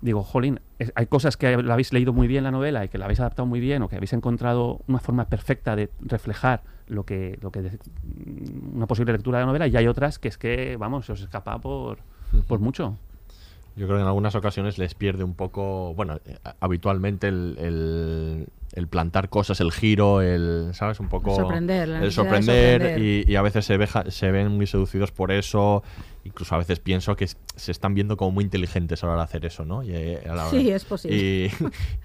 [0.00, 2.98] digo, jolín, es- hay cosas que la habéis leído muy bien la novela y que
[2.98, 7.04] la habéis adaptado muy bien o que habéis encontrado una forma perfecta de reflejar lo
[7.04, 7.78] que, lo que de-
[8.74, 11.20] una posible lectura de la novela y hay otras que es que, vamos, se os
[11.20, 11.98] escapa por,
[12.48, 12.96] por mucho.
[13.76, 18.46] Yo creo que en algunas ocasiones les pierde un poco, bueno, eh, habitualmente el, el-
[18.72, 21.00] el plantar cosas, el giro, el, ¿sabes?
[21.00, 21.34] Un poco...
[21.34, 23.02] Sorprender, la el sorprender, sorprender.
[23.02, 25.82] Y, y a veces se, veja- se ven muy seducidos por eso,
[26.24, 29.24] incluso a veces pienso que se están viendo como muy inteligentes a la hora de
[29.24, 29.82] hacer eso, ¿no?
[29.82, 31.16] Y, eh, a la hora- Sí, es posible.
[31.16, 31.50] Y,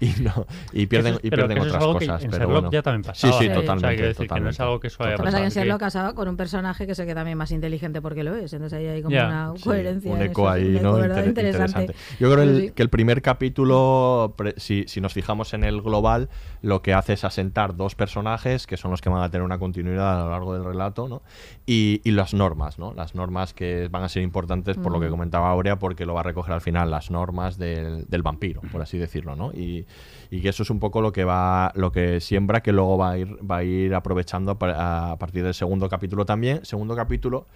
[0.06, 2.24] y no, y pierden, Eso es- y pierden es otras que cosas.
[2.24, 2.70] en pero Sherlock bueno.
[2.72, 3.38] ya también Sí, pasaba.
[3.38, 3.48] sí, ¿eh?
[3.50, 4.02] O sea, totalmente.
[4.02, 4.62] decir que no es totalmente.
[4.62, 6.36] algo que eso haya Lo que pasa es que en pasado, Sherlock casaba con un
[6.36, 8.52] personaje que se queda también más inteligente porque lo es.
[8.52, 9.26] Entonces ahí hay como Ya.
[9.28, 10.12] una Sí, coherencia.
[10.12, 10.94] un eco eso, ahí, ¿no?
[10.94, 11.24] ¿verdad?
[11.24, 11.94] Inter- interesante.
[12.18, 12.70] Yo creo Sí, el- sí.
[12.74, 16.28] que el primer capítulo, pre- si, si nos fijamos en el global,
[16.62, 19.58] lo que hace es asentar dos personajes que son los que van a tener una
[19.58, 21.22] continuidad a lo largo del relato, ¿no?
[21.66, 22.92] Y, y las normas, ¿no?
[22.94, 25.14] Las normas que van a ser importantes por lo que Ujú.
[25.14, 28.82] comentaba Aurea, porque lo va a recoger al final, las normas del, del vampiro, por
[28.82, 29.52] así decirlo, ¿no?
[29.52, 29.86] Y,
[30.30, 33.10] y que eso es un poco lo que va, lo que siembra, que luego va
[33.12, 36.64] a ir, va a ir aprovechando a, a partir del segundo capítulo también.
[36.64, 37.46] Segundo capítulo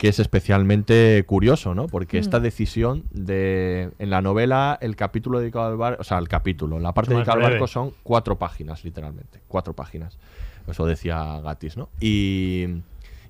[0.00, 1.86] que es especialmente curioso, ¿no?
[1.86, 2.20] Porque Mm.
[2.20, 6.78] esta decisión de en la novela el capítulo dedicado al barco, o sea, el capítulo,
[6.78, 10.16] la parte dedicada al barco son cuatro páginas, literalmente, cuatro páginas.
[10.66, 11.90] Eso decía Gatis, ¿no?
[12.00, 12.64] Y,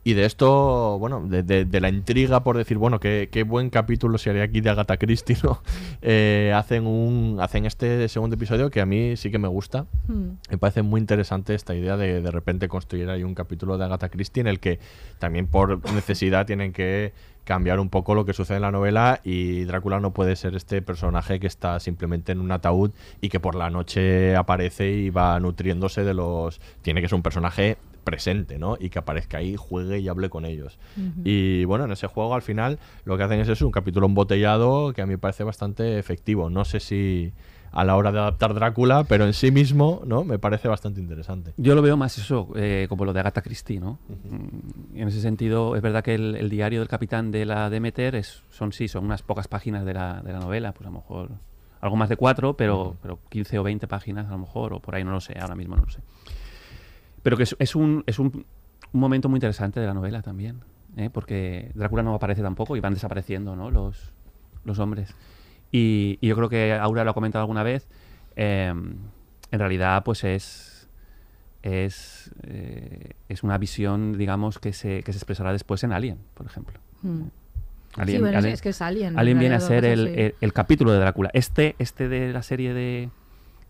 [0.03, 3.68] y de esto, bueno, de, de- de la intriga por decir, bueno, qué, qué buen
[3.70, 5.62] capítulo se haría aquí de Agatha Christie, ¿no?
[6.03, 9.84] Eh, hacen un hacen este segundo episodio que a mí sí que me gusta.
[10.09, 10.28] Mm.
[10.51, 14.09] Me parece muy interesante esta idea de de repente construir ahí un capítulo de Agatha
[14.09, 14.78] Christie en el que
[15.18, 17.12] también por necesidad tienen que
[17.44, 20.80] cambiar un poco lo que sucede en la novela y Drácula no puede ser este
[20.82, 25.38] personaje que está simplemente en un ataúd y que por la noche aparece y va
[25.40, 26.61] nutriéndose de los...
[26.82, 27.76] Tiene que ser un personaje
[28.11, 28.76] presente, ¿no?
[28.80, 30.80] Y que aparezca ahí, juegue y hable con ellos.
[31.24, 34.92] Y bueno, en ese juego al final lo que hacen es eso, un capítulo embotellado
[34.92, 36.50] que a mí me parece bastante efectivo.
[36.50, 37.32] No sé si
[37.70, 40.24] a la hora de adaptar Drácula, pero en sí mismo, ¿no?
[40.24, 41.52] Me parece bastante interesante.
[41.56, 44.00] Yo lo veo más eso, eh, como lo de Agatha Christie, ¿no?
[44.08, 48.16] Mm, en ese sentido, es verdad que el, el diario del capitán de la Demeter
[48.16, 50.96] es, son, sí, son unas pocas páginas de la, de la novela, pues a lo
[50.96, 51.30] mejor
[51.80, 54.94] algo más de cuatro, pero, pero 15 o 20 páginas a lo mejor, o por
[54.96, 56.00] ahí no lo sé, ahora mismo no lo sé.
[57.22, 58.44] Pero que es, es un, es un,
[58.92, 60.60] un momento muy interesante de la novela también,
[60.96, 61.10] ¿eh?
[61.12, 63.70] porque Drácula no aparece tampoco y van desapareciendo ¿no?
[63.70, 64.12] los,
[64.64, 65.14] los hombres.
[65.72, 67.86] Y, y yo creo que Aura lo ha comentado alguna vez,
[68.36, 70.88] eh, en realidad pues es,
[71.62, 76.46] es, eh, es una visión, digamos, que se, que se expresará después en Alien, por
[76.46, 76.78] ejemplo.
[77.02, 77.22] Mm.
[78.06, 80.52] Sí, bueno, es- es que es Alien, en Alien viene a ser el, el- el
[80.52, 81.28] capítulo de Drácula.
[81.34, 83.10] Este, este de la serie de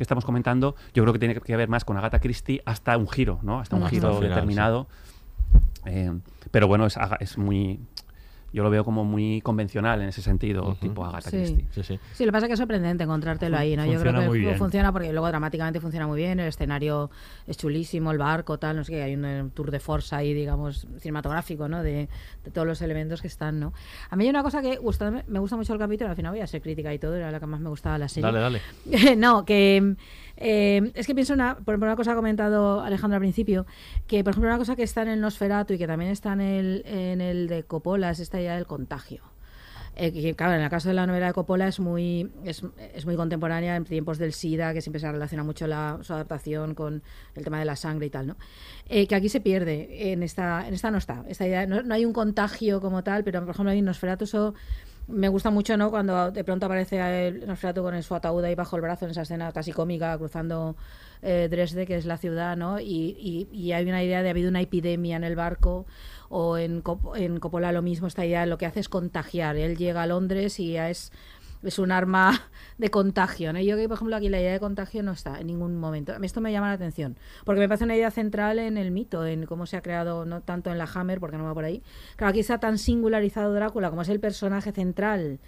[0.01, 3.07] que estamos comentando, yo creo que tiene que ver más con Agatha Christie hasta un
[3.07, 3.61] giro, ¿no?
[3.61, 4.87] Hasta un Hasta giro final, determinado.
[5.85, 6.11] Eh,
[6.51, 7.81] pero bueno, es, es muy.
[8.53, 11.37] Yo lo veo como muy convencional en ese sentido, tipo Agatha Sí.
[11.37, 11.67] Christie.
[11.71, 12.01] Sí, sí.
[12.15, 13.85] Sí, lo que pasa es que es sorprendente encontrártelo Fun- ahí, ¿no?
[13.85, 14.57] Yo funciona creo que muy bien.
[14.59, 17.11] funciona porque luego dramáticamente funciona muy bien, el escenario
[17.47, 20.35] es chulísimo, el barco, tal, no sé qué, hay un eh, tour de force ahí,
[20.35, 21.83] digamos, cinematográfico, ¿no?
[21.85, 22.09] De,
[22.45, 23.73] de todos los elementos que están, ¿no?
[24.11, 26.41] A mí hay una cosa que gusta, me gusta mucho el capítulo, al final voy
[26.41, 28.31] a ser crítica y todo, era la que más me gustaba la serie.
[28.33, 29.17] Dale, dale.
[29.17, 29.95] no, que
[30.41, 33.67] eh, es que pienso una, por ejemplo, una cosa que ha comentado Alejandro al principio,
[34.07, 36.41] que por ejemplo una cosa que está en el Nosferatu y que también está en
[36.41, 39.23] el, en el de Coppola es esta idea del contagio.
[39.97, 42.63] Eh, que, claro, en el caso de la novela de Coppola es muy, es,
[42.95, 46.75] es muy contemporánea en tiempos del SIDA, que siempre se relaciona mucho la, su adaptación
[46.75, 47.03] con
[47.35, 48.37] el tema de la sangre y tal, ¿no?
[48.89, 51.25] Eh, que aquí se pierde, en esta, en esta no está.
[51.29, 54.55] Esta idea, no, no hay un contagio como tal, pero por ejemplo hay Nosferatu eso
[55.11, 55.91] me gusta mucho, ¿no?
[55.91, 59.53] Cuando de pronto aparece Nosferatu con su ataúd ahí bajo el brazo en esa escena
[59.53, 60.77] casi cómica cruzando
[61.23, 62.81] eh, Dresde, que es la ciudad, ¿no?
[62.81, 65.87] Y, y- y hay una idea de ha habido una epidemia en el barco
[66.29, 69.57] o en, Cop- en Coppola lo mismo, esta idea lo que hace es contagiar.
[69.57, 71.13] Él llega a Londres y ya es
[71.63, 72.41] es un arma
[72.79, 73.53] de contagio.
[73.53, 73.61] ¿no?
[73.61, 76.15] Yo que, por ejemplo, aquí la idea de contagio no está en ningún momento.
[76.15, 78.91] A mí esto me llama la atención, porque me parece una idea central en el
[78.91, 81.65] mito, en cómo se ha creado, no tanto en la Hammer, porque no va por
[81.65, 81.83] ahí.
[82.17, 85.41] Claro, aquí está tan singularizado Drácula, como es el personaje central,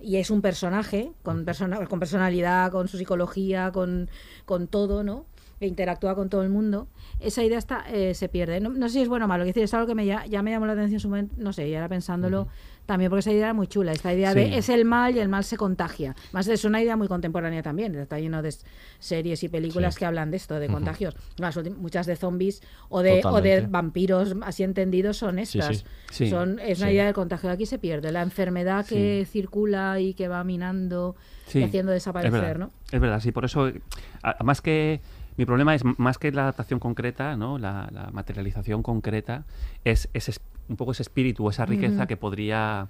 [0.00, 4.08] y es un personaje con, persona, con personalidad, con su psicología, con,
[4.46, 5.26] con todo, ¿no?
[5.60, 6.88] que interactúa con todo el mundo,
[7.20, 8.60] esa idea está, eh, se pierde.
[8.60, 10.24] No, no sé si es bueno o malo, es decir, es algo que me, ya,
[10.24, 12.48] ya me llamó la atención en su momento, no sé, y ahora pensándolo
[12.90, 14.40] también, porque esa idea era muy chula, esta idea Sí.
[14.40, 16.16] de es el mal y el mal se contagia.
[16.32, 18.52] Más es una idea muy contemporánea también, está lleno de
[18.98, 20.00] series y películas Sí.
[20.00, 20.74] que hablan de esto, de Ujú.
[20.74, 21.14] contagios.
[21.36, 25.84] Las muchas de zombies o de, o de vampiros así entendidos son estas.
[26.10, 26.28] Sí.
[26.28, 30.26] Son, es una idea del contagio, aquí se pierde, la enfermedad que circula y que
[30.26, 31.14] va minando
[31.54, 32.70] y haciendo es desaparecer, verdad, ¿no?
[32.90, 33.80] Es verdad, sí, por eso, eh,
[34.24, 35.00] a- más que
[35.36, 37.56] mi problema es más que la adaptación concreta, ¿no?
[37.56, 39.44] la, la materialización concreta,
[39.84, 40.40] es, es
[40.70, 42.06] un poco ese espíritu, esa riqueza Ujú.
[42.06, 42.88] que podría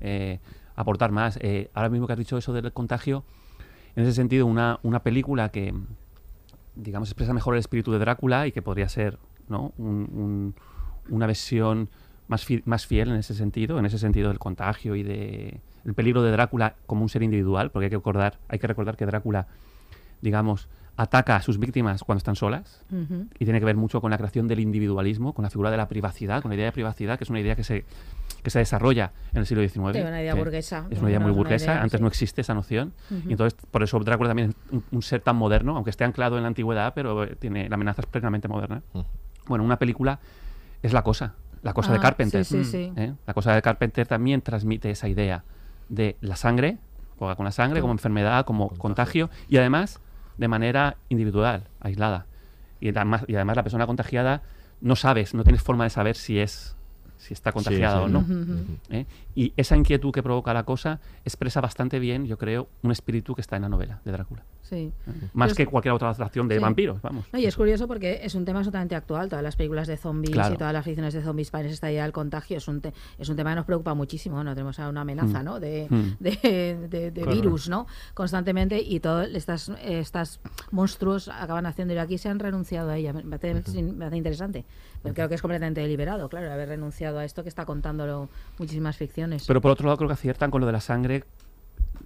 [0.00, 0.40] eh,
[0.74, 1.38] aportar más.
[1.42, 3.22] Eh, ahora mismo que has dicho eso del contagio,
[3.94, 5.74] en ese sentido, una, una película que,
[6.74, 9.18] digamos, expresa mejor el espíritu de Drácula y que podría ser
[9.48, 9.72] ¿no?
[9.78, 10.54] Un- un-
[11.10, 11.88] una versión
[12.28, 15.94] más, fi- más fiel en ese sentido, en ese sentido del contagio y de el
[15.94, 19.06] peligro de Drácula como un ser individual, porque hay que recordar, hay que recordar que
[19.06, 19.46] Drácula,
[20.20, 20.68] digamos,
[21.00, 23.28] ataca a sus víctimas cuando están solas Ujú.
[23.38, 25.86] y tiene que ver mucho con la creación del individualismo, con la figura de la
[25.88, 27.84] privacidad, con la idea de privacidad, que es una idea que se,
[28.42, 29.92] que se desarrolla en el siglo XIX.
[29.96, 32.02] Sí, una idea burguesa, Es una idea muy una burguesa, idea, antes sí.
[32.02, 32.92] no existe esa noción.
[33.12, 33.28] Ujú.
[33.28, 36.36] Y entonces, por eso Drácula también es un, un ser tan moderno, aunque esté anclado
[36.36, 38.82] en la antigüedad, pero eh, tiene la amenaza es plenamente moderna.
[39.46, 40.18] Bueno, una película
[40.82, 42.44] es la cosa, la cosa de Ah, Carpenter.
[42.44, 42.92] sí, sí, sí.
[42.96, 43.14] ¿eh?
[43.24, 45.44] La cosa de Carpenter también transmite esa idea
[45.88, 46.78] de la sangre,
[47.20, 50.00] juega con la sangre como enfermedad, como contagio, y además
[50.38, 52.26] de manera individual, aislada.
[52.80, 54.42] Y además, y además la persona contagiada
[54.80, 56.76] no sabes, no tienes forma de saber si es
[57.18, 58.04] si está contagiada sí.
[58.04, 58.24] o no.
[58.90, 59.04] ¿eh?
[59.34, 63.40] Y esa inquietud que provoca la cosa expresa bastante bien, yo creo, un espíritu que
[63.40, 64.44] está en la novela de Drácula.
[64.68, 64.92] Sí.
[65.32, 66.60] Más Pero que es- cualquier otra atracción de Sí.
[66.60, 67.24] vampiros, vamos.
[67.32, 69.28] No, y es curioso porque es un tema absolutamente actual.
[69.28, 70.54] Todas las películas de zombies Claro.
[70.54, 73.28] y todas las ficciones de zombies para esta idea del contagio es un, te- es
[73.28, 74.42] un tema que nos preocupa muchísimo.
[74.44, 74.54] ¿no?
[74.54, 75.44] Tenemos ahora una amenaza Mm.
[75.44, 75.60] ¿no?
[75.60, 76.10] de, Mm.
[76.20, 76.30] de,
[76.88, 77.30] de- de Correcto.
[77.42, 77.86] virus ¿no?
[78.14, 80.40] constantemente y todos estas, estas
[80.70, 81.94] monstruos acaban haciendo.
[81.94, 83.12] Y aquí se han renunciado a ella.
[83.12, 83.78] Me me parece
[84.16, 84.64] interesante.
[85.02, 88.28] Pero creo que es completamente deliberado, claro, haber renunciado a esto que está contándolo
[88.58, 89.46] muchísimas ficciones.
[89.46, 91.24] Pero por otro lado, creo que aciertan con lo de la sangre,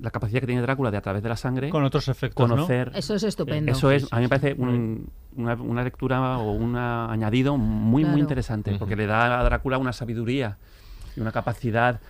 [0.02, 1.70] la capacidad que tiene Drácula de a través de la sangre.
[1.70, 2.56] Con otros efectos, ¿no?
[2.56, 2.90] conocer.
[2.94, 3.70] Eso es estupendo.
[3.72, 8.12] Eso es, a mí me parece un- una, una lectura o un añadido muy, Claro.
[8.12, 10.58] muy interesante, porque le da a Drácula una sabiduría
[11.16, 12.00] y una capacidad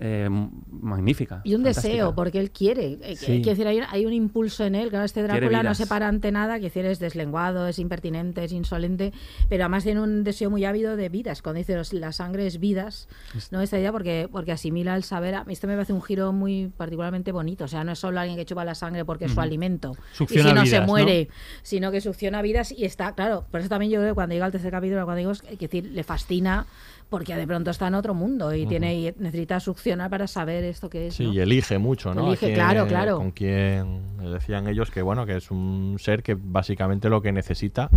[0.00, 0.28] eh,
[0.70, 1.40] magnífica.
[1.44, 1.88] Y un fantástica.
[1.92, 2.98] deseo, porque él quiere.
[3.02, 3.42] Eh, Sí.
[3.42, 4.90] Decir, hay un, hay un impulso en él.
[4.90, 6.54] Claro, este Drácula no se para ante nada.
[6.54, 9.12] Quiero decir, es deslenguado, es impertinente, es insolente,
[9.48, 11.42] pero además tiene un deseo muy ávido de vidas.
[11.42, 13.08] Cuando dice los- la sangre es vidas,
[13.50, 13.60] ¿no?
[13.60, 15.34] Esta idea porque, porque asimila el saber.
[15.34, 17.64] A mí esto me parece un giro muy particularmente bonito.
[17.64, 19.96] O sea, no es solo alguien que chupa la sangre porque es su alimento.
[20.12, 21.28] Succiona y si no se muere,
[21.62, 23.44] sino que succiona vidas y está, claro.
[23.50, 25.56] Por eso también yo creo que cuando llega al tercer capítulo, cuando digo, es que,
[25.56, 26.66] decir, le fascina
[27.08, 30.90] porque de pronto está en otro mundo y tiene y necesita succionar para saber esto
[30.90, 31.14] que es.
[31.14, 31.32] Sí, ¿no?
[31.32, 32.26] y elige mucho, ¿no?
[32.28, 33.16] Elige, quién- claro, claro.
[33.18, 37.88] Con quien decían ellos que, bueno, que es un ser que básicamente lo que necesita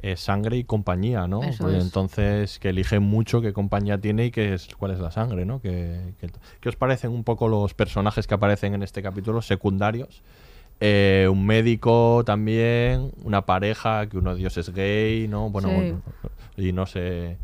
[0.00, 1.40] es sangre y compañía, ¿no?
[1.40, 1.82] Pues es.
[1.84, 5.60] entonces que elige mucho qué compañía tiene y qué es, cuál es la sangre, ¿no?
[5.60, 6.14] Que-
[6.60, 10.22] ¿Qué os parecen un poco los personajes que aparecen en este capítulo secundarios?
[10.80, 15.50] Eh, un médico también, una pareja, que uno de ellos es gay, ¿no?
[15.50, 15.74] Bueno, Sí.
[15.74, 16.02] bueno,
[16.56, 17.36] y no sé...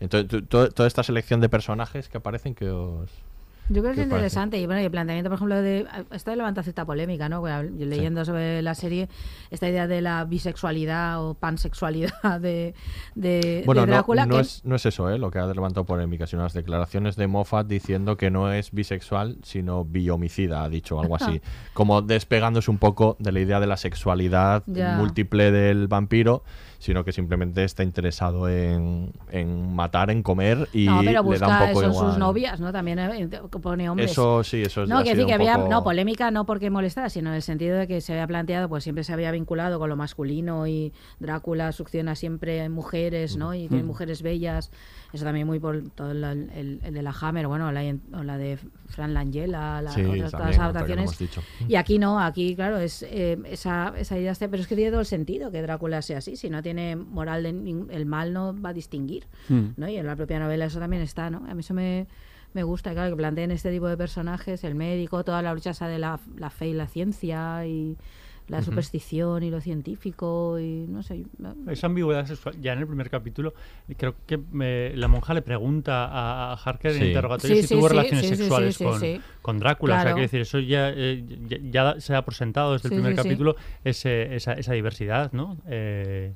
[0.00, 3.10] Entonces, toda esta selección de personajes que aparecen que os...
[3.70, 4.14] Yo creo que ¿Qué es os parece?
[4.14, 4.58] interesante.
[4.58, 5.86] Y bueno, y el planteamiento, por ejemplo, de.
[6.12, 7.40] Esto levanta cierta polémica, ¿no?
[7.40, 9.10] Bueno, yo leyendo sobre la serie,
[9.50, 12.74] esta idea de la bisexualidad o pansexualidad de,
[13.14, 14.24] de, Bueno, de no, Drácula.
[14.24, 15.18] no que- es, no es eso ¿eh?
[15.18, 19.36] lo que ha levantado polémica, sino las declaraciones de Moffat diciendo que no es bisexual,
[19.42, 21.42] sino bihomicida, ha dicho algo así.
[21.74, 24.96] Como despegándose un poco de la idea de la sexualidad Ya.
[24.96, 26.42] múltiple del vampiro,
[26.78, 31.20] sino que simplemente está interesado en, en matar, en comer y no, pero le da
[31.22, 32.06] busca un poco eso, igual.
[32.10, 32.72] sus novias, ¿no?
[32.72, 33.28] También eh,
[33.60, 34.12] pone hombres.
[34.12, 37.10] Eso sí, eso es No, que decir que había, poco- no, polémica no porque molestara,
[37.10, 39.88] sino en el sentido de que se había planteado, pues siempre se había vinculado con
[39.88, 43.54] lo masculino y Drácula succiona siempre mujeres, ¿no?
[43.54, 43.86] Y tiene Mm.
[43.86, 44.70] mujeres bellas.
[45.12, 47.80] Eso también muy por todo el, el- el de la Hammer, bueno, la,
[48.12, 51.18] o la de Fran Langella, la, Sí, otras, también, las adaptaciones.
[51.66, 55.00] Y aquí no, aquí, claro, es eh, esa, esa idea, pero es que tiene todo
[55.00, 56.36] el sentido que Drácula sea así.
[56.36, 57.50] Si no tiene moral, de
[57.90, 59.24] el mal no va a distinguir.
[59.48, 59.66] Mm.
[59.76, 59.88] ¿no?
[59.88, 61.38] Y en la propia novela eso también está, ¿no?
[61.48, 62.06] A mí eso me,
[62.54, 65.98] me gusta, claro, que planteen este tipo de personajes, el médico, toda la lucha de
[65.98, 67.96] la, la fe y la ciencia y
[68.48, 71.26] la superstición y lo científico y no sé.
[71.68, 73.52] Esa ambigüedad sexual, ya en el primer capítulo,
[73.98, 77.04] creo que me- la monja le pregunta a, a Harker en Sí.
[77.08, 79.20] interrogatorio Sí, si sí, tuvo sí, relaciones sexuales sí, sí, con, sí.
[79.42, 79.96] con Drácula.
[79.98, 81.58] O sea, quiero decir, eso ya, eh, ya,
[81.94, 83.28] ya se ha presentado desde el primer sí, sí.
[83.28, 85.58] capítulo, ese- esa, esa diversidad, ¿no?
[85.68, 86.32] Eh,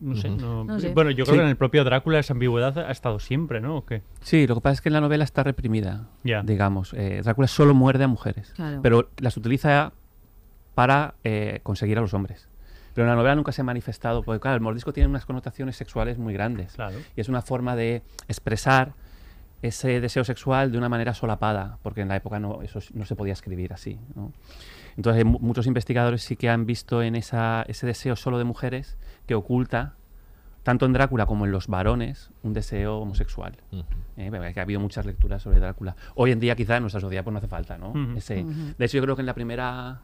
[0.00, 0.90] no sé, no- No sé.
[0.92, 1.38] Bueno, yo creo Sí.
[1.38, 3.76] que en el propio Drácula esa ambigüedad ha estado siempre, ¿no?
[3.78, 4.02] ¿O qué?
[4.20, 6.08] Sí, lo que pasa es que en la novela está reprimida,
[6.44, 6.94] digamos.
[6.94, 8.80] Eh, Drácula solo muerde a mujeres, Claro.
[8.82, 9.92] pero las utiliza
[10.74, 12.48] para eh, conseguir a los hombres.
[12.94, 15.76] Pero en la novela nunca se ha manifestado, porque claro, el mordisco tiene unas connotaciones
[15.76, 16.72] sexuales muy grandes.
[16.74, 16.98] Claro.
[17.16, 18.92] Y es una forma de expresar
[19.62, 23.16] ese deseo sexual de una manera solapada, porque en la época no, eso no se
[23.16, 23.98] podía escribir así.
[24.14, 24.32] ¿no?
[24.98, 28.98] Entonces, muchos investigadores sí que han visto en esa, ese deseo solo de mujeres
[29.28, 29.94] que oculta,
[30.64, 33.56] tanto en Drácula como en los varones, un deseo homosexual.
[34.16, 35.94] Eh, que ha habido muchas lecturas sobre Drácula.
[36.16, 37.94] Hoy en día, quizá en nuestra sociedad pues, no hace falta, ¿no?
[38.16, 38.44] Ese-.
[38.76, 40.00] De hecho, yo creo que en la primera.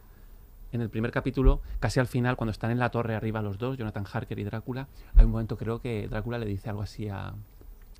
[0.70, 3.76] En el primer capítulo, casi al final, cuando están en la torre arriba los dos,
[3.76, 7.34] Jonathan Harker y Drácula, hay un momento, creo que Drácula le dice algo así a,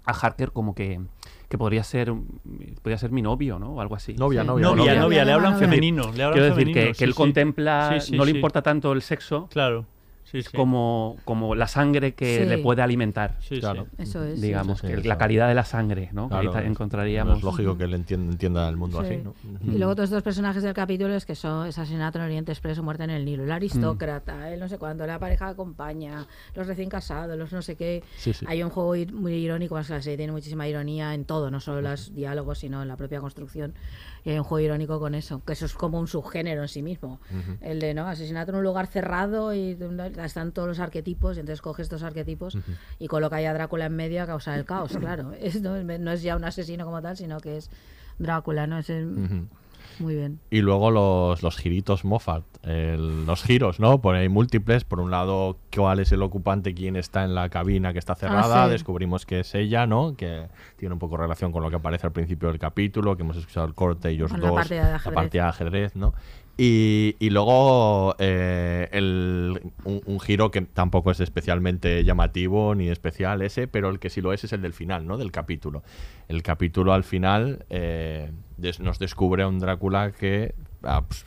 [0.07, 1.01] a Harker como que,
[1.49, 2.13] que podría ser
[2.83, 3.73] podría ser mi novio, ¿no?
[3.75, 4.15] O algo así.
[4.15, 4.47] Novia, Sí.
[4.47, 5.01] novia, Novia, novia.
[5.01, 6.13] novia, le hablan femenino.
[6.13, 7.17] Le hablan Quiero decir que, femenino, que sí, él sí.
[7.17, 9.87] contempla, Sí, sí, no le importa tanto el sexo Claro.
[10.25, 10.49] Sí, sí.
[10.57, 12.45] como, como la sangre que Sí.
[12.47, 13.37] le puede alimentar.
[13.41, 13.61] Sí, sí.
[13.61, 13.87] Claro.
[13.99, 14.41] Eso es.
[14.41, 16.25] digamos, sí, que la calidad de la sangre, ¿no?
[16.25, 17.33] Que Claro, ahí ta- es- encontraríamos.
[17.35, 19.07] no es lógico que él entienda, entienda el mundo Sí.
[19.15, 19.35] así, ¿no?
[19.73, 22.83] Y luego todos estos personajes del capítulo es que son es asesinato en Oriente Expreso,
[22.83, 23.53] muerte en el Nilo, el Mm.
[23.53, 27.77] aristócrata, el no sé cuánto, la pareja que acompaña, los recién casados, los no sé
[27.77, 28.03] qué.
[28.17, 28.45] Sí, sí.
[28.49, 31.51] Hay un juego ir- muy irónico, más que la serie tiene muchísima ironía en todo,
[31.51, 33.75] no solo los diálogos, sino en la propia construcción.
[34.25, 36.81] Y hay un juego irónico con eso, que eso es como un subgénero en sí
[36.83, 37.21] mismo.
[37.61, 39.77] El de no asesinato en un lugar cerrado y
[40.23, 42.57] están todos los arquetipos, y entonces coge estos arquetipos
[42.99, 45.33] y coloca ya a Drácula en medio a causar el caos, claro.
[45.41, 47.71] Es- no, no es ya un asesino como tal, sino que es
[48.19, 48.79] Drácula, ¿no?
[48.79, 49.47] Es el-.
[50.01, 50.41] Muy bien.
[50.51, 54.01] Y luego los, los giritos Moffat, el- los giros, ¿no?
[54.01, 54.85] Por ahí múltiples.
[54.85, 58.65] Por un lado, cuál es el ocupante, quién está en la cabina que está cerrada.
[58.65, 58.73] Ah, sí.
[58.73, 60.17] Descubrimos que es ella, ¿no?
[60.17, 63.37] Que tiene un poco relación con lo que aparece al principio del capítulo, que hemos
[63.37, 65.15] escuchado el corte, ellos Con la dos, partida de la ajedrez.
[65.15, 66.15] partida de ajedrez, ¿no?
[66.57, 73.43] Y, y luego eh, el, un, un giro que tampoco es especialmente llamativo ni especial
[73.43, 75.17] ese, pero el que sí lo es es el del final, ¿no?
[75.17, 75.83] Del capítulo.
[76.29, 80.55] El capítulo al final eh, des- nos descubre a un Drácula que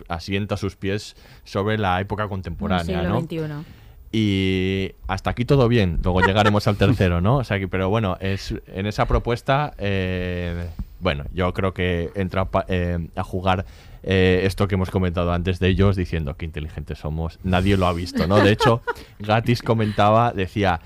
[0.07, 3.21] asienta sus pies sobre la época contemporánea, siglo ¿no?
[3.21, 3.65] XXI.
[4.13, 5.99] Y hasta aquí todo bien.
[6.03, 7.37] Luego llegaremos al tercero, ¿no?
[7.37, 12.45] O sea que, pero bueno, es en esa propuesta, eh, bueno, yo creo que entra
[12.45, 13.65] pa- eh, a jugar
[14.03, 17.39] eh, esto que hemos comentado antes de ellos, diciendo qué inteligentes somos.
[17.43, 18.37] Nadie lo ha visto, ¿no?
[18.37, 18.81] De hecho,
[19.19, 20.79] Gatis comentaba, decía.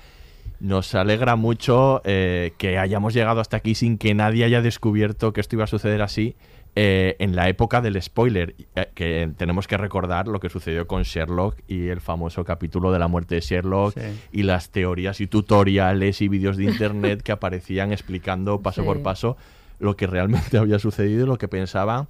[0.60, 5.40] Nos alegra mucho eh, que hayamos llegado hasta aquí sin que nadie haya descubierto que
[5.40, 6.36] esto iba a suceder así
[6.76, 8.54] eh, en la época del spoiler.
[8.76, 13.00] eh, que tenemos que recordar lo que sucedió con Sherlock y el famoso capítulo de
[13.00, 14.20] la muerte de Sherlock Sí.
[14.30, 18.86] y las teorías y tutoriales y vídeos de internet que aparecían explicando paso Sí.
[18.86, 19.36] por paso
[19.82, 22.08] lo que realmente había sucedido, lo que pensaban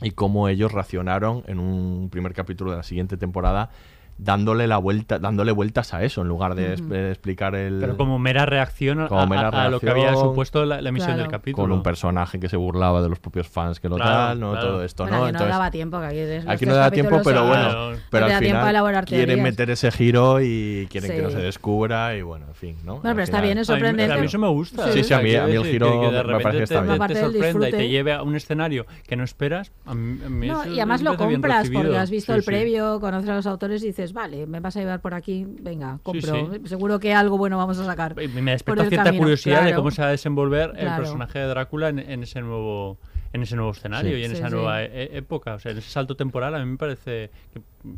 [0.00, 3.70] y cómo ellos racionaron en un primer capítulo de la siguiente temporada
[4.18, 7.96] dándole la vuelta dándole vueltas a eso en lugar de, es- de explicar el Pero
[7.96, 10.88] como mera reacción a, Como mera a- a lo que había reacción, supuesto la, la
[10.88, 11.22] emisión Claro.
[11.22, 11.62] del capítulo.
[11.64, 14.50] con un personaje que se burlaba de los propios fans que lo Claro, tal, ¿no?
[14.52, 14.66] claro.
[14.68, 15.22] Todo esto, Bueno, ¿no?
[15.24, 17.96] aquí no Entonces, daba tiempo, que aquí, aquí no da tiempo, pero bueno, Claro.
[18.10, 21.22] pero No al a final quieren meter ese giro y quieren que Sí.
[21.22, 22.94] no se descubra y bueno, en fin, ¿no?
[23.00, 24.12] Bueno, pero está bien, es A mí- sorprendente.
[24.14, 24.90] A mí eso me gusta.
[24.92, 26.64] Sí, sí, a mí- a mí el giro que, que de me repente parece que
[26.64, 26.98] está te, bien.
[27.08, 29.70] Te sorprenda y te lleve a un escenario que no esperas.
[29.86, 32.46] A a No, y además lo compras porque has visto Sí, el sí.
[32.46, 35.98] previo, conoces a los autores y dices, vale, me vas a llevar por aquí, venga,
[36.02, 36.50] compro.
[36.52, 36.60] sí.
[36.68, 38.14] Seguro que algo bueno vamos a sacar.
[38.22, 39.22] Y Me despierta cierta camino.
[39.22, 42.98] curiosidad de cómo se va a desenvolver el personaje de Drácula en, en ese nuevo
[43.30, 44.20] en ese nuevo escenario Sí.
[44.22, 44.54] y en Sí, esa sí.
[44.54, 45.54] nueva e- época.
[45.54, 47.30] O sea, en ese salto temporal a mí me parece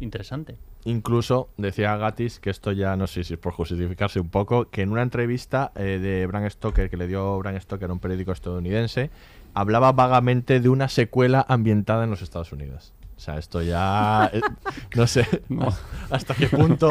[0.00, 0.56] interesante.
[0.84, 4.82] Incluso decía Gatis que esto ya no sé si es por justificarse un poco, que
[4.82, 8.32] en una entrevista eh, de Bram Stoker que le dio Bram Stoker a un periódico
[8.32, 9.10] estadounidense,
[9.54, 12.92] hablaba vagamente de una secuela ambientada en los Estados Unidos.
[13.20, 14.40] O sea, esto ya eh,
[14.96, 15.26] no sé
[16.10, 16.88] hasta qué punto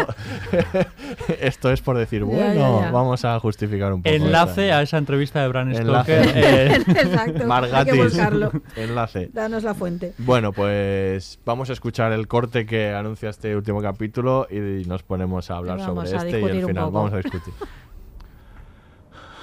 [1.41, 2.91] esto es por decir, bueno, ya, ya.
[2.91, 4.14] vamos a justificar un poco.
[4.15, 6.23] Enlace esta- a esa entrevista de Enlace.
[6.23, 6.38] Stoker.
[6.38, 7.73] eh, Exacto, Margatis.
[7.73, 8.51] hay que buscarlo.
[8.76, 9.31] Enlace.
[9.34, 10.14] Danos la fuente.
[10.19, 15.49] Bueno, pues vamos a escuchar el corte que anuncia este último capítulo y nos ponemos
[15.49, 16.84] a hablar sobre a este y un final.
[16.85, 16.91] poco.
[16.91, 17.53] Vamos a discutir.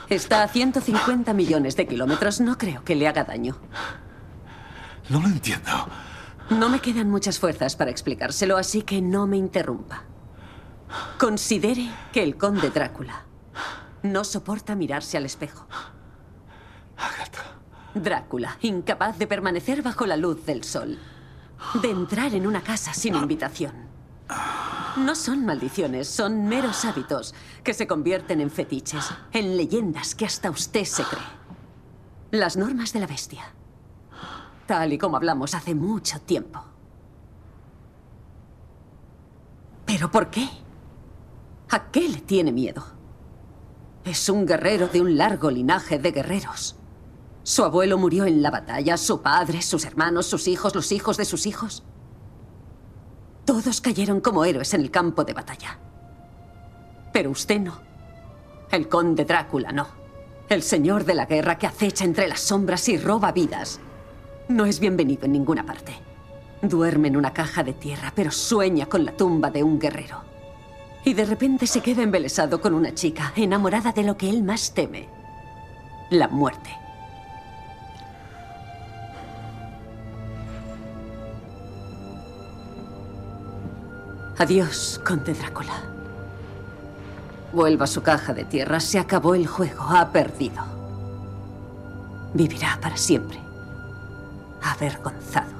[0.08, 2.40] Está a 150 millones de kilómetros.
[2.40, 3.56] No creo que le haga daño.
[5.08, 5.72] No lo entiendo.
[6.51, 10.05] No me quedan muchas fuerzas para explicárselo, así que no me interrumpa.
[11.18, 13.24] Considere que el conde Drácula
[14.05, 15.66] no soporta mirarse al espejo.
[17.94, 20.98] Drácula, incapaz de permanecer bajo la luz del sol,
[21.82, 23.73] de entrar en una casa sin invitación.
[24.97, 30.51] No son maldiciones, son meros hábitos que se convierten en fetiches, en leyendas que hasta
[30.51, 31.23] usted se cree.
[32.31, 33.55] Las normas de la bestia.
[34.66, 36.62] Tal y como hablamos hace mucho tiempo.
[39.86, 40.48] ¿Pero por qué?
[41.70, 42.84] ¿A qué le tiene miedo?
[44.05, 46.76] Es un guerrero de un largo linaje de guerreros.
[47.44, 51.24] Su abuelo murió en la batalla, su padre, sus hermanos, sus hijos, los hijos de
[51.24, 51.84] sus hijos.
[53.44, 55.78] Todos cayeron como héroes en el campo de batalla.
[57.12, 57.80] Pero usted no.
[58.72, 59.86] El conde Drácula no.
[60.48, 63.80] El señor de la guerra que acecha entre las sombras y roba vidas.
[64.48, 65.93] No es bienvenido en ninguna parte.
[66.62, 70.23] Duerme en una caja de tierra, pero sueña con la tumba de un guerrero.
[71.05, 74.73] Y de repente se queda embelesado con una chica, enamorada de lo que él más
[74.73, 75.09] teme.
[76.10, 76.70] La muerte.
[84.39, 85.82] Adiós, conde Drácula.
[87.52, 90.62] Vuelva a su caja de tierra, se acabó el juego, ha perdido.
[92.32, 93.45] Vivirá para siempre.
[94.66, 95.55] Avergonzado.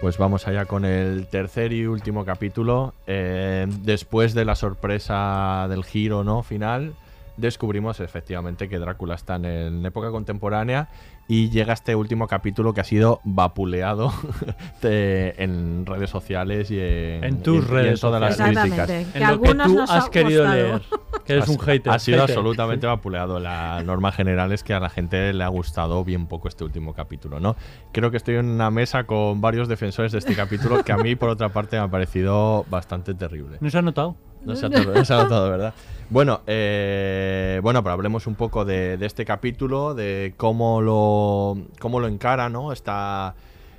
[0.00, 2.94] Pues vamos allá con el tercer y último capítulo.
[3.06, 6.94] Eh, después de la sorpresa del giro no final,
[7.36, 10.88] descubrimos efectivamente que Drácula está en, en época contemporánea
[11.28, 14.12] y llega este último capítulo que ha sido vapuleado
[14.82, 18.86] de- en redes sociales y en, En tus y y en redes todas las críticas.
[18.86, 20.82] Que En lo que algunos tú nos has ha querido leer.
[21.24, 21.92] Que eres Ha un hater.
[21.92, 22.30] Ha sido hater.
[22.36, 23.40] absolutamente vapuleado.
[23.40, 26.94] La norma general es que a la gente le ha gustado bien poco este último
[26.94, 27.56] capítulo, ¿no?
[27.92, 31.16] Creo que estoy en una mesa con varios defensores de este capítulo que a mí,
[31.16, 33.56] por otra parte, me ha parecido bastante terrible.
[33.60, 34.16] ¿No se ha notado?
[34.46, 35.74] No se ha, to- no se ha notado, ¿verdad?
[36.08, 41.98] Bueno, eh, bueno, pero hablemos un poco de, de este capítulo, de cómo lo, cómo
[42.00, 42.72] lo encara, ¿no?
[42.72, 43.34] Esta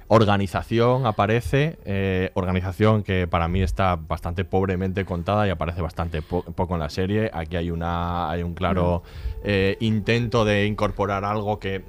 [0.09, 6.43] organización aparece, eh, organización que para mí está bastante pobremente contada y aparece bastante po-
[6.43, 7.29] poco en la serie.
[7.33, 9.03] Aquí hay una, hay un claro
[9.43, 11.83] eh, intento de incorporar algo que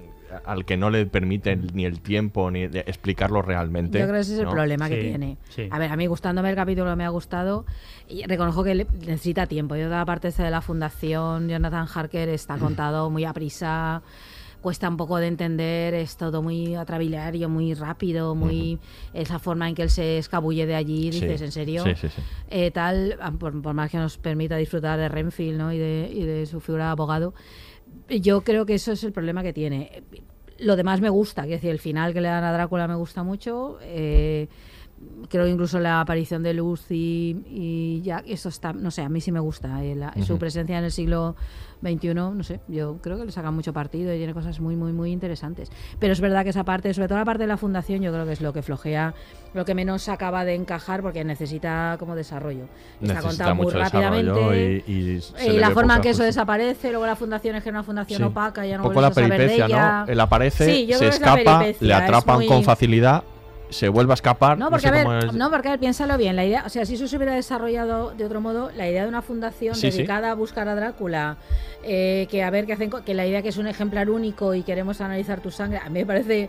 [0.44, 3.98] al que no le permite ni el tiempo ni de explicarlo realmente.
[3.98, 4.50] Yo creo que ese es el ¿no?
[4.52, 5.38] problema que Sí, tiene.
[5.48, 5.68] sí.
[5.70, 7.64] A ver, a mí gustándome el capítulo me ha gustado
[8.08, 9.76] y reconozco que necesita tiempo.
[9.76, 14.02] Yo toda la parte de la fundación, Jonathan Harker está contado muy a prisa,
[14.60, 18.78] cuesta un poco de entender, es todo muy atrabilario, muy rápido, muy
[19.14, 21.84] esa forma en que él se escabulle de allí, Sí, dices, ¿en serio?
[21.84, 22.22] sí, sí, sí.
[22.50, 25.72] Eh, tal, por, por más que nos permita disfrutar de Renfield ¿no?
[25.72, 27.34] y, de, y de su figura de abogado,
[28.08, 30.02] yo creo que eso es el problema que tiene.
[30.58, 33.22] Lo demás me gusta, quiero decir, el final que le dan a Drácula me gusta
[33.22, 33.78] mucho.
[33.82, 34.48] eh,
[35.28, 39.08] creo que incluso la aparición de Luz y, y Jack, eso está, no sé, a
[39.08, 39.84] mí sí me gusta.
[39.84, 40.38] eh, la- Su Ujú.
[40.38, 41.36] presencia en el siglo
[41.82, 44.92] XXI, no sé, yo creo que le sacan mucho partido y tiene cosas muy, muy,
[44.92, 45.70] muy interesantes.
[46.00, 48.24] Pero es verdad que esa parte, sobre todo la parte de la fundación, yo creo
[48.26, 49.14] que es lo que flojea,
[49.54, 52.64] lo que menos acaba de encajar porque necesita como desarrollo.
[53.00, 54.84] Está Necesita contado muy mucho desarrollo rápidamente.
[54.88, 57.68] y, y se Y la forma en que eso desaparece, luego la fundación es que
[57.68, 58.24] es una fundación Sí.
[58.24, 60.04] opaca, ya no Un poco la vuelves a saber de peripecia, ella.
[60.06, 60.12] ¿no?
[60.12, 63.22] Él aparece, Sí, se es escapa, peripecia, le es atrapan muy- con facilidad,
[63.70, 64.58] se vuelve a escapar.
[64.58, 66.36] No, porque sé a ver, es- no, porque a ver, piénsalo bien.
[66.36, 69.08] La idea, o sea, si eso se hubiera desarrollado de otro modo, la idea de
[69.08, 69.98] una fundación Sí, sí.
[69.98, 71.36] dedicada a buscar a Drácula,
[71.82, 74.62] eh, que a ver qué hacen, que la idea que es un ejemplar único y
[74.62, 76.48] queremos analizar tu sangre, a mí me parece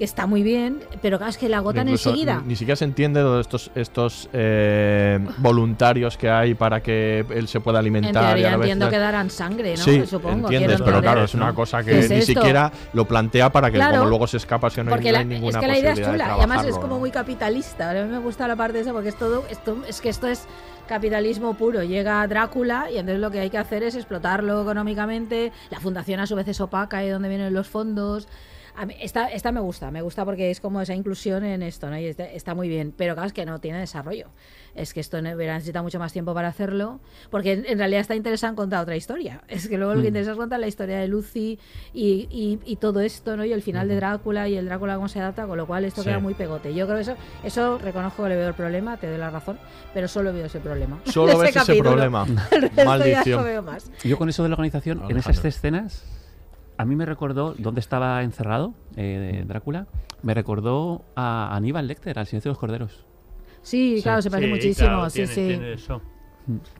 [0.00, 2.40] que está muy bien, pero claro, es que la agotan enseguida.
[2.40, 7.46] Ni, ni siquiera se entiende de estos, estos eh, voluntarios que hay para que él
[7.48, 8.38] se pueda En alimentar.
[8.38, 9.84] y a vez- entiendo que darán sangre, ¿no?
[9.84, 10.46] Sí, Supongo.
[10.48, 11.02] entiendes, pero entender.
[11.02, 12.32] claro, es una cosa ¿Qué que es ni esto?
[12.32, 15.18] siquiera lo plantea para que Claro, como luego se escapa, si no hay, no la-
[15.18, 16.26] hay ninguna es que la idea es chula.
[16.28, 17.90] Y además es como muy capitalista.
[17.90, 20.46] A mí me gusta la parte esa porque es todo, esto, es que esto es
[20.88, 21.82] capitalismo puro.
[21.82, 25.52] Llega Drácula y entonces lo que hay que hacer es explotarlo económicamente.
[25.70, 28.26] La fundación a su vez es opaca y donde vienen los fondos.
[28.76, 31.90] A mí, esta, esta me gusta, me gusta porque es como esa inclusión en esto,
[31.90, 31.98] ¿no?
[31.98, 32.94] Y está, está muy bien.
[32.96, 34.28] Pero claro, es que no tiene desarrollo.
[34.74, 38.00] Es que esto ne- hubiera necesitado mucho más tiempo para hacerlo, porque en, en realidad
[38.02, 39.42] está interesado en contar otra historia.
[39.48, 40.08] Es que luego lo que Mm.
[40.08, 41.58] interesa es contar la historia de Lucy
[41.92, 43.44] y, y- y todo esto, ¿no?
[43.44, 46.02] Y el final de Drácula y el Drácula cómo se adapta, con lo cual esto
[46.02, 46.08] Sí.
[46.08, 46.72] queda muy pegote.
[46.74, 49.58] Yo creo que eso, eso reconozco que le veo el problema, te doy la razón,
[49.92, 51.00] pero solo veo ese problema.
[51.04, 51.90] Solo Ese ves ese capítulo.
[51.90, 52.26] problema.
[52.52, 53.38] El resto ya Maldición.
[53.40, 53.90] no veo más.
[54.04, 55.48] Yo con eso de la organización, en esas Alejandro.
[55.48, 56.04] escenas,
[56.80, 59.86] a mí me recordó dónde estaba encerrado eh, Drácula.
[60.22, 63.04] Me recordó a Aníbal Lecter, al Silencio de los Corderos.
[63.62, 65.46] Sí, claro, se parece Sí, muchísimo, claro, sí, tiene- sí.
[65.48, 66.00] tiene eso.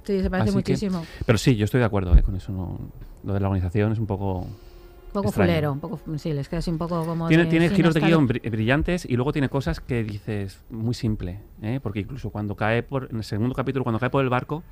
[0.03, 1.05] Sí, se parece Así que- muchísimo.
[1.27, 2.51] pero sí, yo estoy de acuerdo eh, con eso.
[2.53, 2.79] No,
[3.25, 4.39] lo de la organización es un poco.
[4.41, 5.51] Un poco extraño.
[5.51, 7.29] fulero, un poco, sí, les queda así un poco como.
[7.29, 11.41] Tiene, de- tiene giros de guion brillantes y luego tiene cosas que dices muy simple,
[11.63, 11.81] ¿eh?
[11.83, 14.63] porque incluso cuando cae por en el segundo capítulo cuando cae por el barco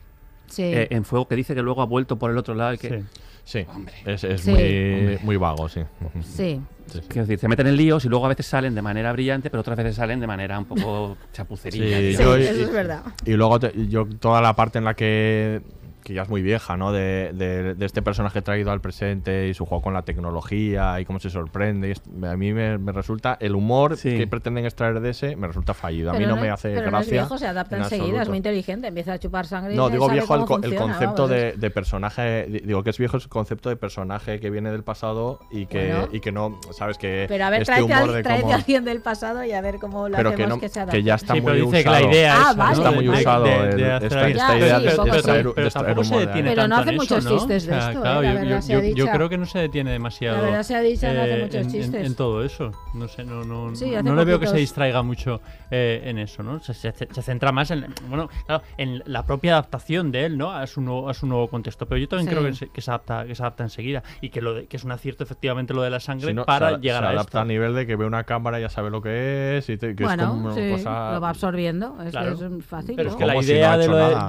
[0.48, 0.62] Sí.
[0.64, 3.02] eh, en fuego que dice que luego ha vuelto por el otro lado y que
[3.44, 3.64] Sí,
[4.04, 4.50] es, es Sí.
[4.50, 5.80] muy, muy vago, sí.
[6.22, 6.60] Sí.
[7.08, 9.62] Quiero decir, se meten en líos y luego a veces salen de manera brillante, pero
[9.62, 11.96] otras veces salen de manera un poco chapucerilla.
[11.98, 15.62] Sí, yo- y- Y luego te- yo toda la parte en la que
[16.08, 16.90] que ya es muy vieja, ¿no?
[16.92, 21.04] De, de- de este personaje traído al presente y su juego con la tecnología y
[21.04, 21.94] cómo se sorprende.
[22.24, 26.10] a mí me, me resulta el humor que pretenden extraer de ese me resulta fallido.
[26.10, 27.12] A mí no, me hace pero no es gracia.
[27.22, 29.74] viejo, se adapta en enseguida, es muy inteligente, empieza a chupar sangre.
[29.74, 32.46] y No, digo viejo el, concepto de, de personaje.
[32.48, 35.88] di- Digo que es viejo el concepto de personaje que viene del pasado y que,
[35.92, 36.08] Bueno.
[36.12, 36.98] y que no, ¿sabes?
[36.98, 39.44] Que Pero a ver, este tráete, humor a, de tráete cómo- a alguien del pasado
[39.44, 41.02] y a ver cómo lo Pero hacemos que no- que se que adapte.
[41.02, 42.04] ya está Sí, muy pero dice que usado.
[42.06, 42.72] la idea Ah, esa, vale.
[42.78, 47.30] Esta, idea de, extraer, De se de detiene Pero no tanto hace en muchos eso,
[47.30, 47.36] ¿no?
[47.38, 49.12] chistes de O sea, esto, claro, eh, la yo- verdad yo, sea yo- yo dicha.
[49.12, 51.60] creo que no se detiene demasiado La verdad sea dicha, no hace eh, muchos en,
[51.66, 52.06] en- chistes.
[52.06, 52.70] en todo eso.
[52.94, 56.18] No sé, no, no, Sí, hace no le veo que se distraiga mucho eh, en
[56.18, 56.60] eso, ¿no?
[56.60, 60.50] Se, se- se centra más en, bueno, claro, en la propia adaptación de él, ¿no?
[60.52, 61.86] A su nuevo, a su nuevo contexto.
[61.86, 62.34] Pero yo también Sí.
[62.34, 64.76] creo que se, que se adapta, que se adapta enseguida y que lo de- que
[64.76, 67.10] es un acierto efectivamente lo de la sangre Si no, para se, llegar se a
[67.10, 67.38] adapta esto.
[67.40, 69.94] a nivel de que ve una cámara y ya sabe lo que es y te-
[69.94, 72.32] que es Bueno, como sí, cosa lo va absorbiendo, es, Claro.
[72.32, 72.96] es fácil.
[72.96, 73.14] Pero ¿no?
[73.14, 74.26] es que la no idea de lo de, nada,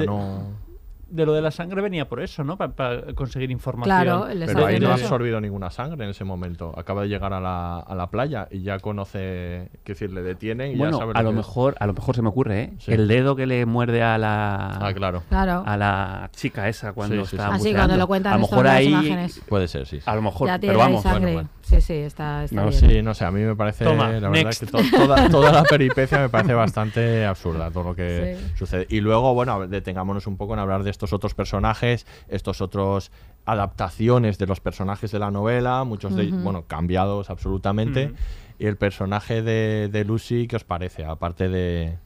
[1.10, 2.58] de- lo de la sangre venía por eso, ¿no?
[2.58, 3.96] Para, conseguir información.
[4.04, 6.74] Claro, el Pero ahí no ha absorbido ninguna sangre en ese momento.
[6.78, 10.72] Acaba de llegar a la, a la playa y ya conoce, qué decir, le detienen
[10.74, 12.74] y Bueno, ya sabe a lo que- mejor, a lo mejor se me ocurre, ¿eh?
[12.80, 12.92] Sí.
[12.94, 15.24] El dedo que le muerde a la Ah, claro.
[15.30, 15.64] Claro.
[15.66, 17.52] a la chica esa cuando Sí, sí, está sí.
[17.54, 17.80] Ah, buceando.
[17.80, 19.42] cuando lo cuentan A lo mejor ahí imágenes.
[19.48, 19.98] Puede ser, sí.
[20.00, 20.04] sí.
[20.06, 21.34] a lo mejor, pero vamos, sangre.
[21.34, 21.50] bueno.
[21.70, 22.74] Sí, sí, está, está No, bien.
[22.80, 24.60] sí, no sé, a mí me parece, Toma, la verdad next.
[24.62, 28.54] que to- toda, toda la peripecia me parece bastante absurda, todo lo que Sí.
[28.58, 28.88] sucede.
[28.90, 33.12] Y luego, bueno, detengámonos un poco en hablar de estos otros personajes, estos otros
[33.46, 38.14] adaptaciones de los personajes de la novela, muchos de ellos, bueno, cambiados absolutamente.
[38.58, 41.06] Y el personaje de, de Lucy, ¿qué os parece?
[41.06, 41.98] Aparte de,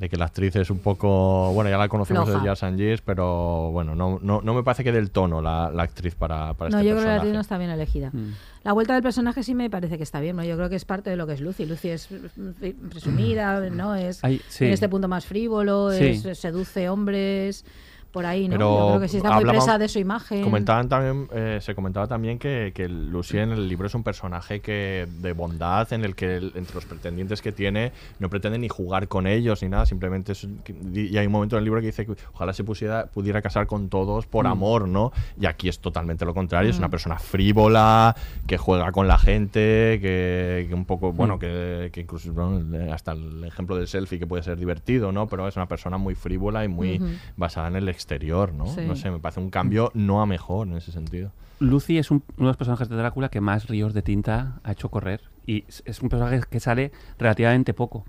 [0.00, 2.38] de que la actriz es un poco, bueno, ya la conocemos Floja.
[2.40, 5.70] de Years and Years, pero bueno, no, no, no me parece que del tono la,
[5.70, 8.08] la actriz para, para No, este yo creo que la actriz no está bien elegida.
[8.10, 8.32] Mm.
[8.64, 10.42] La vuelta del personaje sí me parece que está bien, ¿no?
[10.44, 11.66] Yo creo que es parte de lo que es Lucy.
[11.66, 13.94] Lucy es mm, presumida, ¿no?
[13.94, 14.64] Es Ay, sí.
[14.64, 16.22] en este punto más frívolo, Sí.
[16.24, 17.66] es, seduce hombres,
[18.10, 18.54] por ahí, ¿no?
[18.54, 20.42] Pero Yo creo que sí está muy hablamos- presa de su imagen.
[20.42, 24.60] Comentaban también, eh, se comentaba también que, que Lucy en el libro es un personaje
[24.60, 28.68] que de bondad en el que el- entre los pretendientes que tiene no pretende ni
[28.68, 30.46] jugar con ellos ni nada, simplemente es,
[30.94, 33.66] y hay un momento en el libro que dice que ojalá se pusiera, pudiera casar
[33.66, 34.48] con todos por Mm.
[34.48, 35.12] amor, ¿no?
[35.40, 36.80] Y aquí es totalmente lo contrario, es Mm.
[36.80, 38.14] una persona frívola,
[38.46, 41.38] que juega con la gente, que, que un poco, bueno, Mm.
[41.38, 45.26] que, que incluso bueno, hasta el ejemplo del selfie que puede ser divertido, ¿no?
[45.26, 47.00] Pero es una persona muy frívola y muy
[47.36, 48.66] basada en el exterior, ¿no?
[48.66, 48.80] Sí.
[48.86, 51.32] No sé, me parece un cambio no a mejor en ese sentido.
[51.60, 54.72] Lucy es un- uno de los personajes de Drácula que más ríos de tinta ha
[54.72, 55.20] hecho correr.
[55.46, 58.04] Y es- un personaje que sale relativamente poco.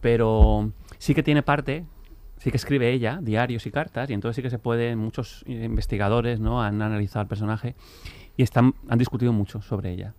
[0.00, 1.84] Pero sí que tiene parte,
[2.38, 6.40] sí que escribe ella, diarios y cartas, y entonces sí que se puede, muchos investigadores
[6.40, 6.60] ¿no?
[6.62, 7.76] han analizado al personaje
[8.36, 10.14] y están, han discutido mucho sobre ella.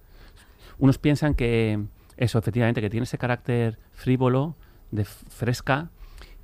[0.78, 1.84] Unos piensan que
[2.16, 4.56] eso, efectivamente, que tiene ese carácter frívolo,
[4.92, 5.90] de fresca,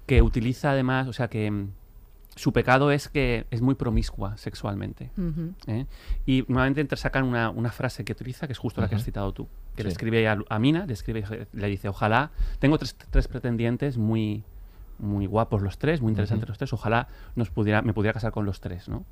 [0.05, 1.65] que utiliza además, o sea, que
[2.35, 5.09] su pecado es que es muy promiscua sexualmente.
[5.67, 5.85] ¿eh?
[6.25, 9.03] Y normalmente entre sacan una, una frase que utiliza, que es justo la que has
[9.05, 12.95] citado tú, que le escribe a, a Mina, le escribe, le dice, ojalá, tengo tres,
[13.09, 14.43] tres pretendientes muy,
[14.99, 18.45] muy guapos los tres, muy interesantes los tres, ojalá nos pudiera, me pudiera casar con
[18.45, 19.05] los tres, ¿no?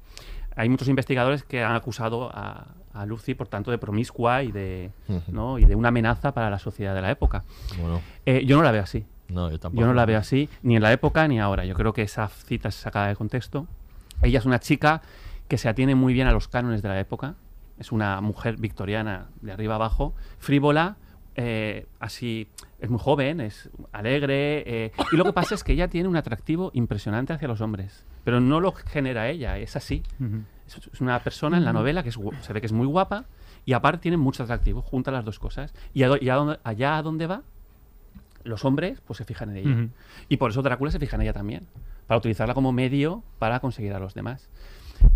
[0.56, 4.91] Hay muchos investigadores que han acusado a, a Lucy, por tanto, de promiscua y de.
[5.30, 5.58] ¿no?
[5.58, 7.44] y de una amenaza para la sociedad de la época.
[7.80, 9.06] Bueno, Eh, yo no la veo así.
[9.30, 9.82] No, yo tampoco.
[9.82, 11.66] Yo no la veo así, ni en la época ni ahora.
[11.66, 13.68] Yo creo que esa cita es sacada de contexto.
[14.22, 15.02] Ella es una chica
[15.48, 17.36] que se atiene muy bien a los cánones de la época.
[17.80, 20.98] Es una mujer victoriana de arriba abajo, frívola,
[21.36, 22.48] eh, así,
[22.80, 26.16] es muy joven, es alegre, eh, y lo que pasa es que ella tiene un
[26.16, 30.04] atractivo impresionante hacia los hombres, pero no lo genera ella, es así.
[30.68, 33.26] Es es una persona en la novela que es se ve que es muy guapa
[33.66, 35.74] y aparte tiene mucho atractivo, junta las dos cosas.
[35.94, 37.41] Y, a y a donde- allá a donde va,
[38.44, 39.88] los hombres pues se fijan en ella.
[40.30, 41.68] Y por eso Drácula se fija en ella también,
[42.07, 44.49] para utilizarla como medio para conseguir a los demás.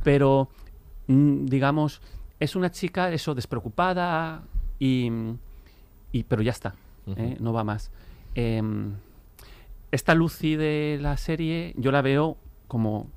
[0.03, 0.49] Pero,
[1.07, 2.01] mm, digamos,
[2.39, 4.43] es una chica, eso, despreocupada
[4.79, 5.11] y...
[6.11, 6.75] y pero ya está,
[7.15, 7.37] ¿eh?
[7.39, 7.91] no va más.
[8.35, 8.93] Em,
[9.91, 12.37] esta Lucy de la serie yo la veo
[12.67, 13.07] como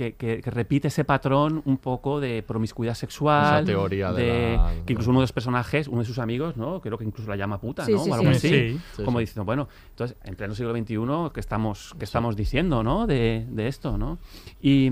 [0.00, 3.56] que, que- que repite ese patrón un poco de promiscuidad sexual.
[3.56, 6.80] Esa teoría de la- que incluso uno de los personajes, uno de sus amigos, ¿no?
[6.80, 7.98] Creo que incluso la llama puta, Sí, ¿no?
[8.04, 8.36] sí, o algo sí.
[8.36, 8.48] así.
[8.48, 8.80] Sí.
[8.96, 9.24] Sí, como sí.
[9.24, 13.06] diciendo, bueno, entonces, en pleno siglo XXI, ¿qué estamos, qué estamos diciendo, ¿no?
[13.06, 14.16] De, de esto, ¿no?
[14.62, 14.90] Y,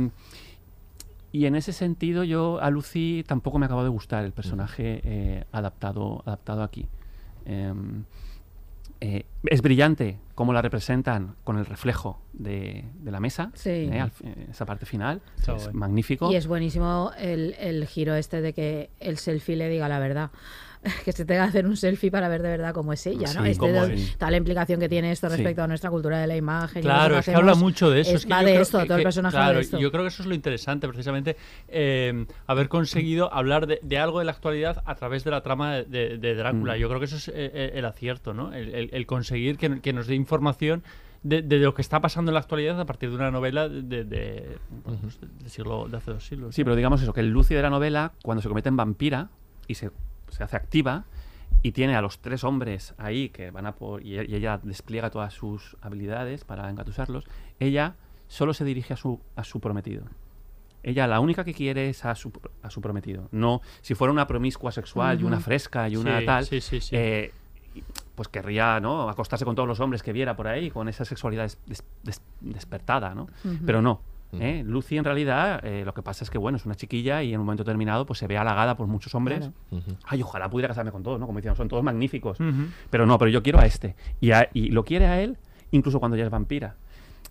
[1.33, 5.45] y en ese sentido, yo a Lucy tampoco me acabó de gustar el personaje eh,
[5.53, 6.87] adaptado, adaptado aquí.
[7.47, 8.05] Em,
[9.01, 13.71] eh, es brillante cómo la representan con el reflejo de, de la mesa, Sí.
[13.71, 15.21] eh, al eh, esa parte final.
[15.57, 16.31] Es magnífico.
[16.33, 20.31] Y es buenísimo el, el giro este de que el selfie le diga la verdad.
[21.05, 23.45] Que se tenga que hacer un selfie para ver de verdad cómo es ella, ¿no?
[23.45, 24.17] Sí, Este de- es.
[24.21, 25.37] la implicación que tiene esto Sí.
[25.37, 26.83] respecto a nuestra cultura de la imagen.
[26.83, 28.11] Claro, es que habla mucho de eso.
[28.11, 29.61] Es, es que va yo de creo esto, que- todo el que- personaje claro, de
[29.63, 29.79] esto.
[29.79, 31.37] Yo creo que eso es lo interesante, precisamente,
[31.69, 35.75] eh, haber conseguido hablar de, de algo de la actualidad a través de la trama
[35.77, 36.75] de, de- de Drácula.
[36.75, 36.79] Mm.
[36.79, 38.53] Yo creo que eso es eh, eh, el acierto, ¿no?
[38.55, 40.83] El, el- el conseguir que, que nos dé información
[41.25, 43.83] de, de lo que está pasando en la actualidad a partir de una novela de,
[43.83, 46.55] de- de- bueno, pues, del siglo, de hace dos siglos.
[46.55, 49.29] Sí, pero digamos eso, que el Lucy de la novela, cuando se convierte en vampira
[49.67, 49.91] y se,
[50.31, 51.05] se hace activa
[51.63, 54.03] y tiene a los tres hombres ahí que van a por.
[54.03, 57.25] y, y ella despliega todas sus habilidades para engatusarlos,
[57.59, 57.95] ella
[58.29, 60.05] solo se dirige a su, a su prometido.
[60.85, 62.31] Ella la única que quiere es a su,
[62.63, 63.29] a su prometido.
[63.33, 66.81] No, si fuera una promiscua sexual y una fresca y una Sí, tal, sí, sí,
[66.81, 66.95] sí.
[66.97, 67.33] eh,
[68.15, 69.09] pues querría ¿no?
[69.09, 72.23] acostarse con todos los hombres que viera por ahí, con esa sexualidad des- des- des-
[72.41, 73.29] despertada, ¿no?
[73.67, 74.01] Pero no.
[74.33, 74.63] ¿Eh?
[74.67, 77.41] Lucy en realidad eh, lo que pasa es que bueno es una chiquilla y en
[77.41, 79.39] un momento determinado pues se ve halagada por muchos hombres.
[79.71, 79.85] Claro.
[80.05, 82.39] ay ojalá pudiera casarme con todos no como decían son todos magníficos.
[82.91, 83.95] Pero no pero yo quiero a este.
[84.21, 85.39] Y, a- y lo quiere a él
[85.71, 86.77] incluso cuando ya es vampira.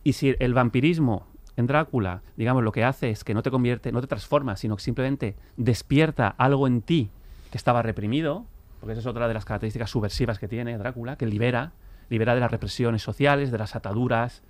[0.04, 3.92] Y si el vampirismo en Drácula digamos lo que hace es que no te convierte
[3.92, 7.10] no te transforma sino que simplemente despierta algo en ti
[7.52, 8.46] que estaba reprimido
[8.80, 11.74] porque esa es otra de las características subversivas que tiene Drácula que libera
[12.10, 14.44] libera de las represiones sociales de las ataduras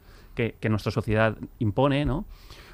[0.60, 2.26] que, nuestra sociedad impone, ¿no?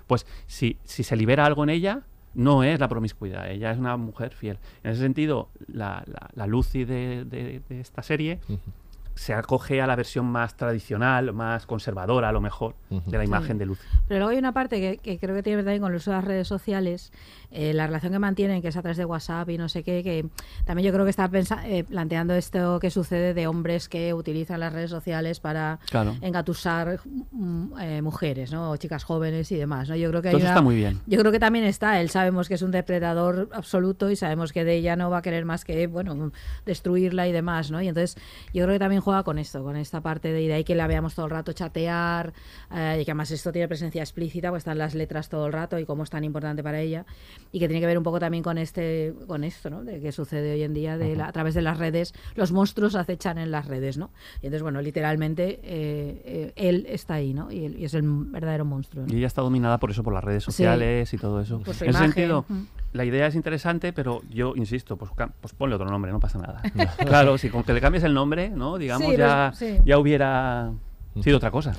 [0.08, 2.02] Pues si, si se libera algo en ella,
[2.36, 4.58] no es la promiscuidad, ella es una mujer fiel.
[4.84, 8.40] En ese sentido, la, la, la Lucy de- de esta serie
[9.16, 13.54] se acoge a la versión más tradicional, más conservadora, a lo mejor, de la imagen
[13.54, 13.60] Sí.
[13.60, 13.82] de Lucy.
[14.08, 15.98] Pero luego hay una parte que, que creo que tiene que ver también con el
[15.98, 17.12] uso de las redes sociales,
[17.52, 20.04] eh, la relación que mantienen, que es a través de WhatsApp y no sé qué,
[20.04, 20.26] que
[20.66, 21.30] también yo creo que está
[21.66, 26.16] eh, planteando esto que sucede de hombres que utilizan las redes sociales para Claro.
[26.22, 27.00] engatusar
[27.32, 28.72] mm, eh, mujeres, ¿no?
[28.72, 29.96] O chicas jóvenes y demás, ¿no?
[29.96, 31.00] Yo creo que hay eso una- está muy bien.
[31.06, 34.64] Yo creo que también está, él sabemos que es un depredador absoluto y sabemos que
[34.66, 36.32] de ella no va a querer más que, bueno,
[36.66, 37.82] destruirla y demás, ¿no?
[37.82, 38.16] Y entonces
[38.54, 40.74] yo creo que también juega con esto, con esta parte de, y de ahí que
[40.76, 42.34] la veamos todo el rato chatear
[42.72, 45.78] eh, y que además esto tiene presencia explícita, pues están las letras todo el rato
[45.78, 47.06] y cómo es tan importante para ella
[47.52, 49.84] y que tiene que ver un poco también con este, con esto, ¿no?
[49.84, 52.96] De que sucede hoy en día de la- a través de las redes, los monstruos
[52.96, 54.12] acechan en las redes, ¿no?
[54.42, 57.52] Y entonces, bueno, literalmente eh, eh, él está ahí, ¿no?
[57.52, 59.06] Y, él- y es el verdadero monstruo.
[59.06, 59.14] ¿no?
[59.14, 61.60] Y ella está dominada por eso, por las redes sociales y todo eso.
[61.60, 62.14] Por su en ese imagen.
[62.14, 62.62] sentido, Mm.
[62.94, 66.38] La idea es interesante, pero yo insisto, pues, cam- pues ponle otro nombre, no pasa
[66.40, 66.62] nada.
[67.00, 68.78] claro, si con que le cambies el nombre, ¿no?
[68.78, 69.80] Digamos, Sí, ya, sí.
[69.86, 70.72] ya hubiera
[71.22, 71.74] sido otra cosa.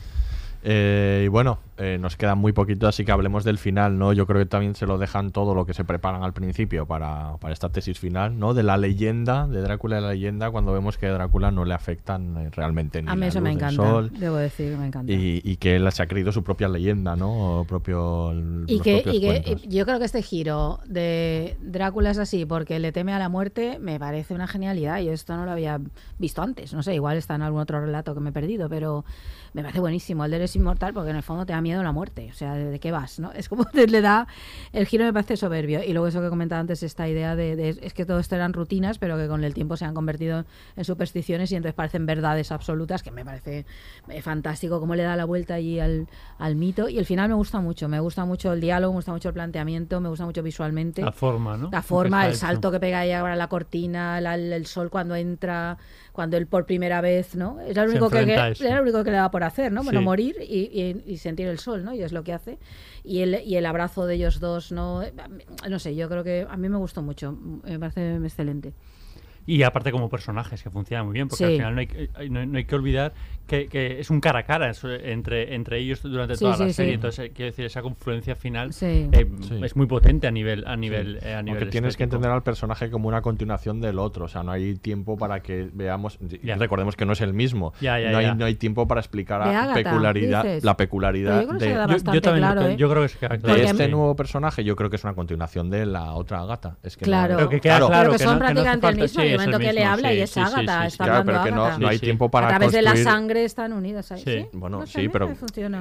[0.62, 4.12] Eh, y bueno, eh, nos queda muy poquito, así que hablemos del final, ¿no?
[4.12, 7.36] Yo creo que también se lo dejan todo lo que se preparan al principio para,
[7.40, 8.54] para esta tesis final, ¿no?
[8.54, 11.74] De la leyenda, de Drácula y la leyenda, cuando vemos que a Drácula no le
[11.74, 14.76] afectan eh, realmente ni A mí la eso luz me encanta, sol, debo decir que
[14.76, 15.12] me encanta.
[15.12, 17.60] y, y que él se ha creído su propia leyenda, ¿no?
[17.60, 18.32] O propio,
[18.66, 19.24] Y que, y
[19.64, 23.28] y yo creo que este giro de Drácula es así porque le teme a la
[23.28, 25.00] muerte me parece una genialidad.
[25.00, 25.80] Yo esto no lo había
[26.18, 26.72] visto antes.
[26.72, 29.04] No sé, igual está en algún otro relato que me he perdido, pero
[29.52, 30.24] me parece buenísimo.
[30.24, 32.28] El de él es inmortal porque en el fondo te da miedo la muerte.
[32.30, 33.18] O sea, ¿de, de qué vas?
[33.18, 33.32] ¿no?
[33.32, 34.28] Es como le da.
[34.72, 35.82] El giro me parece soberbio.
[35.82, 38.52] Y luego eso que comentaba antes, esta idea de, de- es que todo esto eran
[38.52, 40.44] rutinas, pero que con el tiempo se han convertido
[40.76, 43.66] en supersticiones y entonces parecen verdades absolutas, que me parece
[44.08, 46.06] eh, fantástico cómo le da la vuelta allí al,
[46.38, 46.88] al mito.
[46.88, 47.88] Y el final me gusta mucho.
[47.88, 51.02] Me gusta mucho el diálogo, me gusta mucho el planteamiento, me gusta mucho visualmente.
[51.02, 51.70] La forma, ¿no?
[51.72, 52.40] La forma, el hecho.
[52.40, 55.78] salto que pega ella ahora la cortina, la- el, el sol cuando entra,
[56.12, 57.60] cuando él por primera vez, ¿no?
[57.60, 59.82] Es lo único que, era lo único que le daba por hacer, ¿no?
[59.82, 60.04] Bueno, Sí.
[60.04, 60.70] morir y,
[61.06, 61.94] y- y sentir el sol, ¿no?
[61.94, 62.58] Y es lo que hace.
[63.02, 65.02] Y el, y el abrazo de ellos dos, ¿no?
[65.68, 68.72] No sé, yo creo que a mí me gustó mucho, me parece excelente.
[69.46, 71.50] Y aparte como personajes, que funciona muy bien, porque Sí.
[71.52, 73.12] al final no hay, que- hay- no, hay- no hay que olvidar
[73.46, 74.72] que, que es un cara a cara
[75.02, 76.74] entre, entre ellos durante Sí, toda sí, la sí.
[76.74, 76.94] serie.
[76.94, 79.08] Entonces, eh, quiero decir, esa confluencia final Sí.
[79.12, 79.60] eh, Sí.
[79.62, 82.42] es muy potente a nivel a nivel, eh, a nivel Aunque tienes que entender al
[82.42, 86.46] personaje como una continuación del otro, o sea, no hay tiempo para que veamos, y
[86.46, 86.56] Ya.
[86.56, 88.34] recordemos que no es el mismo, Ya, ya, no, hay, ya.
[88.34, 90.64] no hay tiempo para explicar Ágata, peculiaridad, dices.
[90.64, 91.74] la peculiaridad yo creo que de,
[92.14, 92.76] Yo- también claro, creo- ¿eh?
[92.76, 93.62] yo creo que se queda de claro.
[93.62, 93.90] este Sí.
[93.90, 94.64] nuevo personaje.
[94.64, 96.76] Yo creo que es una continuación de la otra Ágata.
[96.82, 97.36] Es que no- Claro.
[97.36, 97.86] Pero que queda Claro.
[97.88, 99.22] claro Pero que son no- no prácticamente el mismo.
[99.22, 100.98] sí, el momento que le habla sí, y es sí, sí, sí, sí.
[100.98, 102.04] Claro, pero que no, no hay Sí, sí.
[102.06, 103.04] tiempo para a través de la construir-
[103.34, 104.22] sangre están unidas ahí.
[104.24, 104.24] Sí.
[104.24, 105.32] Sí, Bueno, No sé, a sí, pero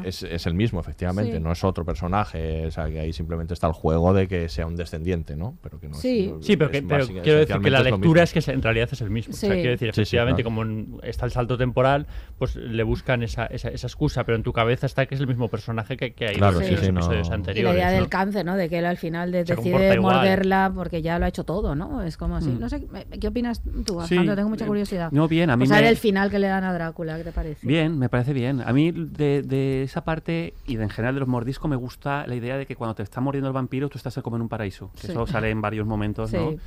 [0.03, 1.33] es, es el mismo, efectivamente.
[1.37, 1.39] Sí.
[1.39, 2.65] No es otro personaje.
[2.67, 5.57] O sea, que ahí simplemente está el juego de que sea un descendiente, ¿no?
[5.61, 6.33] Pero que no es- Sí.
[6.41, 8.61] Sí, pero, que, es pero básica- quiero decir que la lectura es que se- en
[8.61, 9.33] realidad es el mismo.
[9.33, 9.55] O sea, Sí.
[9.55, 10.55] quiero decir, Sí, sí, efectivamente, claro.
[10.55, 12.07] como está el salto temporal,
[12.37, 15.27] pues le buscan esa, esa, esa excusa, pero en tu cabeza está que es el
[15.27, 17.75] mismo personaje que, que hay Claro, en sí, los sí, episodios no- Y la anteriores.
[17.75, 17.95] idea ¿no?
[17.97, 18.55] del cáncer, ¿no?
[18.57, 20.01] De que él al final de- decide igual.
[20.01, 22.01] morderla porque ya lo ha hecho todo, ¿no?
[22.03, 22.49] Es como así.
[22.49, 22.59] Mm.
[22.59, 22.85] No sé,
[23.19, 24.35] ¿qué opinas tú, Sí, Alejandro?
[24.35, 25.11] Tengo mucha eh, curiosidad.
[25.11, 27.23] no, bien, a mí O sea, me- el final que le dan a Drácula, ¿qué
[27.23, 27.42] te parece?
[27.61, 28.61] Bien, me parece bien.
[28.61, 32.25] A mí de, de esa parte y de, en general de los mordiscos me gusta
[32.27, 34.49] la idea de que cuando te está mordiendo el vampiro tú estás como en un
[34.49, 34.91] paraíso.
[34.93, 35.11] Que Sí.
[35.11, 36.51] Eso sale en varios momentos, ¿no?
[36.51, 36.57] Sí.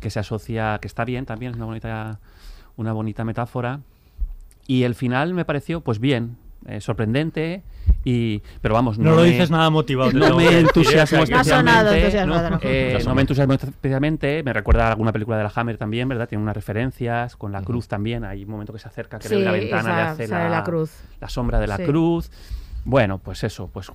[0.00, 2.20] Que se asocia, que está bien también, es una bonita,
[2.76, 3.80] una bonita metáfora.
[4.66, 6.36] Y el final me pareció, pues bien,
[6.66, 7.62] eh, sorprendente.
[8.04, 12.26] Y, pero vamos, No lo me- dices nada motivado, No me entusiasmo especialmente.
[12.26, 12.50] ¿no?
[12.50, 12.58] ¿no?
[12.62, 14.42] Eh, Ya no me entusiasmo especialmente.
[14.42, 16.28] Me recuerda a alguna película de la Hammer también, ¿verdad?
[16.28, 18.24] Tiene unas referencias con la cruz también.
[18.24, 20.64] Hay un momento que se acerca, que Sí, la ventana le esa- hace sale la
[20.64, 20.90] cruz.
[21.20, 21.84] la sombra de la Sí.
[21.84, 22.30] cruz.
[22.84, 23.68] Bueno, pues eso.
[23.72, 23.90] Pues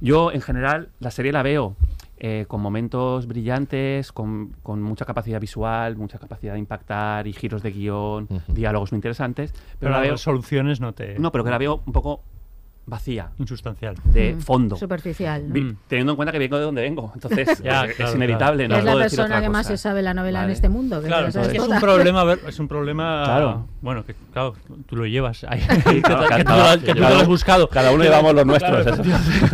[0.00, 1.76] yo en general la serie la veo
[2.24, 7.64] eh, con momentos brillantes, con, con mucha capacidad visual, mucha capacidad de impactar y giros
[7.64, 9.50] de guion, diálogos muy interesantes.
[9.52, 11.18] Pero, Pero la veo soluciones no te...
[11.18, 12.22] no, pero que la veo un poco
[12.84, 13.94] vacía, Insustancial.
[14.04, 14.76] de fondo.
[14.76, 15.48] Superficial.
[15.48, 15.54] ¿no?
[15.54, 15.76] Vi-.
[15.86, 17.12] Teniendo en cuenta que vengo de donde vengo.
[17.14, 18.64] Entonces, Ya, es, claro, inevitable.
[18.64, 21.00] Que No es la persona que más se sabe la novela en este mundo.
[21.00, 23.22] que Claro, es sabes que es un problema, ver- es un problema...
[23.32, 23.66] Claro.
[23.80, 24.54] Bueno, que claro,
[24.86, 25.60] tú lo llevas ahí.
[25.66, 27.68] claro, que, tú- cada- que tú lo- que tú lo has buscado.
[27.68, 28.82] Cada uno llevamos los nuestros.
[28.84, 29.02] Claro,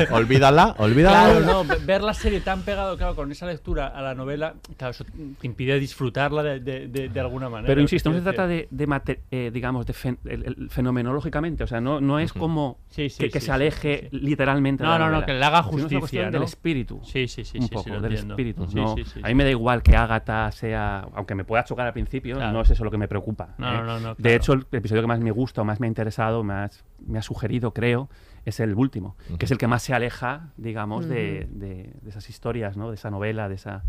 [0.03, 0.15] eso.
[0.15, 1.31] Olvídala, olvídala.
[1.31, 4.55] Claro, no, ve- ver la serie tan pegado, claro, con esa lectura a la novela,
[4.77, 7.67] claro, eso te impide disfrutarla de, de, de, de alguna manera.
[7.69, 8.69] Pero insisto, no se trata de,
[9.31, 11.65] eh, digamos, de fen- el- el- fenomenológicamente.
[11.65, 14.19] O sea, no, no es como Sí, sí, que, que sí, se sí, aleje sí,
[14.19, 14.21] sí.
[14.25, 16.31] literalmente de No, la no, no, que le haga justicia, cuestión ¿no?
[16.33, 17.01] del espíritu.
[17.05, 18.35] Sí, sí, sí, un sí, sí, poco, lo del entiendo.
[18.35, 18.67] espíritu.
[18.67, 19.29] Sí, no, sí, sí, a sí.
[19.29, 22.53] mí me da igual que Agatha sea, aunque me pueda chocar al principio, Claro.
[22.53, 23.55] no es eso lo que me preocupa.
[23.59, 23.79] No, ¿eh?
[23.79, 25.89] no, no, no, De hecho, el episodio que más me gusta o más me ha
[25.89, 28.09] interesado, más me ha sugerido, creo,
[28.45, 32.31] es el último, que es el que más se aleja, digamos, de, de- de esas
[32.31, 32.89] historias, ¿no?
[32.89, 33.85] De esa novela, de esa...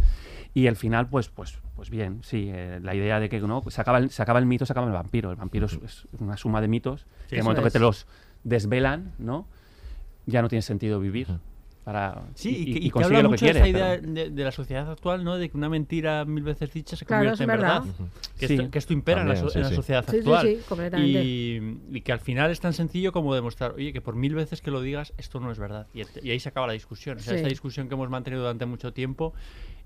[0.54, 3.62] Y el final, pues, pues, pues bien, sí, eh, la idea de que ¿no?
[3.70, 5.30] se, acaba el, se acaba el mito, se acaba el vampiro.
[5.32, 8.06] El vampiro es, es una suma de mitos, que en el momento que te los
[8.44, 9.46] desvelan, ¿no?
[10.26, 11.28] Ya no tiene sentido vivir.
[11.86, 13.60] Para, Sí, y, y, que- y que consigue habla lo que mucho quiere.
[13.60, 15.38] esta idea de, de la sociedad actual, ¿no?
[15.38, 17.82] De que una mentira mil veces dicha se Claro, convierte es en verdad.
[17.82, 17.96] verdad.
[18.38, 18.54] Que, Sí.
[18.56, 19.76] esto, que esto impera en la, so- en sí, la sí.
[19.76, 20.48] sociedad Sí, sí, actual.
[20.48, 21.24] sí, completamente.
[21.24, 24.62] y, y que al final es tan sencillo como demostrar, oye, que por mil veces
[24.62, 25.88] que lo digas, esto no es verdad.
[25.96, 27.18] Y, y ahí se acaba la discusión.
[27.18, 27.38] O sea, Sí.
[27.38, 29.34] esta discusión que hemos mantenido durante mucho tiempo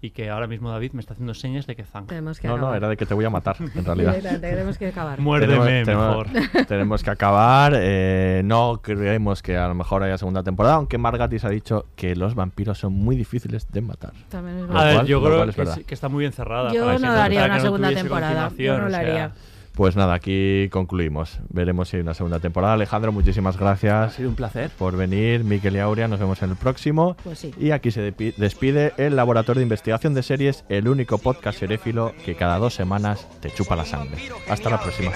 [0.04, 2.08] y que ahora mismo David me está haciendo señas de que zanja.
[2.08, 4.16] Tenemos que No, no, era de que te voy a matar, en realidad.
[4.42, 5.18] Tenemos que acabar.
[5.22, 6.28] Muérdeme tenemos, mejor.
[6.28, 7.74] tenemos- tenemos que acabar.
[7.78, 12.18] eh, no creemos que a lo mejor haya segunda temporada, aunque Margatis ha dicho que
[12.18, 14.12] los vampiros son muy difíciles de matar.
[14.30, 15.80] También es Lo A ver, cual- yo creo que, verdad.
[15.80, 16.74] es- que está muy encerrada.
[16.74, 18.52] Yo para que no daría una no segunda temporada.
[18.58, 19.32] Yo no o la sea, haría.
[19.76, 21.40] Pues nada, aquí concluimos.
[21.50, 22.74] Veremos si hay una segunda temporada.
[22.74, 24.70] Alejandro, muchísimas Ha gracias sido un placer.
[24.78, 25.44] por venir.
[25.44, 27.16] Miquel y Aurea, nos vemos en el próximo.
[27.24, 27.52] Pues sí.
[27.60, 32.36] Y aquí se despide el Laboratorio de Investigación de Series, el único podcast seréfilo que
[32.36, 34.22] cada dos semanas te chupa la sangre.
[34.48, 35.12] Hasta la próxima.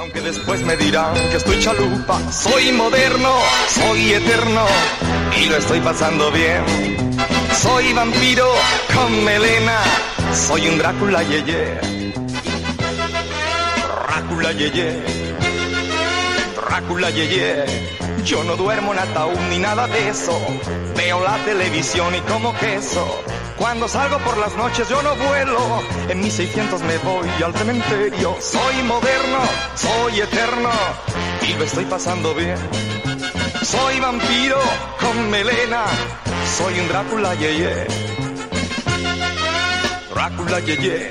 [0.00, 2.18] Aunque después me dirán que estoy chalupa.
[2.32, 3.34] Soy moderno,
[3.68, 4.64] soy eterno
[5.38, 6.62] y lo estoy pasando bien.
[7.52, 8.46] Soy vampiro
[8.94, 9.80] con melena,
[10.32, 12.03] soy un Drácula yeye.
[14.44, 15.02] Drácula yeye.
[16.54, 17.64] Drácula yeye.
[18.26, 20.38] Yo no duermo en ataúd ni nada de eso.
[20.94, 23.24] Veo la televisión y como queso.
[23.56, 25.82] Cuando salgo por las noches yo no vuelo.
[26.10, 28.36] En mis 600 me voy al cementerio.
[28.38, 29.40] Soy moderno,
[29.76, 30.70] soy eterno
[31.40, 32.58] y lo estoy pasando bien.
[33.62, 34.60] Soy vampiro
[35.00, 35.84] con melena.
[36.58, 37.86] Soy un Drácula yeye.
[40.12, 41.08] Drácula yeye.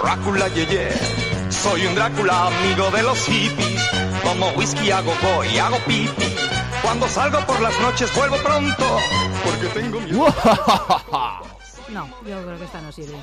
[0.00, 1.23] Drácula yeye.
[1.62, 3.90] Soy un Drácula amigo de los hippies.
[4.22, 6.34] Tomo whisky, hago go y hago pipi.
[6.82, 8.98] Cuando salgo por las noches vuelvo pronto.
[9.44, 10.26] Porque tengo miedo.
[11.88, 13.16] No, yo creo que esta no sirve.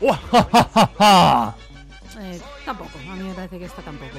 [2.20, 4.18] Eh, tampoco, a mí me parece que esta tampoco.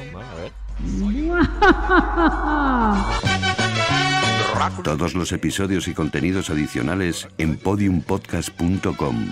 [4.83, 9.31] Todos los episodios y contenidos adicionales en podiumpodcast.com.